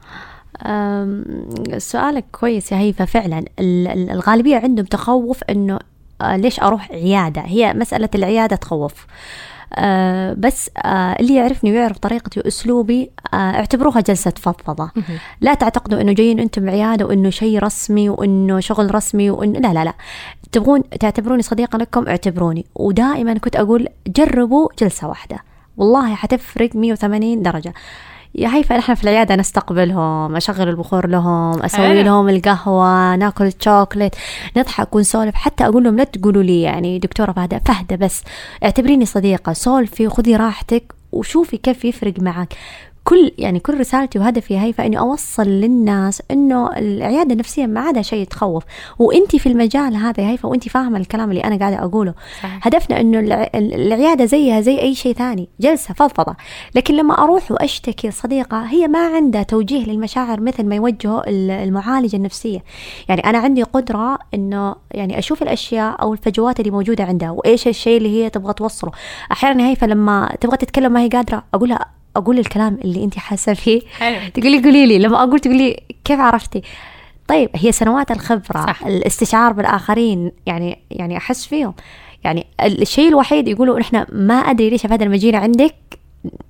سؤالك 1.78 2.26
كويس 2.32 2.72
يا 2.72 2.78
هيفا 2.78 3.06
فعلا. 3.06 3.46
الغالبية 3.60 4.58
عندهم 4.58 4.86
تخوف 4.86 5.44
إنه 5.44 5.80
آه، 6.22 6.38
ليش 6.38 6.60
أروح 6.60 6.92
عيادة؟ 6.92 7.42
هي 7.42 7.74
مسألة 7.74 8.10
العيادة 8.16 8.56
تخوف. 8.56 9.06
آه 9.76 10.34
بس 10.38 10.70
آه 10.78 11.16
اللي 11.20 11.36
يعرفني 11.36 11.72
ويعرف 11.72 11.98
طريقتي 11.98 12.40
وأسلوبي 12.40 13.12
آه 13.34 13.38
اعتبروها 13.38 14.02
جلسة 14.02 14.34
فضفضة. 14.38 14.92
لا 15.42 15.54
تعتقدوا 15.54 16.02
إنه 16.02 16.14
جايين 16.14 16.40
أنتم 16.40 16.70
عيادة 16.70 17.06
وإنه 17.06 17.30
شيء 17.30 17.60
رسمي 17.60 18.10
وإنه 18.10 18.60
شغل 18.60 18.96
رسمي 18.96 19.30
وانه 19.30 19.60
لا 19.60 19.74
لا 19.74 19.84
لا. 19.84 19.94
تبغون 20.52 20.90
تعتبروني 21.00 21.42
صديقة 21.42 21.78
لكم 21.78 22.08
اعتبروني. 22.08 22.66
ودائما 22.76 23.34
كنت 23.34 23.56
أقول 23.56 23.88
جربوا 24.08 24.68
جلسة 24.80 25.08
واحدة. 25.08 25.38
والله 25.78 26.16
حتفرق 26.16 26.76
180 26.76 27.42
درجة. 27.42 27.74
يا 28.36 28.56
هيفا 28.56 28.78
نحن 28.78 28.96
في 28.96 29.04
العيادة 29.04 29.36
نستقبلهم 29.36 30.36
أشغل 30.36 30.70
البخور 30.70 31.08
لهم 31.08 31.64
أسوي 31.64 31.92
أيه. 31.92 32.02
لهم 32.02 32.30
القهوة 32.30 33.16
نأكل 33.16 33.52
شوكليت 33.60 34.16
نضحك 34.58 34.96
ونسولف 34.96 35.36
حتى 35.36 35.66
أقول 35.66 35.84
لهم 35.84 35.98
لا 35.98 36.04
تقولوا 36.04 36.44
لي 36.44 36.62
يعني 36.62 37.00
دكتورة 37.00 37.32
فهدة 37.32 37.62
فهدة 37.66 37.96
بس 37.96 38.24
اعتبريني 38.64 39.06
صديقة 39.06 39.54
سولفي 39.54 40.08
وخذي 40.08 40.36
راحتك 40.36 40.94
وشوفي 41.12 41.58
كيف 41.58 41.86
يفرق 41.86 42.14
معك 42.20 42.54
كل 43.04 43.32
يعني 43.38 43.60
كل 43.60 43.80
رسالتي 43.80 44.20
وهدفي 44.20 44.60
هي 44.60 44.74
فاني 44.74 45.00
أوصل 45.00 45.44
للناس 45.44 46.22
إنه 46.32 46.78
العيادة 46.78 47.34
النفسية 47.34 47.66
ما 47.66 47.82
عاد 47.82 48.02
شيء 48.02 48.26
تخوف. 48.28 48.64
وانت 49.00 49.36
في 49.36 49.50
المجال 49.50 49.96
هذا 49.96 50.30
هيفا 50.30 50.50
وانت 50.50 50.70
فاهمة 50.70 50.98
الكلام 50.98 51.30
اللي 51.30 51.44
أنا 51.44 51.58
قاعدة 51.58 51.84
أقوله. 51.84 52.14
صحيح. 52.40 52.68
هدفنا 52.68 53.02
إنه 53.02 53.20
العيادة 53.56 54.26
زيها 54.26 54.62
زي 54.62 54.80
أي 54.80 54.96
شيء 54.96 55.14
ثاني 55.14 55.50
جلسة 55.60 55.94
فضفضة. 55.94 56.36
لكن 56.76 56.94
لما 56.94 57.24
أروح 57.24 57.52
وأشتكي 57.52 58.12
صديقة 58.12 58.62
هي 58.62 58.88
ما 58.88 59.16
عندها 59.16 59.44
توجيه 59.44 59.86
للمشاعر 59.86 60.42
مثل 60.42 60.66
ما 60.66 60.76
يوجهه 60.76 61.24
المعالجة 61.28 62.16
النفسية. 62.16 62.64
يعني 63.10 63.22
أنا 63.26 63.38
عندي 63.38 63.64
قدرة 63.64 64.20
إنه 64.34 64.76
يعني 64.92 65.20
أشوف 65.20 65.44
الأشياء 65.44 66.02
أو 66.02 66.14
الفجوات 66.14 66.60
اللي 66.60 66.72
موجودة 66.72 67.04
عندها 67.04 67.32
وإيش 67.32 67.68
الشيء 67.68 67.98
اللي 67.98 68.24
هي 68.24 68.30
تبغى 68.30 68.54
توصله. 68.54 68.92
أحيانا 69.32 69.70
هيفا 69.70 69.86
لما 69.86 70.36
تبغى 70.42 70.58
تتكلم 70.58 70.92
ما 70.92 71.02
هي 71.02 71.08
قادرة 71.08 71.44
أقولها 71.54 72.03
أقول 72.16 72.40
الكلام 72.40 72.78
اللي 72.84 73.04
انت 73.04 73.18
حاسة 73.18 73.54
فيه. 73.54 73.82
حلو. 74.00 74.30
تقولي 74.34 74.64
قولي 74.64 74.86
لي 74.86 75.00
لما 75.00 75.24
أقول 75.24 75.40
تقولي 75.40 75.84
كيف 76.04 76.20
عرفتي؟ 76.20 76.62
طيب 77.28 77.50
هي 77.56 77.72
سنوات 77.72 78.12
الخبرة 78.12 78.66
صح. 78.66 78.86
الاستشعار 78.86 79.54
بالآخرين 79.54 80.32
يعني 80.46 80.80
يعني 80.92 81.18
أحس 81.18 81.46
فيهم. 81.46 81.74
يعني 82.24 82.48
الشيء 82.62 83.08
الوحيد 83.10 83.48
يقولوا 83.48 83.82
إحنا 83.82 84.08
ما 84.12 84.34
أدري 84.34 84.70
ليش 84.70 84.86
هذا 84.86 85.06
لما 85.06 85.18
جينا 85.18 85.38
عندك 85.38 85.76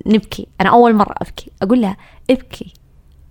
نبكي. 0.06 0.48
أنا 0.62 0.70
أول 0.70 0.96
مرة 0.96 1.16
أبكي. 1.22 1.52
أقول 1.62 1.82
لها 1.82 1.98
ابكي. 2.30 2.74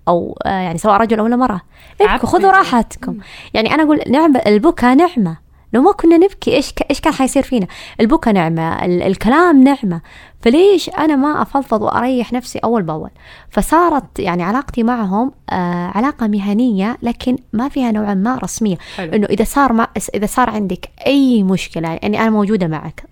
أو 0.08 0.38
آه، 0.46 0.48
يعني 0.48 0.78
سواء 0.78 0.96
رجل 0.96 1.18
أو 1.18 1.26
امراه 1.26 1.60
ابكوا 2.00 2.28
خذوا 2.28 2.50
راحتكم. 2.50 3.18
يعني 3.54 3.74
أنا 3.74 3.82
أقول 3.82 4.00
نعمة 4.10 4.42
البكاء 4.46 4.94
نعمة. 4.94 5.36
لو 5.72 5.82
ما 5.82 5.92
كنا 5.92 6.16
نبكي 6.16 6.56
إيش 6.56 6.72
إيش 6.90 7.00
كان 7.00 7.12
حيصير 7.12 7.42
فينا؟ 7.42 7.66
البكا 8.00 8.32
نعمة 8.32 8.84
الكلام 8.84 9.64
نعمة. 9.64 10.00
فليش 10.40 10.88
أنا 10.90 11.16
ما 11.16 11.42
أفضفض 11.42 11.82
وأريح 11.82 12.32
نفسي 12.32 12.58
أول 12.58 12.82
بأول؟ 12.82 13.10
فصارت 13.50 14.18
يعني 14.18 14.42
علاقتي 14.42 14.82
معهم 14.82 15.32
آه 15.50 15.86
علاقة 15.94 16.26
مهنية 16.26 16.98
لكن 17.02 17.36
ما 17.52 17.68
فيها 17.68 17.92
نوعا 17.92 18.14
ما 18.14 18.38
رسمية. 18.42 18.76
إنه 18.98 19.26
إذا 19.26 19.44
صار 19.44 19.72
ما 19.72 19.88
إذا 20.14 20.26
صار 20.26 20.50
عندك 20.50 20.88
أي 21.06 21.42
مشكلة 21.42 21.88
يعني 21.88 22.20
أنا 22.20 22.30
موجودة 22.30 22.66
معك. 22.66 23.04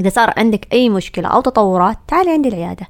إذا 0.00 0.08
صار 0.08 0.32
عندك 0.36 0.68
أي 0.72 0.88
مشكلة 0.88 1.28
أو 1.28 1.40
تطورات 1.40 1.98
تعالي 2.08 2.30
عندي 2.30 2.48
العيادة. 2.48 2.86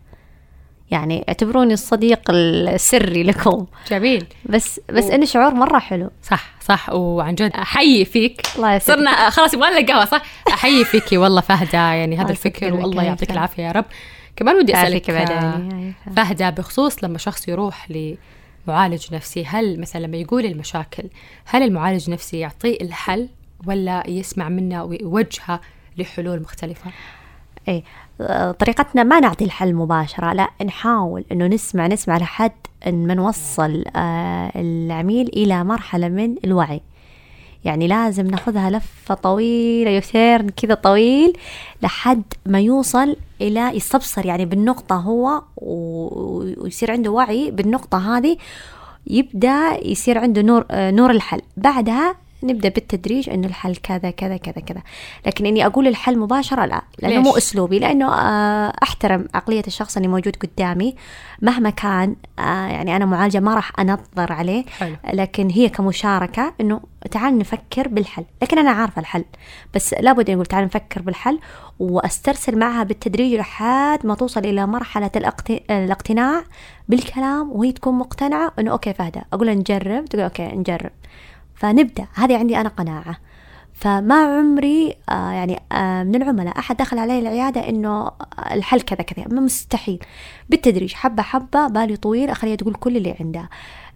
يعني 0.93 1.24
اعتبروني 1.28 1.72
الصديق 1.72 2.20
السري 2.30 3.22
لكم. 3.22 3.66
جميل. 3.88 4.24
بس 4.45 4.80
بس 4.88 5.05
و... 5.05 5.09
إنه 5.09 5.24
شعور 5.24 5.55
مرة 5.55 5.78
حلو. 5.78 6.11
صح 6.22 6.55
صح. 6.61 6.90
وعن 6.93 7.34
جد 7.34 7.53
أحيي 7.53 8.05
فيك. 8.05 8.40
الله 8.57 8.74
يسعدك 8.74 8.99
صرنا 8.99 9.30
خلاص 9.30 9.55
يبغى 9.55 9.70
لنا 9.70 9.93
قهوة 9.93 10.05
صح؟ 10.05 10.22
أحيي 10.55 10.84
فيكي. 10.84 11.18
والله 11.18 11.40
فهده 11.40 11.78
يعني 11.78 12.16
هذا 12.16 12.30
الفكر. 12.30 12.74
والله 12.74 13.03
يعطيك 13.03 13.30
العافية 13.30 13.62
يا 13.62 13.72
رب. 13.72 13.84
كمان 14.36 14.57
ودي 14.57 14.74
أسألك 14.74 15.11
آه، 15.11 15.93
فهده 16.16 16.51
بخصوص 16.51 17.05
لما 17.05 17.18
شخص 17.18 17.49
يروح 17.49 17.88
لمعالج 17.90 19.14
نفسي 19.14 19.45
هل 19.45 19.80
مثلا 19.80 20.01
لما 20.01 20.16
يقول 20.16 20.47
المشاكل 20.47 21.05
هل 21.45 21.62
المعالج 21.62 22.05
النفسي 22.07 22.38
يعطيه 22.38 22.78
الحل 22.80 23.28
ولا 23.66 24.03
يسمع 24.09 24.49
منه 24.49 24.84
ويوجهه 24.84 25.61
لحلول 25.99 26.40
مختلفة؟ 26.40 26.90
إيه 27.68 27.82
طريقتنا 28.52 29.02
ما 29.02 29.20
نعطي 29.20 29.44
الحل 29.44 29.74
مباشرة 29.74 30.32
لا 30.32 30.48
نحاول 30.64 31.24
إنه 31.32 31.46
نسمع 31.46 31.86
نسمع 31.86 32.16
لحد 32.16 32.52
ما 32.86 33.14
نوصل 33.14 33.84
آه، 33.96 34.52
العميل 34.56 35.28
إلى 35.28 35.64
مرحلة 35.64 36.08
من 36.08 36.34
الوعي. 36.44 36.80
يعني 37.64 37.86
لازم 37.86 38.26
ناخذها 38.26 38.70
لفة 38.70 39.14
طويلة 39.14 39.90
يسير 39.90 40.50
كذا 40.50 40.74
طويل 40.74 41.32
لحد 41.82 42.22
ما 42.46 42.60
يوصل 42.60 43.16
إلى 43.40 43.76
يستبصر 43.76 44.26
يعني 44.26 44.44
بالنقطة 44.44 44.96
هو 44.96 45.42
ويصير 45.56 46.90
عنده 46.90 47.10
وعي 47.10 47.50
بالنقطة 47.50 48.16
هذه 48.16 48.36
يبدأ 49.06 49.86
يصير 49.86 50.18
عنده 50.18 50.42
نور 50.42 50.64
آه، 50.70 50.90
نور 50.90 51.10
الحل. 51.10 51.40
بعدها 51.56 52.14
نبدأ 52.45 52.68
بالتدريج 52.68 53.30
إنه 53.30 53.47
الحل 53.47 53.76
كذا 53.76 54.11
كذا 54.11 54.36
كذا 54.36 54.61
كذا 54.61 54.82
لكن 55.26 55.47
إني 55.47 55.66
أقول 55.66 55.86
الحل 55.86 56.18
مباشرة 56.18 56.64
لا 56.64 56.82
لأنه 56.99 57.16
ليش؟ 57.16 57.26
مو 57.26 57.36
أسلوبي 57.36 57.78
لأنه 57.78 58.14
آه، 58.14 58.72
أحترم 58.82 59.28
عقلية 59.34 59.62
الشخص 59.66 59.97
اللي 59.97 60.09
موجود 60.09 60.36
قدامي 60.36 60.95
مهما 61.43 61.70
كان 61.70 62.16
آه، 62.38 62.66
يعني 62.66 62.97
أنا 62.97 63.05
معالجة 63.05 63.40
ما 63.40 63.55
راح 63.55 63.80
أنظر 63.80 64.32
عليه 64.32 64.64
حلو. 64.78 64.97
لكن 65.12 65.51
هي 65.51 65.68
كمشاركة 65.68 66.53
إنه 66.61 66.80
تعال 67.11 67.38
نفكر 67.38 67.88
بالحل 67.88 68.24
لكن 68.43 68.59
أنا 68.59 68.70
عارفة 68.70 69.01
الحل 69.01 69.24
بس 69.74 69.95
لابد 70.01 70.30
أقول 70.30 70.47
تعال 70.47 70.64
نفكر 70.64 71.03
بالحل 71.03 71.38
وأسترسل 71.78 72.59
معها 72.59 72.82
بالتدريج 72.82 73.34
لحد 73.34 74.07
ما 74.07 74.14
توصل 74.14 74.40
إلى 74.40 74.66
مرحلة 74.66 75.11
الاقتناع 75.70 76.45
بالكلام 76.88 77.53
وهي 77.53 77.72
تكون 77.72 77.99
مقتنعة 77.99 78.53
إنه 78.59 78.70
okay 78.72 78.93
فهده 78.93 79.24
أقول 79.32 79.51
نجرب 79.51 80.05
تقول 80.05 80.22
okay 80.22 80.47
نجرب 80.47 80.90
فنبدأ. 81.62 82.06
هذه 82.14 82.38
عندي 82.38 82.60
أنا 82.60 82.68
قناعة. 82.68 83.16
فما 83.74 84.14
عمري 84.14 84.94
آه 85.08 85.30
يعني 85.30 85.60
آه 85.72 86.02
من 86.02 86.14
العملاء 86.14 86.58
أحد 86.58 86.76
دخل 86.76 86.98
علي 86.98 87.18
العيادة 87.18 87.68
إنه 87.68 88.10
الحل 88.52 88.80
كذا 88.80 89.02
كذا. 89.02 89.40
مستحيل. 89.40 89.98
بالتدريج 90.50 90.92
حبة 90.94 91.22
حبة 91.22 91.66
بالي 91.66 91.96
طويل 91.96 92.30
أخليها 92.30 92.56
تقول 92.56 92.74
كل 92.74 92.96
اللي 92.96 93.16
عندها. 93.20 93.48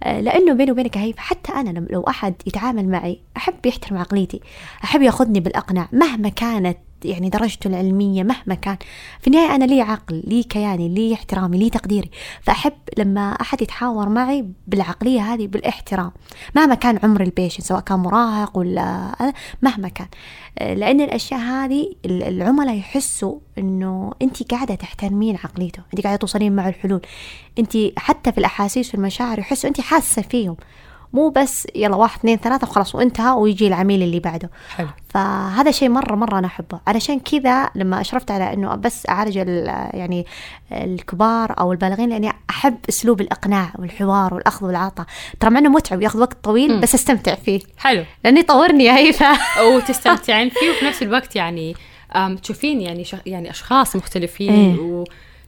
آه 0.03 0.21
لأنه 0.21 0.53
بيني 0.53 0.71
وبينك 0.71 0.99
هي 0.99 1.15
حتى 1.17 1.53
أنا 1.53 1.87
لو 1.91 2.03
أحد 2.03 2.35
يتعامل 2.47 2.89
معي 2.89 3.21
أحب 3.37 3.67
يحترم 3.67 3.99
عقليتي. 3.99 4.41
أحب 4.85 5.03
ياخذني 5.03 5.41
بالأقناع 5.41 5.89
مهما 5.93 6.29
كانت 6.29 6.79
يعني 7.05 7.29
درجته 7.29 7.69
العلمية 7.69 8.23
مهما 8.23 8.55
كان. 8.55 8.77
في 9.21 9.27
النهاية 9.27 9.55
أنا 9.55 9.65
لي 9.65 9.81
عقل 9.81 10.23
لي 10.27 10.43
كياني 10.43 10.89
لي 10.89 11.15
احترامي 11.15 11.59
لي 11.59 11.71
تقديري. 11.71 12.11
فأحب 12.43 12.73
لما 12.99 13.33
أحد 13.33 13.63
يتحاور 13.63 14.09
معي 14.09 14.45
بالعقلية 14.67 15.21
هذه 15.21 15.47
بالاحترام. 15.47 16.13
مهما 16.57 16.75
كان 16.75 16.99
عمر 17.03 17.21
البيشن 17.21 17.63
سواء 17.63 17.81
كان 17.81 17.99
مراهق 17.99 18.59
ولا 18.59 19.17
مهما 19.63 19.89
كان. 19.89 20.09
لأن 20.61 21.01
الأشياء 21.01 21.41
هذه 21.41 21.93
العملاء 22.07 22.77
يحسوا 22.77 23.39
إنه 23.59 24.13
أنت 24.23 24.53
قاعدة 24.53 24.75
تحترمين 24.75 25.37
عقليته. 25.37 25.83
أنت 25.95 26.03
قاعدة 26.05 26.17
توصلين 26.17 26.57
مع 26.57 26.69
الحلول. 26.69 27.01
أنت 27.59 27.77
حتى 27.97 28.33
في 28.33 28.39
الأحاسيس 28.39 28.95
والمشاعر 28.95 29.39
يحسوا 29.39 29.69
أنت 29.69 29.81
حاسة 29.81 30.23
فيهم. 30.23 30.57
مو 31.17 31.29
بس 31.29 31.67
يلا 31.75 31.97
واحد 31.97 32.19
اثنين 32.19 32.37
ثلاثة 32.37 32.67
وخلاص 32.67 32.95
وانتهى 32.95 33.37
ويجي 33.37 33.67
العميل 33.67 34.03
اللي 34.03 34.21
بعده. 34.21 34.51
حلو. 34.77 34.89
فهذا 35.09 35.71
شيء 35.71 35.89
مرة 35.89 36.15
مرة 36.15 36.39
أنا 36.39 36.47
أحبه. 36.47 36.81
علشان 36.87 37.21
كذا 37.21 37.71
لما 37.75 38.01
أشرفت 38.01 38.31
على 38.31 38.53
أنه 38.53 38.75
بس 38.75 39.09
أعالج 39.09 39.37
يعني 39.37 40.27
الكبار 40.73 41.55
أو 41.59 41.73
البالغين 41.73 42.09
لأني 42.09 42.33
أحب 42.51 42.77
أسلوب 42.89 43.21
الإقناع 43.21 43.73
والحوار 43.79 44.35
والأخذ 44.35 44.67
والعطاء. 44.67 45.07
ترى 45.41 45.51
مع 45.51 45.59
أنه 45.59 45.71
متعب 45.71 45.99
وياخذ 45.99 46.21
وقت 46.21 46.45
طويل 46.45 46.77
م. 46.77 46.81
بس 46.81 46.95
أستمتع 46.95 47.35
فيه. 47.35 47.61
حلو. 47.79 48.05
لأني 48.25 48.41
يطورني 48.41 48.85
يا 48.85 48.97
هيفا 48.97 49.33
وتستمتعين 49.77 50.49
فيه 50.49 50.71
وفي 50.71 50.85
نفس 50.85 51.03
الوقت 51.03 51.37
يعني 51.37 51.75
تشوفين 52.43 52.81
يعني 52.81 53.05
يعني 53.27 53.51
أشخاص 53.51 53.97
مختلفين 53.97 54.53
إيه. 54.53 55.05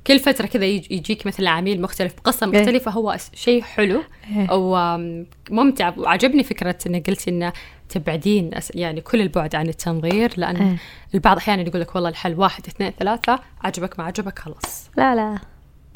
كل 0.06 0.18
فترة 0.18 0.46
كذا 0.46 0.64
يجيك 0.64 1.26
مثلا 1.26 1.50
عميل 1.50 1.80
مختلف 1.82 2.14
بقصة 2.16 2.46
إيه. 2.52 2.60
مختلفة 2.60 2.90
هو 2.90 3.16
شيء 3.34 3.62
حلو 3.62 4.02
إيه. 4.36 4.46
وممتع 5.50 5.92
وعجبني 5.96 6.42
فكرة 6.42 6.78
انك 6.86 7.10
قلتي 7.10 7.30
انه 7.30 7.52
تبعدين 7.88 8.50
يعني 8.74 9.00
كل 9.00 9.20
البعد 9.20 9.54
عن 9.54 9.68
التنظير 9.68 10.32
لأن 10.36 10.56
إيه. 10.56 10.76
البعض 11.14 11.36
أحيانا 11.36 11.62
يقول 11.62 11.80
لك 11.80 11.94
والله 11.94 12.08
الحل 12.10 12.34
واحد 12.34 12.66
اثنين 12.66 12.90
ثلاثة 12.98 13.40
عجبك 13.64 13.98
ما 13.98 14.04
عجبك 14.04 14.38
خلاص 14.38 14.90
لا 14.96 15.14
لا 15.14 15.38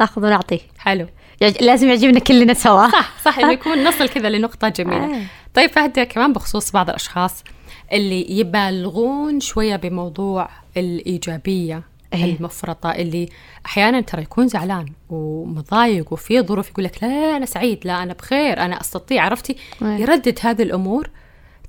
ناخذ 0.00 0.26
ونعطي 0.26 0.60
حلو 0.78 1.06
يعج- 1.40 1.62
لازم 1.62 1.88
يعجبنا 1.88 2.18
كلنا 2.20 2.54
سوا 2.54 2.88
صح 2.90 3.12
صح 3.24 3.38
إنه 3.38 3.52
يكون 3.52 3.84
نصل 3.88 4.08
كذا 4.08 4.28
لنقطة 4.30 4.68
جميلة 4.68 5.16
آه. 5.16 5.22
طيب 5.54 5.70
فهد 5.70 6.00
كمان 6.00 6.32
بخصوص 6.32 6.70
بعض 6.72 6.88
الأشخاص 6.88 7.44
اللي 7.92 8.38
يبالغون 8.38 9.40
شوية 9.40 9.76
بموضوع 9.76 10.48
الإيجابية 10.76 11.82
إيه. 12.14 12.36
المفرطة 12.36 12.90
اللي 12.90 13.28
أحيانا 13.66 14.00
ترى 14.00 14.22
يكون 14.22 14.48
زعلان 14.48 14.86
ومضايق 15.10 16.12
وفي 16.12 16.42
ظروف 16.42 16.70
يقول 16.70 16.84
لك 16.84 17.02
لا, 17.02 17.08
لا 17.08 17.36
أنا 17.36 17.46
سعيد 17.46 17.86
لا 17.86 18.02
أنا 18.02 18.12
بخير 18.12 18.60
أنا 18.60 18.80
أستطيع 18.80 19.24
عرفتي 19.24 19.56
إيه. 19.82 19.88
يردد 19.88 20.38
هذه 20.42 20.62
الأمور 20.62 21.10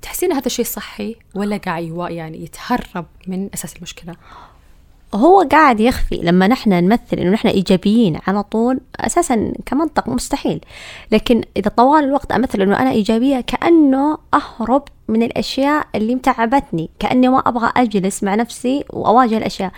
تحسين 0.02 0.32
هذا 0.32 0.48
شيء 0.48 0.64
صحي 0.64 1.16
ولا 1.34 1.56
قاعد 1.56 2.06
يعني 2.10 2.44
يتهرب 2.44 3.06
من 3.26 3.48
أساس 3.54 3.76
المشكلة 3.76 4.14
هو 5.14 5.40
قاعد 5.50 5.80
يخفي 5.80 6.16
لما 6.16 6.46
نحن 6.46 6.70
نمثل 6.70 7.16
إنه 7.18 7.30
نحن 7.30 7.48
إيجابيين 7.48 8.18
على 8.26 8.42
طول 8.42 8.80
أساسا 8.96 9.52
كمنطق 9.66 10.08
مستحيل. 10.08 10.60
لكن 11.12 11.42
إذا 11.56 11.70
طوال 11.76 12.04
الوقت 12.04 12.32
أمثل 12.32 12.62
إنه 12.62 12.78
أنا 12.78 12.90
إيجابية 12.90 13.40
كأنه 13.40 14.18
أهرب 14.34 14.82
من 15.08 15.22
الأشياء 15.22 15.86
اللي 15.94 16.14
متعبتني 16.14 16.90
كأني 16.98 17.28
ما 17.28 17.38
أبغى 17.38 17.72
أجلس 17.76 18.22
مع 18.24 18.34
نفسي 18.34 18.84
وأواجه 18.90 19.38
الأشياء. 19.38 19.72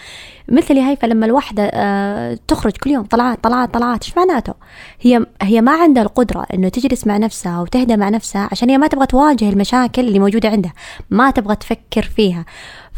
مثل 0.49 0.79
هاي 0.79 0.97
فلما 0.97 1.27
الوحدة 1.27 1.71
آه، 1.75 2.39
تخرج 2.49 2.73
كل 2.73 2.91
يوم 2.91 3.05
طلعات 3.05 3.45
طلعات 3.45 3.75
طلعات 3.75 4.05
إيش 4.05 4.17
معناته؟ 4.17 4.55
هي 5.01 5.27
هي 5.43 5.61
ما 5.61 5.73
عندها 5.73 6.03
القدرة 6.03 6.47
إنه 6.55 6.69
تجلس 6.69 7.07
مع 7.07 7.17
نفسها 7.17 7.61
وتهدى 7.61 7.97
مع 7.97 8.09
نفسها 8.09 8.49
عشان 8.53 8.71
هي 8.71 8.79
ما 8.79 8.87
تبغى 8.87 9.07
تواجه 9.07 9.49
المشاكل 9.49 10.09
اللي 10.09 10.19
موجودة 10.19 10.49
عندها 10.49 10.73
ما 11.11 11.31
تبغى 11.31 11.57
تفكر 11.57 12.03
فيها. 12.03 12.45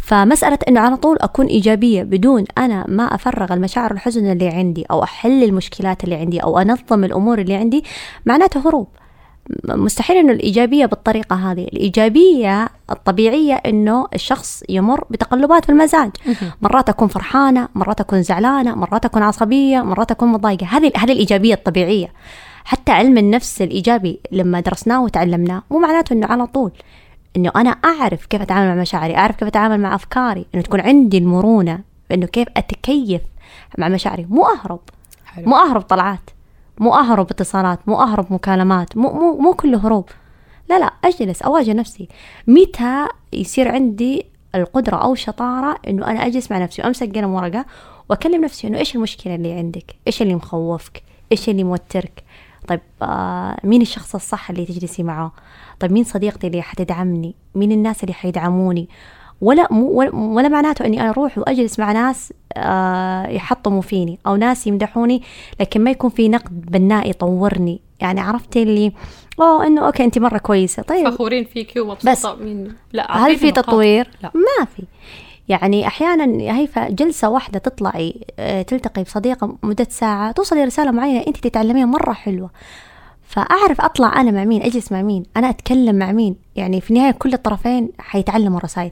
فمسألة 0.09 0.59
إنه 0.69 0.81
على 0.81 0.97
طول 0.97 1.17
أكون 1.21 1.47
إيجابية 1.47 2.03
بدون 2.03 2.45
أنا 2.59 2.85
ما 2.89 3.15
أفرغ 3.15 3.53
المشاعر 3.53 3.91
الحزن 3.91 4.33
اللي 4.33 4.49
عندي 4.49 4.85
أو 4.91 5.03
أحل 5.03 5.45
المشكلات 5.45 6.05
اللي 6.05 6.15
عندي 6.15 6.39
أو 6.39 6.59
أنظم 6.59 7.05
الأمور 7.05 7.39
اللي 7.39 7.55
عندي 7.55 7.85
معناته 8.27 8.69
هروب. 8.69 8.89
مستحيل 9.65 10.17
إنه 10.17 10.33
الإيجابية 10.33 10.87
بالطريقة 10.87 11.37
هذه. 11.37 11.65
الإيجابية 11.65 12.69
الطبيعية 12.91 13.55
إنه 13.55 14.07
الشخص 14.15 14.63
يمر 14.69 15.05
بتقلبات 15.11 15.65
في 15.65 15.73
المزاج. 15.73 16.11
مرات 16.63 16.89
أكون 16.89 17.09
فرحانة 17.09 17.69
مرات 17.75 18.01
أكون 18.01 18.23
زعلانة 18.23 18.75
مرات 18.75 19.05
أكون 19.05 19.23
عصبية 19.23 19.83
مرات 19.83 20.11
أكون 20.11 20.29
مضايقة 20.29 20.67
هذه 20.67 20.93
هذه 20.97 21.13
الإيجابية 21.13 21.55
الطبيعية. 21.55 22.13
حتى 22.65 22.93
علم 22.93 23.19
النفس 23.19 23.63
الإيجابي 23.63 24.21
لما 24.33 24.61
درسناه 24.61 25.03
وتعلمناه 25.03 25.63
مو 25.71 25.79
معناته 25.79 26.13
إنه 26.13 26.27
على 26.27 26.47
طول 26.47 26.73
إنه 27.37 27.53
أنا 27.57 27.71
أعرف 27.71 28.27
كيف 28.27 28.43
أتعامل 28.43 28.69
مع 28.69 28.83
مشاعري 28.83 29.17
أعرف 29.17 29.37
كيف 29.37 29.49
أتعامل 29.49 29.81
مع 29.81 29.95
أفكاري 29.95 30.47
إنه 30.55 30.63
تكون 30.63 30.81
عندي 30.81 31.19
المرونة 31.19 31.81
انه 32.13 32.27
كيف 32.27 32.49
أتكيف 32.57 33.23
مع 33.79 33.89
مشاعري 33.89 34.27
مو 34.31 34.47
أهرب 34.47 34.81
حلو. 35.25 35.47
مو 35.49 35.57
أهرب 35.57 35.81
طلعات 35.81 36.31
مو 36.79 36.95
أهرب 36.95 37.31
اتصالات 37.31 37.79
مو 37.87 38.03
أهرب 38.03 38.33
مكالمات 38.33 38.97
مو 38.97 39.13
مو 39.13 39.39
مو 39.39 39.55
كله 39.55 39.87
هروب 39.87 40.09
لا 40.71 40.79
لا 40.79 40.93
أجلس 41.05 41.43
أواجه 41.43 41.73
نفسي 41.73 42.09
متى 42.47 43.07
يصير 43.33 43.69
عندي 43.69 44.27
القدرة 44.55 44.97
أو 44.97 45.13
الشطارة 45.13 45.79
إنه 45.89 46.07
أنا 46.07 46.27
أجلس 46.27 46.51
مع 46.51 46.59
نفسي 46.59 46.83
وأمسك 46.83 47.15
قلم 47.17 47.35
ورقة 47.35 47.65
وأكلم 48.09 48.45
نفسي 48.45 48.67
إنه 48.67 48.79
إيش 48.79 48.97
المشكلة 48.97 49.35
اللي 49.35 49.53
عندك؟ 49.53 49.97
إيش 50.07 50.23
اللي 50.23 50.35
مخوفك؟ 50.35 51.03
إيش 51.33 51.49
اللي 51.49 51.65
موترك؟ 51.65 52.25
طيب 52.69 52.81
آه 53.03 53.57
مين 53.65 53.83
الشخص 53.83 54.15
الصح 54.15 54.51
اللي 54.51 54.65
تجلسي 54.65 55.03
معاه؟ 55.03 55.33
طيب 55.81 55.93
مين 55.93 56.05
صديقتي 56.05 56.47
اللي 56.47 56.63
حتدعمني؟ 56.63 57.35
مين 57.55 57.73
الناس 57.73 58.03
اللي 58.03 58.15
حيدعموني؟ 58.15 58.89
ولا 59.41 59.69
مو 59.71 59.87
ولا- 59.91 60.49
معناته 60.49 60.85
إني 60.87 61.01
أنا 61.01 61.11
أروح 61.11 61.39
وأجلس 61.39 61.79
مع 61.79 61.93
ناس 61.93 62.33
آه 62.57 63.27
يحطموا 63.27 63.83
فيني 63.83 64.19
أو 64.27 64.37
ناس 64.37 64.67
يمدحوني 64.67 65.23
لكن 65.61 65.85
ما 65.85 65.91
يكون 65.91 66.11
في 66.11 66.29
نقد 66.29 66.61
بناء 66.71 67.11
يطورني 67.11 67.81
يعني 68.01 68.21
عرفتي 68.21 68.63
اللي 68.63 68.93
أوه 69.41 69.67
إنه 69.67 69.87
أوكي 69.87 70.05
انت 70.05 70.19
مرة 70.19 70.39
كويسة 70.39 70.83
طيب 70.83 71.11
فخورين 71.11 71.45
فيكي 71.45 71.81
ومبسوطة 71.81 72.35
من 72.35 72.73
لا 72.93 73.17
هل 73.27 73.37
في. 73.37 73.51
تطوير؟ 73.51 74.11
لا 74.23 74.31
ما 74.35 74.65
في 74.65 74.83
يعني 75.49 75.87
أحيانا 75.87 76.55
هيفا 76.59 76.89
جلسة 76.91 77.29
واحدة 77.29 77.59
تطلعي 77.59 78.15
آه، 78.39 78.63
تلتقي 78.63 79.03
بصديقة 79.03 79.57
مدة 79.63 79.87
ساعة 79.91 80.33
توصلي 80.33 80.65
رسالة 80.65 80.91
معينة 80.91 81.25
انت 81.27 81.37
تتعلميها 81.37 81.87
مرة 81.87 82.13
حلوة 82.13 82.51
فأعرف 83.29 83.81
أطلع 83.81 84.21
أنا 84.21 84.31
مع 84.31 84.45
مين 84.45 84.63
أجلس 84.63 84.93
مع 84.93 85.03
مين 85.03 85.23
أنا 85.37 85.51
أتكلم 85.51 85.97
مع 85.97 86.13
مين. 86.13 86.37
يعني 86.57 86.81
في 86.81 86.91
النهاية 86.91 87.11
كل 87.11 87.33
الطرفين 87.33 87.91
حيتعلموا 87.99 88.61
رسائل 88.61 88.91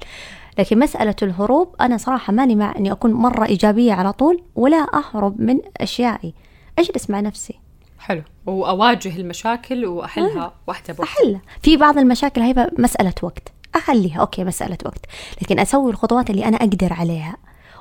لكن 0.59 0.78
مسألة 0.78 1.14
الهروب 1.22 1.74
أنا 1.80 1.97
صراحة 1.97 2.32
ماني 2.32 2.55
مع 2.55 2.74
إني 2.78 2.93
أكون 2.93 3.12
مرة 3.12 3.47
إيجابية 3.47 3.93
على 3.93 4.12
طول 4.12 4.43
ولا 4.55 4.87
أهرب 4.95 5.41
من 5.41 5.59
أشيائي. 5.80 6.34
أجلس 6.78 7.11
مع 7.11 7.20
نفسي. 7.20 7.55
حلو. 7.99 8.22
وأواجه 8.47 9.16
المشاكل 9.16 9.87
وأحلها 9.87 10.53
واحدة 10.66 10.95
بواحدة. 10.95 11.22
أحلها. 11.22 11.41
في 11.62 11.76
بعض 11.76 11.99
المشاكل 11.99 12.41
هي 12.41 12.70
مسألة 12.78 13.14
وقت. 13.22 13.53
أخليها. 13.74 14.20
أوكي 14.20 14.45
مسألة 14.45 14.78
وقت. 14.84 15.07
لكن 15.43 15.59
أسوي 15.59 15.91
الخطوات 15.91 16.30
اللي 16.30 16.45
أنا 16.45 16.57
أقدر 16.57 16.93
عليها 16.93 17.37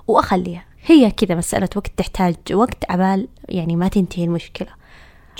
وأخليها. 0.08 0.64
هي 0.86 1.12
كذا 1.12 1.36
مسألة 1.36 1.70
وقت 1.76 1.92
تحتاج 1.98 2.36
وقت 2.54 2.92
عبال 2.92 3.28
يعني 3.50 3.76
ما 3.76 3.88
تنتهي 3.88 4.24
المشكلة. 4.24 4.70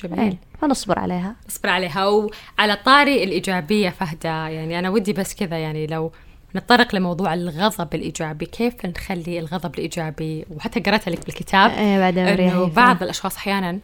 جميل. 0.04 0.20
إيه، 0.20 0.38
فنصبر 0.68 1.00
عليها. 1.00 1.36
اصبر 1.50 1.70
عليها. 1.70 2.06
وعلى 2.06 2.78
طاري 2.86 3.24
الإيجابية 3.24 3.90
فهدى 3.90 4.56
يعني 4.56 4.80
أنا 4.80 4.90
ودي 4.90 5.14
بس 5.14 5.36
كذا 5.36 5.58
يعني 5.58 5.88
لو 5.88 6.12
نتطرق 6.56 6.96
لموضوع 6.96 7.34
الغضب 7.34 7.96
الإيجابي 7.96 8.46
كيف 8.46 8.86
نخلي 8.86 9.40
الغضب 9.40 9.76
الإيجابي؟ 9.76 10.46
وحتى 10.56 10.80
قرأتها 10.80 11.12
لك 11.12 11.26
بالكتاب 11.26 11.72
إيه، 11.72 12.00
بعد 12.00 12.18
هيفا. 12.18 12.66
بعض 12.66 13.04
الأشخاص 13.04 13.36
أحيانا 13.36 13.80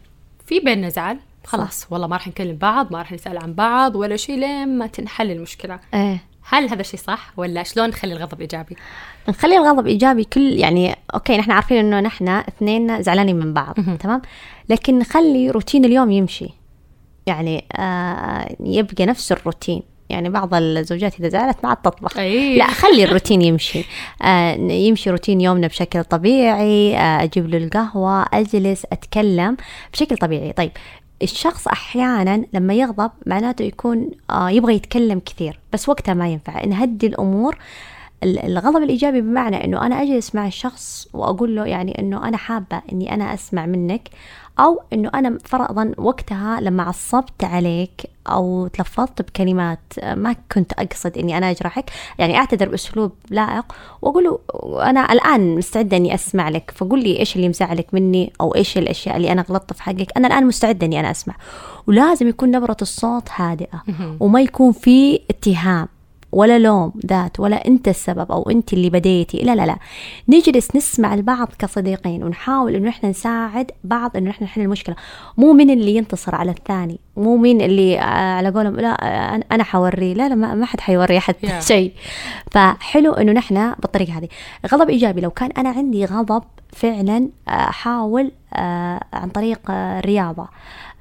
في 0.46 0.60
بيننا 0.60 0.88
زعل 0.88 1.18
خلاص 1.44 1.86
والله 1.90 2.06
ما 2.06 2.16
راح 2.16 2.28
نكلم 2.28 2.56
بعض 2.56 2.92
ما 2.92 2.98
راح 2.98 3.12
نسأل 3.12 3.38
عن 3.38 3.54
بعض 3.54 3.96
ولا 3.96 4.16
شيء 4.16 4.38
لين 4.38 4.78
ما 4.78 4.86
تنحل 4.86 5.30
المشكلة. 5.30 5.80
إيه. 5.94 6.18
هل 6.48 6.68
هذا 6.68 6.80
الشيء 6.80 7.00
صح 7.00 7.32
ولا 7.36 7.62
شلون 7.62 7.88
نخلي 7.88 8.12
الغضب 8.12 8.40
إيجابي؟ 8.40 8.76
نخلي 9.28 9.56
الغضب 9.56 9.86
إيجابي 9.86 10.24
كل 10.24 10.52
يعني 10.52 10.96
أوكي 11.14 11.36
نحن 11.36 11.50
عارفين 11.50 11.76
إنه 11.76 12.00
نحن 12.00 12.28
اثنين 12.28 13.02
زعلانين 13.02 13.36
من 13.36 13.54
بعض 13.54 13.74
تمام؟ 14.00 14.22
لكن 14.68 14.98
نخلي 14.98 15.50
روتين 15.50 15.84
اليوم 15.84 16.10
يمشي. 16.10 16.61
يعني 17.26 17.64
آه 17.72 18.56
يبقى 18.60 19.06
نفس 19.06 19.32
الروتين. 19.32 19.82
يعني 20.08 20.28
بعض 20.30 20.54
الزوجات 20.54 21.20
إذا 21.20 21.28
زعلت 21.28 21.56
ما 21.62 21.68
عاد 21.68 21.76
تطبخ. 21.76 22.18
لا 22.58 22.66
خلي 22.66 23.04
الروتين 23.04 23.42
يمشي. 23.42 23.84
آه 24.22 24.52
يمشي 24.54 25.10
روتين 25.10 25.40
يومنا 25.40 25.66
بشكل 25.66 26.04
طبيعي. 26.04 26.96
آه 26.96 27.22
أجيب 27.22 27.48
له 27.48 27.58
القهوة 27.58 28.22
أجلس 28.32 28.86
أتكلم 28.92 29.56
بشكل 29.92 30.16
طبيعي. 30.16 30.52
طيب 30.52 30.70
الشخص 31.22 31.68
أحيانا 31.68 32.44
لما 32.52 32.74
يغضب 32.74 33.10
معناته 33.26 33.62
يكون 33.62 34.10
آه 34.30 34.50
يبغى 34.50 34.74
يتكلم 34.74 35.20
كثير 35.26 35.58
بس 35.72 35.88
وقتها 35.88 36.14
ما 36.14 36.28
ينفع. 36.28 36.64
نهدي 36.64 37.06
الأمور 37.06 37.56
ال- 38.22 38.38
الغضب 38.44 38.82
الإيجابي 38.82 39.20
بمعنى 39.20 39.64
إنه 39.64 39.86
أنا 39.86 40.02
أجلس 40.02 40.34
مع 40.34 40.46
الشخص 40.46 41.08
وأقول 41.12 41.56
له 41.56 41.66
يعني 41.66 41.98
إنه 41.98 42.28
أنا 42.28 42.36
حابة 42.36 42.82
إني 42.92 43.14
أنا 43.14 43.34
أسمع 43.34 43.66
منك. 43.66 44.08
أو 44.60 44.82
إنه 44.92 45.10
أنا 45.14 45.38
فرضا 45.44 45.92
وقتها 45.98 46.60
لما 46.60 46.82
عصبت 46.82 47.44
عليك 47.44 48.02
أو 48.28 48.66
تلفظت 48.66 49.22
بكلمات 49.22 49.78
ما 50.14 50.36
كنت 50.52 50.72
أقصد 50.72 51.18
إني 51.18 51.38
أنا 51.38 51.50
أجرحك 51.50 51.90
يعني 52.18 52.36
أعتذر 52.36 52.68
بأسلوب 52.68 53.12
لائق 53.30 53.64
وأقول 54.02 54.24
له 54.24 54.38
أنا 54.90 55.12
الآن 55.12 55.54
مستعدة 55.54 55.96
إني 55.96 56.14
أسمع 56.14 56.48
لك 56.48 56.72
فقول 56.76 57.02
لي 57.02 57.18
إيش 57.18 57.36
اللي 57.36 57.48
مزعلك 57.48 57.86
مني 57.94 58.32
أو 58.40 58.54
إيش 58.54 58.78
الأشياء 58.78 59.16
اللي 59.16 59.32
أنا 59.32 59.44
غلطت 59.50 59.72
في 59.72 59.82
حقك. 59.82 60.16
أنا 60.16 60.28
الآن 60.28 60.46
مستعدة 60.46 60.86
إني 60.86 61.00
أنا 61.00 61.10
أسمع. 61.10 61.34
ولازم 61.86 62.28
يكون 62.28 62.50
نبرة 62.50 62.76
الصوت 62.82 63.28
هادئة 63.36 63.82
وما 64.20 64.40
يكون 64.40 64.72
في 64.72 65.20
اتهام. 65.30 65.88
ولا 66.32 66.58
لوم 66.58 66.92
ذات 67.06 67.40
ولا 67.40 67.66
انت 67.68 67.88
السبب 67.88 68.32
أو 68.32 68.50
انت 68.50 68.72
اللي 68.72 68.90
بديتي. 68.90 69.38
لا 69.38 69.54
لا 69.54 69.66
لا. 69.66 69.76
نجلس 70.28 70.76
نسمع 70.76 71.14
البعض 71.14 71.48
كصديقين 71.58 72.24
ونحاول 72.24 72.74
إنه 72.74 72.88
إحنا 72.88 73.08
نساعد 73.10 73.70
بعض 73.84 74.16
إنه 74.16 74.30
إحنا 74.30 74.46
نحل 74.46 74.60
المشكلة. 74.60 74.96
مو 75.36 75.52
مين 75.52 75.70
اللي 75.70 75.96
ينتصر 75.96 76.34
على 76.34 76.50
الثاني 76.50 77.00
مو 77.16 77.36
مين 77.36 77.60
اللي 77.60 77.98
آه، 77.98 78.02
على 78.34 78.48
قولهم 78.50 78.76
لا 78.76 79.06
آه، 79.34 79.40
أنا 79.52 79.64
حوريه. 79.64 80.14
لا 80.14 80.28
لا 80.28 80.34
ما 80.34 80.66
حد 80.66 80.80
حيوري 80.80 81.18
احد 81.18 81.34
Yeah. 81.42 81.58
شيء. 81.72 81.92
فحلو 82.50 83.12
إنه 83.12 83.32
نحن 83.32 83.74
بالطريقة 83.78 84.18
هذه. 84.18 84.28
غضب 84.72 84.90
إيجابي. 84.90 85.20
لو 85.20 85.30
كان 85.30 85.50
أنا 85.58 85.68
عندي 85.68 86.04
غضب 86.04 86.42
فعلا 86.72 87.28
احاول 87.48 88.32
آه، 88.54 89.00
عن 89.12 89.28
طريق 89.28 89.60
الرياضه 89.70 90.48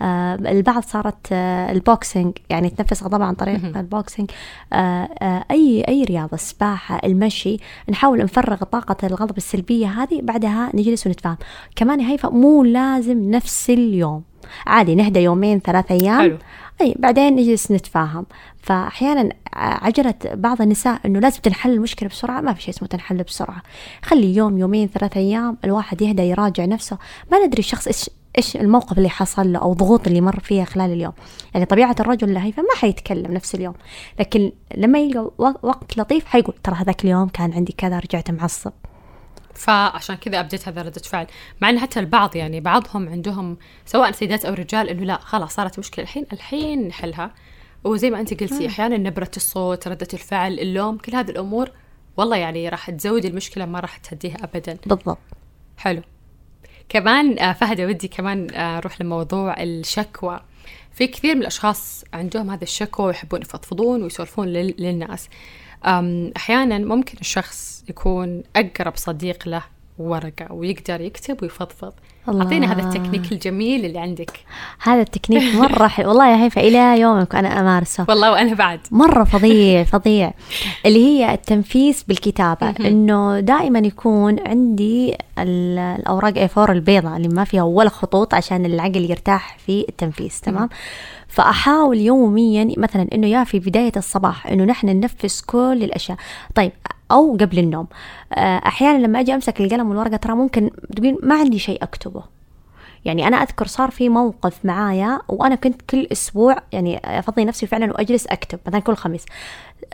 البعض 0.02 0.84
صارت 0.84 1.28
آه، 1.32 1.72
ال 1.72 1.81
boxing 1.81 2.38
يعني 2.50 2.70
تنفس 2.70 3.04
غضبها 3.04 3.28
عن 3.28 3.34
طريق 3.34 3.78
ال 3.78 3.85
boxing. 3.85 4.32
آه، 4.74 5.10
آه، 5.22 5.46
أي 5.52 5.86
أي 5.88 6.04
رياضة 6.04 6.34
السباحه 6.34 7.02
المشي 7.04 7.58
نحاول 7.90 8.18
نفرغ 8.24 8.64
طاقة 8.64 9.08
الغضب 9.08 9.38
السلبية 9.38 9.88
هذه 9.88 10.22
بعدها 10.22 10.72
نجلس 10.74 11.08
ونتفاهم. 11.08 11.38
كمان 11.76 12.00
هيفا 12.00 12.30
مو 12.30 12.64
لازم 12.64 13.32
نفس 13.32 13.70
اليوم. 13.70 14.24
عادي 14.68 14.96
نهدى 14.96 15.20
يومين 15.20 15.60
ثلاث 15.60 15.92
أيام. 15.92 16.22
حلو. 16.22 16.38
أي 16.82 16.96
بعدين 17.00 17.36
نجلس 17.36 17.72
نتفاهم. 17.72 18.26
فاحيانا 18.58 19.30
عجله 19.54 20.16
بعض 20.26 20.62
النساء 20.62 21.00
إنه 21.06 21.20
لازم 21.20 21.42
تنحل 21.42 21.72
المشكلة 21.72 22.10
بسرعة. 22.10 22.42
ما 22.42 22.54
في 22.54 22.62
شيء 22.62 22.74
اسمه 22.74 22.88
تنحل 22.88 23.24
بسرعة. 23.24 23.64
خلي 24.04 24.36
يوم 24.36 24.58
يومين 24.58 24.88
ثلاث 24.88 25.18
أيام 25.18 25.58
الواحد 25.66 26.02
يهدى 26.02 26.22
يراجع 26.22 26.66
نفسه. 26.66 26.98
ما 27.32 27.46
ندري 27.46 27.60
الشخص 27.60 27.88
إيش 27.88 28.10
إيش 28.38 28.56
الموقف 28.56 28.98
اللي 28.98 29.10
حصل 29.10 29.54
له 29.54 29.60
أو 29.60 29.72
الضغوط 29.72 30.08
اللي 30.08 30.22
مر 30.22 30.40
فيها 30.40 30.66
خلال 30.66 30.92
اليوم. 30.92 31.14
يعني 31.54 31.66
طبيعة 31.66 31.96
الرجل 32.00 32.30
اللهيفه 32.30 32.62
ما 32.62 32.80
حيتكلم 32.80 33.34
نفس 33.34 33.56
اليوم. 33.56 33.74
لكن 34.20 34.52
لما 34.78 35.00
يلقى 35.00 35.32
وقت 35.64 35.98
لطيف 35.98 36.26
حيقول 36.26 36.56
ترى 36.64 36.76
هذاك 36.76 37.04
اليوم 37.04 37.28
كان 37.28 37.54
عندي 37.54 37.74
كذا 37.78 38.00
رجعت 38.00 38.32
معصب. 38.32 38.72
فعشان 39.54 40.16
كذا 40.16 40.40
أبديت 40.40 40.68
هذا 40.68 40.82
ردة 40.82 41.02
فعل. 41.02 41.28
مع 41.62 41.70
إن 41.70 41.80
حتى 41.80 42.00
البعض 42.00 42.36
يعني 42.36 42.60
بعضهم 42.60 43.10
عندهم 43.10 43.58
سواء 43.86 44.12
سيدات 44.12 44.46
أو 44.46 44.54
رجال 44.54 44.90
إنه 44.90 45.04
لا 45.04 45.18
خلاص 45.18 45.56
صارت 45.56 45.80
مشكلة. 45.80 46.04
الحين 46.04 46.26
الحين 46.34 46.88
نحلها. 46.88 47.32
وزي 47.84 48.10
ما 48.10 48.20
انت 48.20 48.42
قلتي 48.44 48.68
أحيانا 48.68 48.98
نبرة 48.98 49.32
الصوت 49.38 49.88
ردة 49.88 50.08
الفعل 50.14 50.60
اللوم 50.60 50.98
كل 50.98 51.16
هذه 51.16 51.30
الأمور 51.30 51.72
والله 52.18 52.38
يعني 52.38 52.70
راح 52.70 52.90
تزود 52.90 53.26
المشكلة 53.26 53.66
ما 53.66 53.80
راح 53.80 53.98
تهديها 53.98 54.38
ابدا. 54.44 54.78
بالضبط. 54.86 55.18
حلو. 55.78 56.02
كمان 56.90 57.40
آه، 57.40 57.54
فهد 57.54 57.82
ودي 57.82 58.08
كمان 58.08 58.48
آه، 58.54 58.78
أروح 58.78 59.02
لموضوع 59.02 59.64
الشكوى. 59.64 60.40
في 60.92 61.08
كثير 61.08 61.36
من 61.36 61.42
الأشخاص 61.42 62.04
عندهم 62.14 62.50
هذا 62.50 62.64
الشكوى 62.64 63.06
ويحبون 63.06 63.42
يفضفضون 63.42 64.04
ويسولفون 64.04 64.48
للناس. 64.48 65.30
أحيانا 66.38 66.78
ممكن 66.78 67.18
الشخص 67.22 67.84
يكون 67.90 68.44
أقرب 68.56 68.96
صديق 68.96 69.48
له 69.48 69.64
ورقة 69.98 70.54
ويقدر 70.54 71.02
يكتب 71.02 71.44
ويفضفض. 71.44 71.94
أعطينا 72.30 72.72
هذا 72.74 72.82
التكنيك 72.82 73.32
الجميل 73.32 73.86
اللي 73.86 74.00
عندك. 74.00 74.40
هذا 74.82 75.02
التكنيك 75.02 75.56
مرة 75.56 75.88
حلو. 75.88 76.10
والله 76.10 76.28
يا 76.32 76.44
هيفا 76.46 76.62
إلى 76.62 77.00
يومك 77.02 77.36
أنا 77.36 77.60
أمارسه. 77.60 78.06
والله 78.10 78.32
وأنا 78.32 78.54
بعد. 78.54 78.80
مرة 78.92 79.24
فظيع 79.24 79.84
فظيع. 79.94 80.34
اللي 80.86 81.06
هي 81.06 81.34
التنفيس 81.34 82.04
بالكتابة 82.04 82.70
إنه 82.70 83.40
دائما 83.40 83.80
يكون 83.80 84.40
عندي 84.48 85.18
الأوراق 85.40 86.48
A4 86.48 86.70
البيضاء 86.70 87.18
اللي 87.18 87.28
ما 87.28 87.44
فيها 87.44 87.64
ولا 87.64 87.90
خطوط 87.90 88.34
عشان 88.34 88.66
العقل 88.66 89.10
يرتاح 89.12 89.58
في 89.66 89.86
التنفيس 89.90 90.42
تمام؟ 90.42 90.70
فأحاول 91.28 91.98
يوميا 91.98 92.68
مثلا 92.78 93.08
إنه 93.14 93.28
يا 93.28 93.44
في 93.44 93.60
بداية 93.60 93.92
الصباح 93.98 94.48
إنه 94.48 94.64
نحن 94.64 94.88
ننفس 94.90 95.42
كل 95.42 95.80
الأشياء. 95.84 96.18
طيب 96.56 96.72
أو 97.12 97.38
قبل 97.38 97.60
النوم. 97.60 97.88
آه، 98.34 98.62
أحيانا 98.66 98.98
لما 98.98 99.20
أجي 99.20 99.34
أمسك 99.34 99.62
القلم 99.62 99.90
والورقة 99.90 100.16
ترى 100.16 100.36
ممكن 100.36 100.70
تقول 100.96 101.18
ما 101.24 101.36
عندي 101.36 101.60
شيء 101.60 101.84
أكتبه. 101.84 102.24
يعني 103.06 103.28
أنا 103.28 103.38
أذكر 103.38 103.68
صار 103.68 103.92
في 103.92 104.10
موقف 104.10 104.66
معايا 104.66 105.20
وأنا 105.28 105.56
كنت 105.56 105.82
كل 105.82 106.08
أسبوع 106.12 106.58
يعني 106.72 107.02
أفضي 107.20 107.46
نفسي 107.46 107.68
فعلا 107.68 107.92
وأجلس 107.94 108.28
أكتب 108.28 108.60
مثلا 108.68 108.80
كل 108.80 108.96
خميس. 108.96 109.26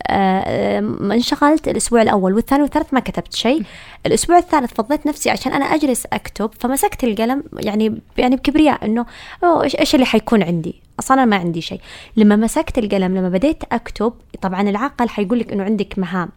آه 0.07 0.79
انشغلت 1.01 1.67
الأسبوع 1.67 2.01
الأول 2.01 2.33
والثاني 2.33 2.61
والثالث 2.61 2.93
ما 2.93 2.99
كتبت 2.99 3.35
شيء. 3.35 3.63
الأسبوع 4.05 4.37
الثالث 4.37 4.73
فضيت 4.73 5.07
نفسي 5.07 5.29
عشان 5.29 5.53
أنا 5.53 5.65
أجلس 5.65 6.05
أكتب 6.13 6.51
فمسكت 6.59 7.03
القلم 7.03 7.43
يعني 7.53 8.01
يعني 8.17 8.35
بكبرياء 8.35 9.05
إيش 9.43 9.75
إيش 9.75 9.95
اللي 9.95 10.05
حيكون 10.05 10.43
عندي؟ 10.43 10.81
أصلا 10.99 11.25
ما 11.25 11.35
عندي 11.35 11.61
شيء. 11.61 11.81
لما 12.17 12.35
مسكت 12.35 12.77
القلم 12.77 13.17
لما 13.17 13.29
بديت 13.29 13.63
أكتب 13.71 14.13
طبعا 14.41 14.61
العقل 14.61 15.09
حيقول 15.09 15.39
لك 15.39 15.51
إنه 15.51 15.63
عندك 15.63 15.99
مهام. 15.99 16.29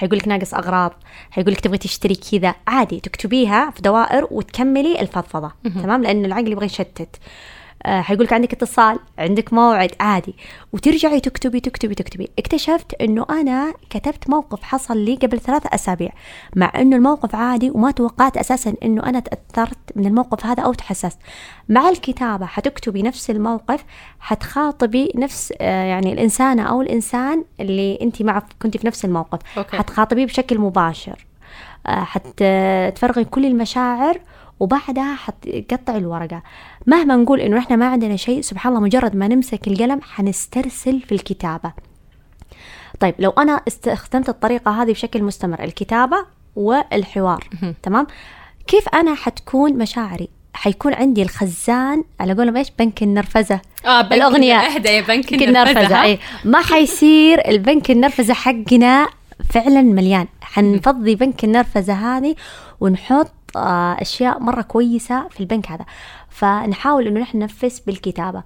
حيقول 0.00 0.18
لك 0.18 0.28
ناقص 0.28 0.54
أغراض 0.54 0.92
حيقول 1.30 1.52
لك 1.52 1.60
تبغي 1.60 1.78
تشتري 1.78 2.14
كذا. 2.14 2.54
عادي 2.66 3.00
تكتبيها 3.00 3.70
في 3.70 3.82
دوائر 3.82 4.26
وتكملي 4.30 5.00
الفضفضة. 5.00 5.52
تمام؟ 5.82 6.02
لأن 6.02 6.24
العقل 6.24 6.52
يبغى 6.52 6.66
يشتت. 6.66 7.16
حيقول 7.86 8.24
لك 8.24 8.32
عندك 8.32 8.52
اتصال 8.52 8.98
عندك 9.18 9.52
موعد 9.52 9.90
عادي. 10.00 10.34
وترجعي 10.72 11.20
تكتبي 11.20 11.60
تكتبي 11.60 11.94
تكتبي. 11.94 12.30
اكتشفت 12.38 12.94
إنه 13.00 13.26
أنا 13.30 13.72
كتبت 13.90 14.30
موقف 14.30 14.62
حصل 14.62 14.98
لي 14.98 15.14
قبل 15.14 15.40
ثلاثة 15.40 15.70
أسابيع 15.74 16.10
مع 16.56 16.72
إنه 16.76 16.96
الموقف 16.96 17.34
عادي 17.34 17.70
وما 17.70 17.90
توقعت 17.90 18.36
أساسا 18.36 18.74
إنه 18.82 19.02
أنا 19.02 19.20
تأثرت 19.20 19.78
من 19.96 20.06
الموقف 20.06 20.46
هذا 20.46 20.62
أو 20.62 20.72
تحسست. 20.72 21.18
مع 21.68 21.88
الكتابة 21.88 22.46
حتكتبي 22.46 23.02
نفس 23.02 23.30
الموقف 23.30 23.84
حتخاطبي 24.20 25.12
نفس 25.16 25.52
آه، 25.60 25.84
يعني 25.84 26.12
الانسانة 26.12 26.62
أو 26.62 26.82
الإنسان 26.82 27.44
اللي 27.60 27.98
أنت 28.02 28.22
معه 28.22 28.42
كنت 28.62 28.76
في 28.76 28.86
نفس 28.86 29.04
الموقف. 29.04 29.38
أوكي. 29.58 29.76
حتخاطبيه 29.76 30.26
بشكل 30.26 30.58
مباشر. 30.58 31.26
آه، 31.86 32.04
حتفرغي 32.04 33.24
كل 33.24 33.46
المشاعر 33.46 34.20
وبعدها 34.60 35.14
حتقطع 35.14 35.96
الورقة. 35.96 36.42
مهما 36.86 37.16
نقول 37.16 37.40
إنه 37.40 37.58
إحنا 37.58 37.76
ما 37.76 37.86
عندنا 37.86 38.16
شيء 38.16 38.40
سبحان 38.40 38.72
الله 38.72 38.84
مجرد 38.84 39.16
ما 39.16 39.28
نمسك 39.28 39.68
القلم 39.68 40.00
حنسترسل 40.02 41.00
في 41.00 41.12
الكتابة. 41.12 41.72
طيب 43.00 43.14
لو 43.18 43.30
أنا 43.30 43.60
استخدمت 43.68 44.28
الطريقة 44.28 44.82
هذه 44.82 44.92
بشكل 44.92 45.22
مستمر 45.22 45.64
الكتابة 45.64 46.16
والحوار 46.56 47.48
تمام؟ 47.82 48.06
كيف 48.66 48.88
أنا 48.88 49.14
حتكون 49.14 49.78
مشاعري؟ 49.78 50.28
حيكون 50.54 50.94
عندي 50.94 51.22
الخزان 51.22 52.04
على 52.20 52.34
قولهم 52.34 52.56
إيش؟ 52.56 52.70
بنك 52.78 53.02
النرفزة. 53.02 53.60
آه 53.86 54.02
بنك 54.02 54.12
الأغنية. 54.12 54.54
اهدى 54.54 54.88
يا 54.88 55.00
بنك 55.00 55.32
النرفزة 55.32 56.02
اي 56.02 56.18
ما 56.44 56.62
حيصير 56.62 57.48
البنك 57.48 57.90
النرفزة 57.90 58.34
حقنا 58.34 59.08
فعلا 59.50 59.82
مليان. 59.82 60.26
حنفضي 60.40 61.14
بنك 61.14 61.44
النرفزة 61.44 61.92
هذه 61.92 62.34
ونحط 62.80 63.32
أشياء 63.56 64.38
مرة 64.38 64.62
كويسة 64.62 65.28
في 65.28 65.40
البنك 65.40 65.70
هذا. 65.70 65.84
فنحاول 66.28 67.06
إنه 67.06 67.20
نحن 67.20 67.38
ننفس 67.38 67.80
بالكتابة. 67.80 68.42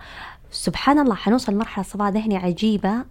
سبحان 0.51 0.99
الله 0.99 1.15
حنوصل 1.15 1.53
لمرحلة 1.53 1.85
صفاء 1.85 2.13
ذهني 2.13 2.37
عجيبة. 2.37 3.05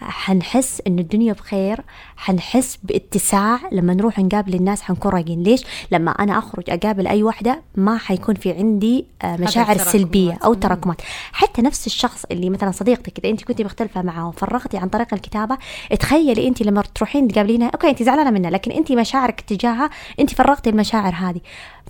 حنحس 0.00 0.82
إنه 0.86 1.00
الدنيا 1.00 1.32
بخير 1.32 1.80
حنحس 2.16 2.78
باتساع 2.82 3.58
لما 3.72 3.94
نروح 3.94 4.18
نقابل 4.18 4.54
الناس 4.54 4.82
حنكون 4.82 5.12
رايقين 5.12 5.42
ليش؟ 5.42 5.64
لما 5.90 6.10
أنا 6.10 6.38
أخرج 6.38 6.70
أقابل 6.70 7.06
أي 7.06 7.22
وحدة 7.22 7.62
ما 7.76 7.98
حيكون 7.98 8.34
في 8.34 8.52
عندي 8.52 9.06
آه، 9.22 9.36
مشاعر 9.36 9.78
سلبية 9.78 10.38
أو 10.44 10.54
تراكمات. 10.54 11.00
حتى 11.32 11.62
نفس 11.62 11.86
الشخص 11.86 12.24
اللي 12.30 12.50
مثلا 12.50 12.70
صديقتك 12.70 13.18
إذا 13.18 13.28
أنت 13.28 13.44
كنت 13.44 13.62
مختلفة 13.62 14.02
معه 14.02 14.28
وفرغتي 14.28 14.76
عن 14.78 14.88
طريق 14.88 15.14
الكتابة 15.14 15.58
تخيلي 16.00 16.48
أنت 16.48 16.62
لما 16.62 16.82
تروحين 16.94 17.28
تقابلينها 17.28 17.68
أوكي 17.68 17.90
أنت 17.90 18.02
زعلانة 18.02 18.30
منها 18.30 18.50
لكن 18.50 18.70
أنت 18.70 18.92
مشاعرك 18.92 19.40
تجاهها 19.40 19.90
أنت 20.20 20.34
فرغتي 20.34 20.70
المشاعر 20.70 21.14
هذه. 21.14 21.40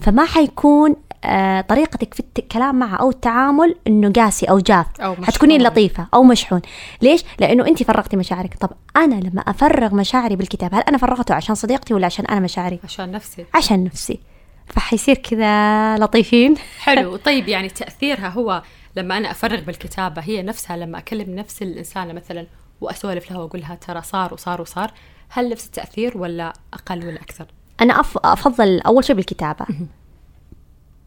فما 0.00 0.24
حيكون 0.24 0.96
آه، 1.24 1.60
طريقتك 1.60 2.14
في 2.14 2.22
الكلام 2.38 2.74
معه 2.74 2.96
أو 2.96 3.10
التعامل 3.10 3.74
إنه 3.86 4.12
قاسي 4.12 4.46
أو 4.46 4.58
جاف. 4.58 4.86
أو 5.00 5.14
حتكونين 5.14 5.62
لطيفة 5.62 6.06
أو 6.14 6.22
مشحون. 6.22 6.60
ليش؟ 7.02 7.24
لأنه 7.38 7.66
انت 7.66 7.82
فرغتي 7.82 8.16
مشاعرك. 8.16 8.54
طب 8.54 8.70
أنا 8.96 9.14
لما 9.14 9.40
أفرغ 9.40 9.94
مشاعري 9.94 10.36
بالكتاب 10.36 10.74
هل 10.74 10.80
أنا 10.80 10.98
فرغته 10.98 11.34
عشان 11.34 11.54
صديقتي 11.54 11.94
ولا 11.94 12.06
عشان 12.06 12.26
أنا 12.26 12.40
مشاعري؟ 12.40 12.80
عشان 12.84 13.12
نفسي. 13.12 13.46
عشان 13.54 13.84
نفسي. 13.84 14.20
فحيصير 14.66 15.16
كذا 15.16 15.96
لطيفين. 15.96 16.54
حلو. 16.80 17.16
طيب 17.26 17.48
يعني 17.48 17.68
تأثيرها 17.68 18.28
هو 18.28 18.62
لما 18.96 19.16
أنا 19.16 19.30
أفرغ 19.30 19.60
بالكتابة 19.60 20.22
هي 20.22 20.42
نفسها 20.42 20.76
لما 20.76 20.98
أكلم 20.98 21.34
نفس 21.34 21.62
الانسان 21.62 22.14
مثلا 22.14 22.46
وأسولف 22.80 23.30
لها 23.30 23.40
وأقول 23.40 23.60
لها 23.60 23.74
ترى 23.74 24.02
صار 24.02 24.34
وصار 24.34 24.60
وصار 24.60 24.92
هل 25.28 25.50
نفس 25.50 25.66
التأثير 25.66 26.18
ولا 26.18 26.52
أقل 26.72 27.06
ولا 27.06 27.20
أكثر؟ 27.20 27.46
أنا 27.80 28.00
أفضل 28.24 28.80
أول 28.80 29.04
شيء 29.04 29.16
بالكتابة. 29.16 29.66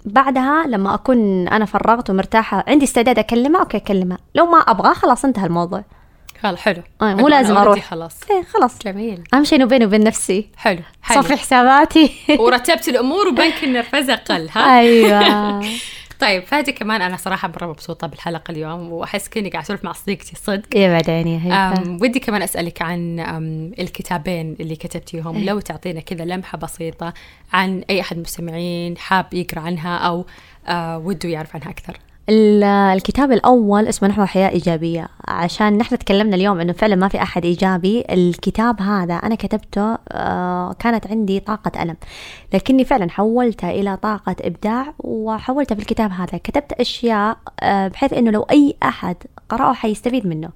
بعدها 0.05 0.68
لما 0.68 0.93
أكون 0.93 1.47
أنا 1.47 1.65
فرغت 1.65 2.09
ومرتاحة 2.09 2.63
عندي 2.68 2.86
استعداد 2.86 3.20
اكلمها 3.20 3.61
أوكي 3.61 3.78
اكلمها 3.78 4.18
لو 4.36 4.45
ما 4.45 4.57
أبغى 4.57 4.93
خلاص 4.93 5.26
انتهى 5.26 5.45
الموضوع. 5.45 5.84
خلاص 6.41 6.59
حلو. 6.59 6.82
آه 7.01 7.13
مو 7.13 7.28
لازم 7.28 7.57
أروح. 7.57 7.89
خلاص. 7.89 8.20
إيه 8.32 8.43
خلاص. 8.43 8.80
جميل. 8.86 9.24
أهم 9.34 9.43
شيء 9.43 9.57
إنه 9.57 9.65
بيني 9.65 9.86
وبين 9.86 10.03
نفسي. 10.03 10.49
حلو, 10.57 10.80
حلو. 11.01 11.22
صفي 11.22 11.36
حساباتي. 11.36 12.11
ورتبت 12.39 12.88
الأمور 12.88 13.28
وبنك 13.28 13.63
النرفزة 13.63 14.15
قل 14.15 14.49
ها؟ 14.55 14.80
أيوه. 14.80 15.65
طيب 16.20 16.43
فادي 16.43 16.72
كمان 16.72 17.01
أنا 17.01 17.18
صراحة 17.18 17.47
مرة 17.47 17.68
مبسوطة 17.68 18.07
بالحلقة 18.07 18.51
اليوم 18.51 18.91
وأحس 18.91 19.28
كأني 19.28 19.49
قاعدة 19.49 19.65
أسولف 19.65 19.84
مع 19.86 19.91
صديقتي 19.91 20.36
صدق. 20.36 20.78
يا 20.78 20.89
بعد 20.89 21.09
عيني 21.09 21.41
ودي 22.01 22.20
كمان 22.20 22.41
أسألك 22.41 22.82
عن 22.82 23.20
الكتابين 23.80 24.55
اللي 24.59 24.76
كتبتيهم. 24.76 25.36
إيه. 25.36 25.43
لو 25.45 25.59
تعطينا 25.59 25.99
كذا 25.99 26.26
لمحة 26.26 26.57
بسيطة 26.57 27.13
عن 27.53 27.84
أي 27.89 28.01
أحد 28.01 28.18
مستمعين 28.18 28.97
حاب 28.97 29.34
يقرأ 29.34 29.59
عنها 29.59 29.97
أو 29.97 30.26
آه 30.68 30.97
وده 30.97 31.30
يعرف 31.30 31.55
عنها 31.55 31.70
أكثر. 31.70 31.97
الكتاب 32.30 33.32
الأول 33.32 33.88
اسمه 33.88 34.09
نحو 34.09 34.25
حياة 34.25 34.49
إيجابية. 34.49 35.07
عشان 35.28 35.78
نحن 35.78 35.97
تكلمنا 35.97 36.36
اليوم 36.36 36.59
إنه 36.59 36.73
فعلا 36.73 36.95
ما 36.95 37.07
في 37.07 37.21
أحد 37.21 37.45
إيجابي 37.45 38.03
الكتاب 38.09 38.82
هذا 38.82 39.13
أنا 39.13 39.36
كتبته 39.36 39.97
آه 40.09 40.73
كانت 40.80 41.07
عندي 41.07 41.39
طاقة 41.39 41.84
ألم. 41.84 41.95
لكني 42.53 42.86
فعلا 42.86 43.09
حولتها 43.09 43.71
إلى 43.71 43.97
طاقة 43.97 44.36
إبداع 44.41 44.93
وحولتها 44.99 45.75
في 45.75 45.82
الكتاب 45.82 46.11
هذا. 46.11 46.38
كتبت 46.38 46.71
أشياء 46.71 47.38
آه 47.59 47.88
بحيث 47.88 48.13
إنه 48.13 48.32
لو 48.32 48.41
أي 48.41 48.75
أحد 48.84 49.15
قرأه 49.49 49.73
حيستفيد 49.73 50.28
منه. 50.28 50.49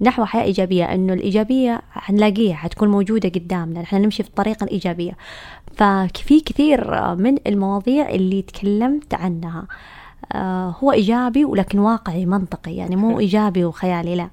نحو 0.00 0.24
حياة 0.24 0.42
إيجابية 0.42 0.84
إنه 0.94 1.12
الإيجابية 1.12 1.80
حنلاقيها 1.90 2.56
حتكون 2.56 2.88
موجودة 2.88 3.28
قدامنا. 3.28 3.82
نحن 3.82 3.96
نمشي 3.96 4.22
في 4.22 4.28
الطريق 4.28 4.62
الإيجابية. 4.62 5.12
ففي 5.76 6.40
كثير 6.40 7.14
من 7.14 7.36
المواضيع 7.46 8.08
اللي 8.08 8.42
تكلمت 8.42 9.14
عنها. 9.14 9.64
هو 10.82 10.92
إيجابي 10.92 11.44
ولكن 11.44 11.78
واقعي 11.78 12.26
منطقي 12.26 12.76
يعني 12.76 12.96
مو 12.96 13.18
إيجابي 13.20 13.64
وخيالي 13.64 14.16
لا. 14.16 14.28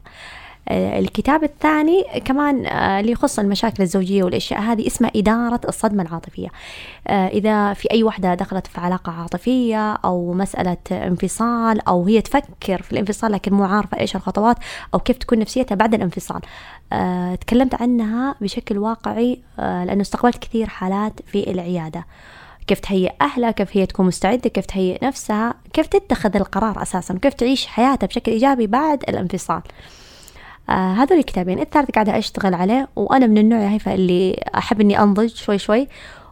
آه، 0.70 1.00
الكتاب 1.00 1.44
الثاني 1.44 2.04
كمان 2.26 2.66
آه، 2.66 3.00
اللي 3.00 3.12
يخص 3.12 3.40
المشاكل 3.40 3.84
الزوجية 3.84 4.24
والأشياء 4.24 4.62
هذه 4.62 4.88
اسمها 4.88 5.12
إدارة 5.16 5.62
الصدمة 5.68 6.04
العاطفية. 6.04 6.48
آه، 7.08 7.28
إذا 7.28 7.74
في 7.74 7.92
أي 7.92 8.04
وحدة 8.04 8.34
دخلت 8.36 8.68
في 8.68 8.82
علاقة 8.82 9.12
عاطفية 9.12 9.94
أو 9.94 10.34
مسألة 10.34 10.78
انفصال 10.92 11.88
أو 11.88 12.06
هي 12.06 12.22
تفكر 12.22 12.82
في 12.82 12.92
الانفصال 12.92 13.32
لكن 13.32 13.54
مو 13.54 13.64
عارفة 13.64 14.00
إيش 14.00 14.16
الخطوات 14.16 14.58
أو 14.94 15.00
كيف 15.00 15.18
تكون 15.18 15.40
نفسيتها 15.40 15.76
بعد 15.76 15.94
الانفصال. 15.94 16.42
تكلمت 17.42 17.82
عنها 17.82 18.36
بشكل 18.42 18.78
واقعي 18.78 19.40
لأنه 19.58 20.02
استقبلت 20.02 20.38
كثير 20.38 20.70
حالات 20.70 21.14
في 21.28 21.52
العيادة. 21.52 22.06
كيف 22.68 22.80
تهيئ 22.80 23.12
أهلها 23.22 23.52
كيف 23.52 23.78
هي 23.78 23.86
تكون 23.86 24.06
مستعدة 24.06 24.50
كيف 24.50 24.66
تهيئ 24.66 25.06
نفسها 25.06 25.54
كيف 25.74 25.88
تتخذ 25.88 26.36
القرار 26.36 26.82
أساسا 26.82 27.14
وكيف 27.14 27.34
تعيش 27.34 27.66
حياتها 27.68 28.08
بشكل 28.08 28.32
إيجابي 28.32 28.68
بعد 28.68 29.04
الانفصال. 29.10 29.62
آه 30.70 30.94
هذول 30.94 31.18
الكتابين 31.20 31.60
الثالث 31.60 31.92
قاعدة 31.92 32.18
أشتغل 32.18 32.54
عليه 32.54 32.88
وأنا 32.96 33.28
من 33.28 33.38
النوع 33.38 33.60
هيفا 33.60 33.94
اللي 33.94 34.44
أحب 34.58 34.82
إني 34.82 35.00
أنضج 35.00 35.36
شوي 35.36 35.58
شوي 35.58 35.88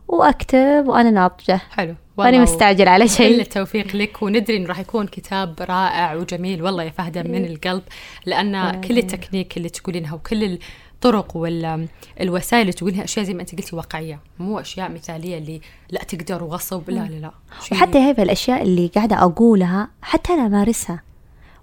وأكتب 0.07 0.83
وأنا 0.87 1.11
ناضجة. 1.11 1.61
حلو. 1.71 1.95
ماني 2.17 2.39
مستعجل 2.39 2.87
على 2.87 3.07
شيء. 3.07 3.35
كل 3.35 3.41
التوفيق 3.41 3.95
لك 3.95 4.21
وندري 4.21 4.57
إنه 4.57 4.67
راح 4.67 4.79
يكون 4.79 5.07
كتاب 5.07 5.55
رائع 5.59 6.13
وجميل. 6.13 6.63
والله 6.63 6.83
يا 6.83 6.89
فهده 6.89 7.23
من 7.23 7.33
إيه. 7.43 7.53
القلب 7.53 7.83
لأن 8.25 8.81
كل 8.81 8.97
التكنيك 8.97 9.57
اللي 9.57 9.69
تقولينها 9.69 10.13
وكل 10.15 10.59
الطرق 10.99 11.37
والوسائل 11.37 12.61
اللي 12.61 12.73
تقولها 12.73 13.03
أشياء 13.03 13.25
زي 13.25 13.33
ما 13.33 13.41
أنت 13.41 13.55
قلتي 13.55 13.75
واقعية. 13.75 14.19
مو 14.39 14.59
أشياء 14.59 14.91
مثالية 14.91 15.37
اللي 15.37 15.61
لا 15.89 16.03
تقدر 16.03 16.43
وغصب 16.43 16.89
لا 16.89 16.99
لا 16.99 17.15
لا. 17.19 17.31
وحتى 17.71 17.97
هي 17.97 18.11
الأشياء 18.11 18.61
اللي 18.61 18.87
قاعدة 18.87 19.23
أقولها 19.23 19.87
حتى 20.01 20.33
أنا 20.33 20.45
أمارسها. 20.45 21.03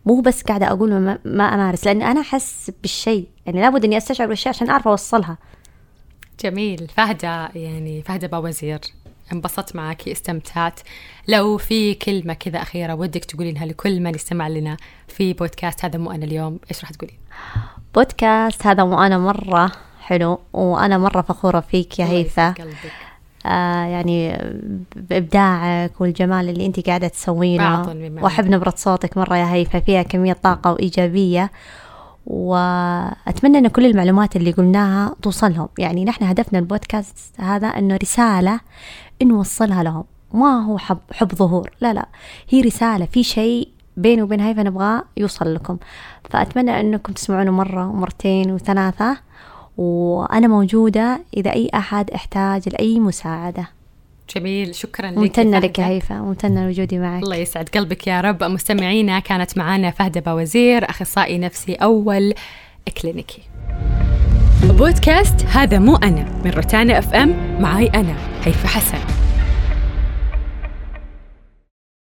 مو 0.06 0.20
بس 0.20 0.42
قاعدة 0.42 0.68
أقول 0.68 0.90
ما, 0.98 1.18
ما 1.24 1.54
أمارس 1.54 1.86
لأن 1.86 2.02
أنا 2.02 2.20
أحس 2.20 2.70
بالشيء. 2.82 3.26
يعني 3.46 3.60
لابد 3.60 3.84
إني 3.84 3.96
أستشعر 3.96 4.26
بالشيء 4.28 4.48
عشان 4.48 4.70
أعرف 4.70 4.88
أوصلها. 4.88 5.38
جميل. 6.40 6.88
فهدة 6.96 7.48
يعني 7.54 8.02
فهدة 8.02 8.26
باوزير 8.26 8.80
انبسطت 9.32 9.76
معك 9.76 10.08
استمتعت. 10.08 10.80
لو 11.28 11.56
في 11.58 11.94
كلمة 11.94 12.34
كذا 12.34 12.62
أخيرة 12.62 12.94
ودك 12.94 13.24
تقولينها 13.24 13.66
لكل 13.66 14.00
من 14.00 14.14
يستمع 14.14 14.48
لنا 14.48 14.76
في 15.08 15.32
بودكاست 15.32 15.84
هذا 15.84 15.98
مو 15.98 16.10
أنا 16.10 16.24
اليوم 16.24 16.58
إيش 16.70 16.80
راح 16.80 16.90
تقولين؟ 16.90 17.18
بودكاست 17.96 18.66
هذا 18.66 18.84
مو 18.84 19.02
أنا 19.02 19.18
مرة 19.18 19.72
حلو 20.00 20.38
وأنا 20.52 20.98
مرة 20.98 21.20
فخورة 21.20 21.60
فيك 21.60 21.98
يا 21.98 22.06
هيفا 22.06 22.54
آه 23.46 23.84
يعني 23.84 24.38
بإبداعك 24.96 26.00
والجمال 26.00 26.48
اللي 26.48 26.66
أنت 26.66 26.86
قاعدة 26.86 27.08
تسوينه. 27.08 27.64
وأحب 28.22 28.50
نبرة 28.50 28.74
صوتك 28.76 29.16
مرة 29.16 29.36
يا 29.36 29.52
هيفا 29.52 29.80
فيها 29.80 30.02
كمية 30.02 30.32
طاقة 30.32 30.72
وإيجابية. 30.72 31.50
وأتمنى 32.26 33.58
أن 33.58 33.68
كل 33.68 33.86
المعلومات 33.86 34.36
اللي 34.36 34.52
قلناها 34.52 35.14
توصلهم. 35.22 35.68
يعني 35.78 36.04
نحن 36.04 36.24
هدفنا 36.24 36.58
البودكاست 36.58 37.40
هذا 37.40 37.66
أنه 37.66 37.96
رسالة 37.96 38.60
نوصلها 39.22 39.82
لهم. 39.82 40.04
ما 40.34 40.60
هو 40.64 40.78
حب, 40.78 40.98
حب 41.12 41.34
ظهور. 41.34 41.70
لا 41.80 41.92
لا. 41.92 42.06
هي 42.48 42.60
رسالة 42.60 43.06
في 43.06 43.22
شيء 43.22 43.68
بيني 43.96 44.22
وبين 44.22 44.40
هيفا 44.40 44.62
نبغاه 44.62 45.04
يوصل 45.16 45.54
لكم. 45.54 45.76
فأتمنى 46.30 46.80
أنكم 46.80 47.12
تسمعونه 47.12 47.50
مرة 47.50 47.88
ومرتين 47.88 48.50
وثلاثة 48.50 49.16
وأنا 49.76 50.46
موجودة 50.46 51.20
إذا 51.36 51.52
أي 51.52 51.70
أحد 51.74 52.10
احتاج 52.10 52.68
لأي 52.68 53.00
مساعدة. 53.00 53.68
جميل 54.36 54.74
شكرا 54.74 55.10
لك 55.10 55.18
ممتنة 55.18 55.58
لك 55.58 55.78
يا 55.78 55.86
هيفا 55.86 56.14
ممتنة 56.14 56.66
لوجودي 56.66 56.98
معك. 56.98 57.22
الله 57.22 57.36
يسعد 57.36 57.68
قلبك 57.68 58.06
يا 58.06 58.20
رب. 58.20 58.44
مستمعينا 58.44 59.18
كانت 59.18 59.58
معنا 59.58 59.90
فهدة 59.90 60.20
باوزير 60.20 60.90
أخصائي 60.90 61.38
نفسي 61.38 61.74
أول 61.74 62.34
إكلينيكي. 63.02 63.42
بودكاست 64.64 65.46
هذا 65.46 65.78
مو 65.78 65.96
أنا 65.96 66.26
من 66.44 66.50
روتانا 66.50 66.98
أف 66.98 67.14
إم 67.14 67.60
معي 67.60 67.86
أنا 67.86 68.16
هيفا 68.44 68.68
حسن. 68.68 69.15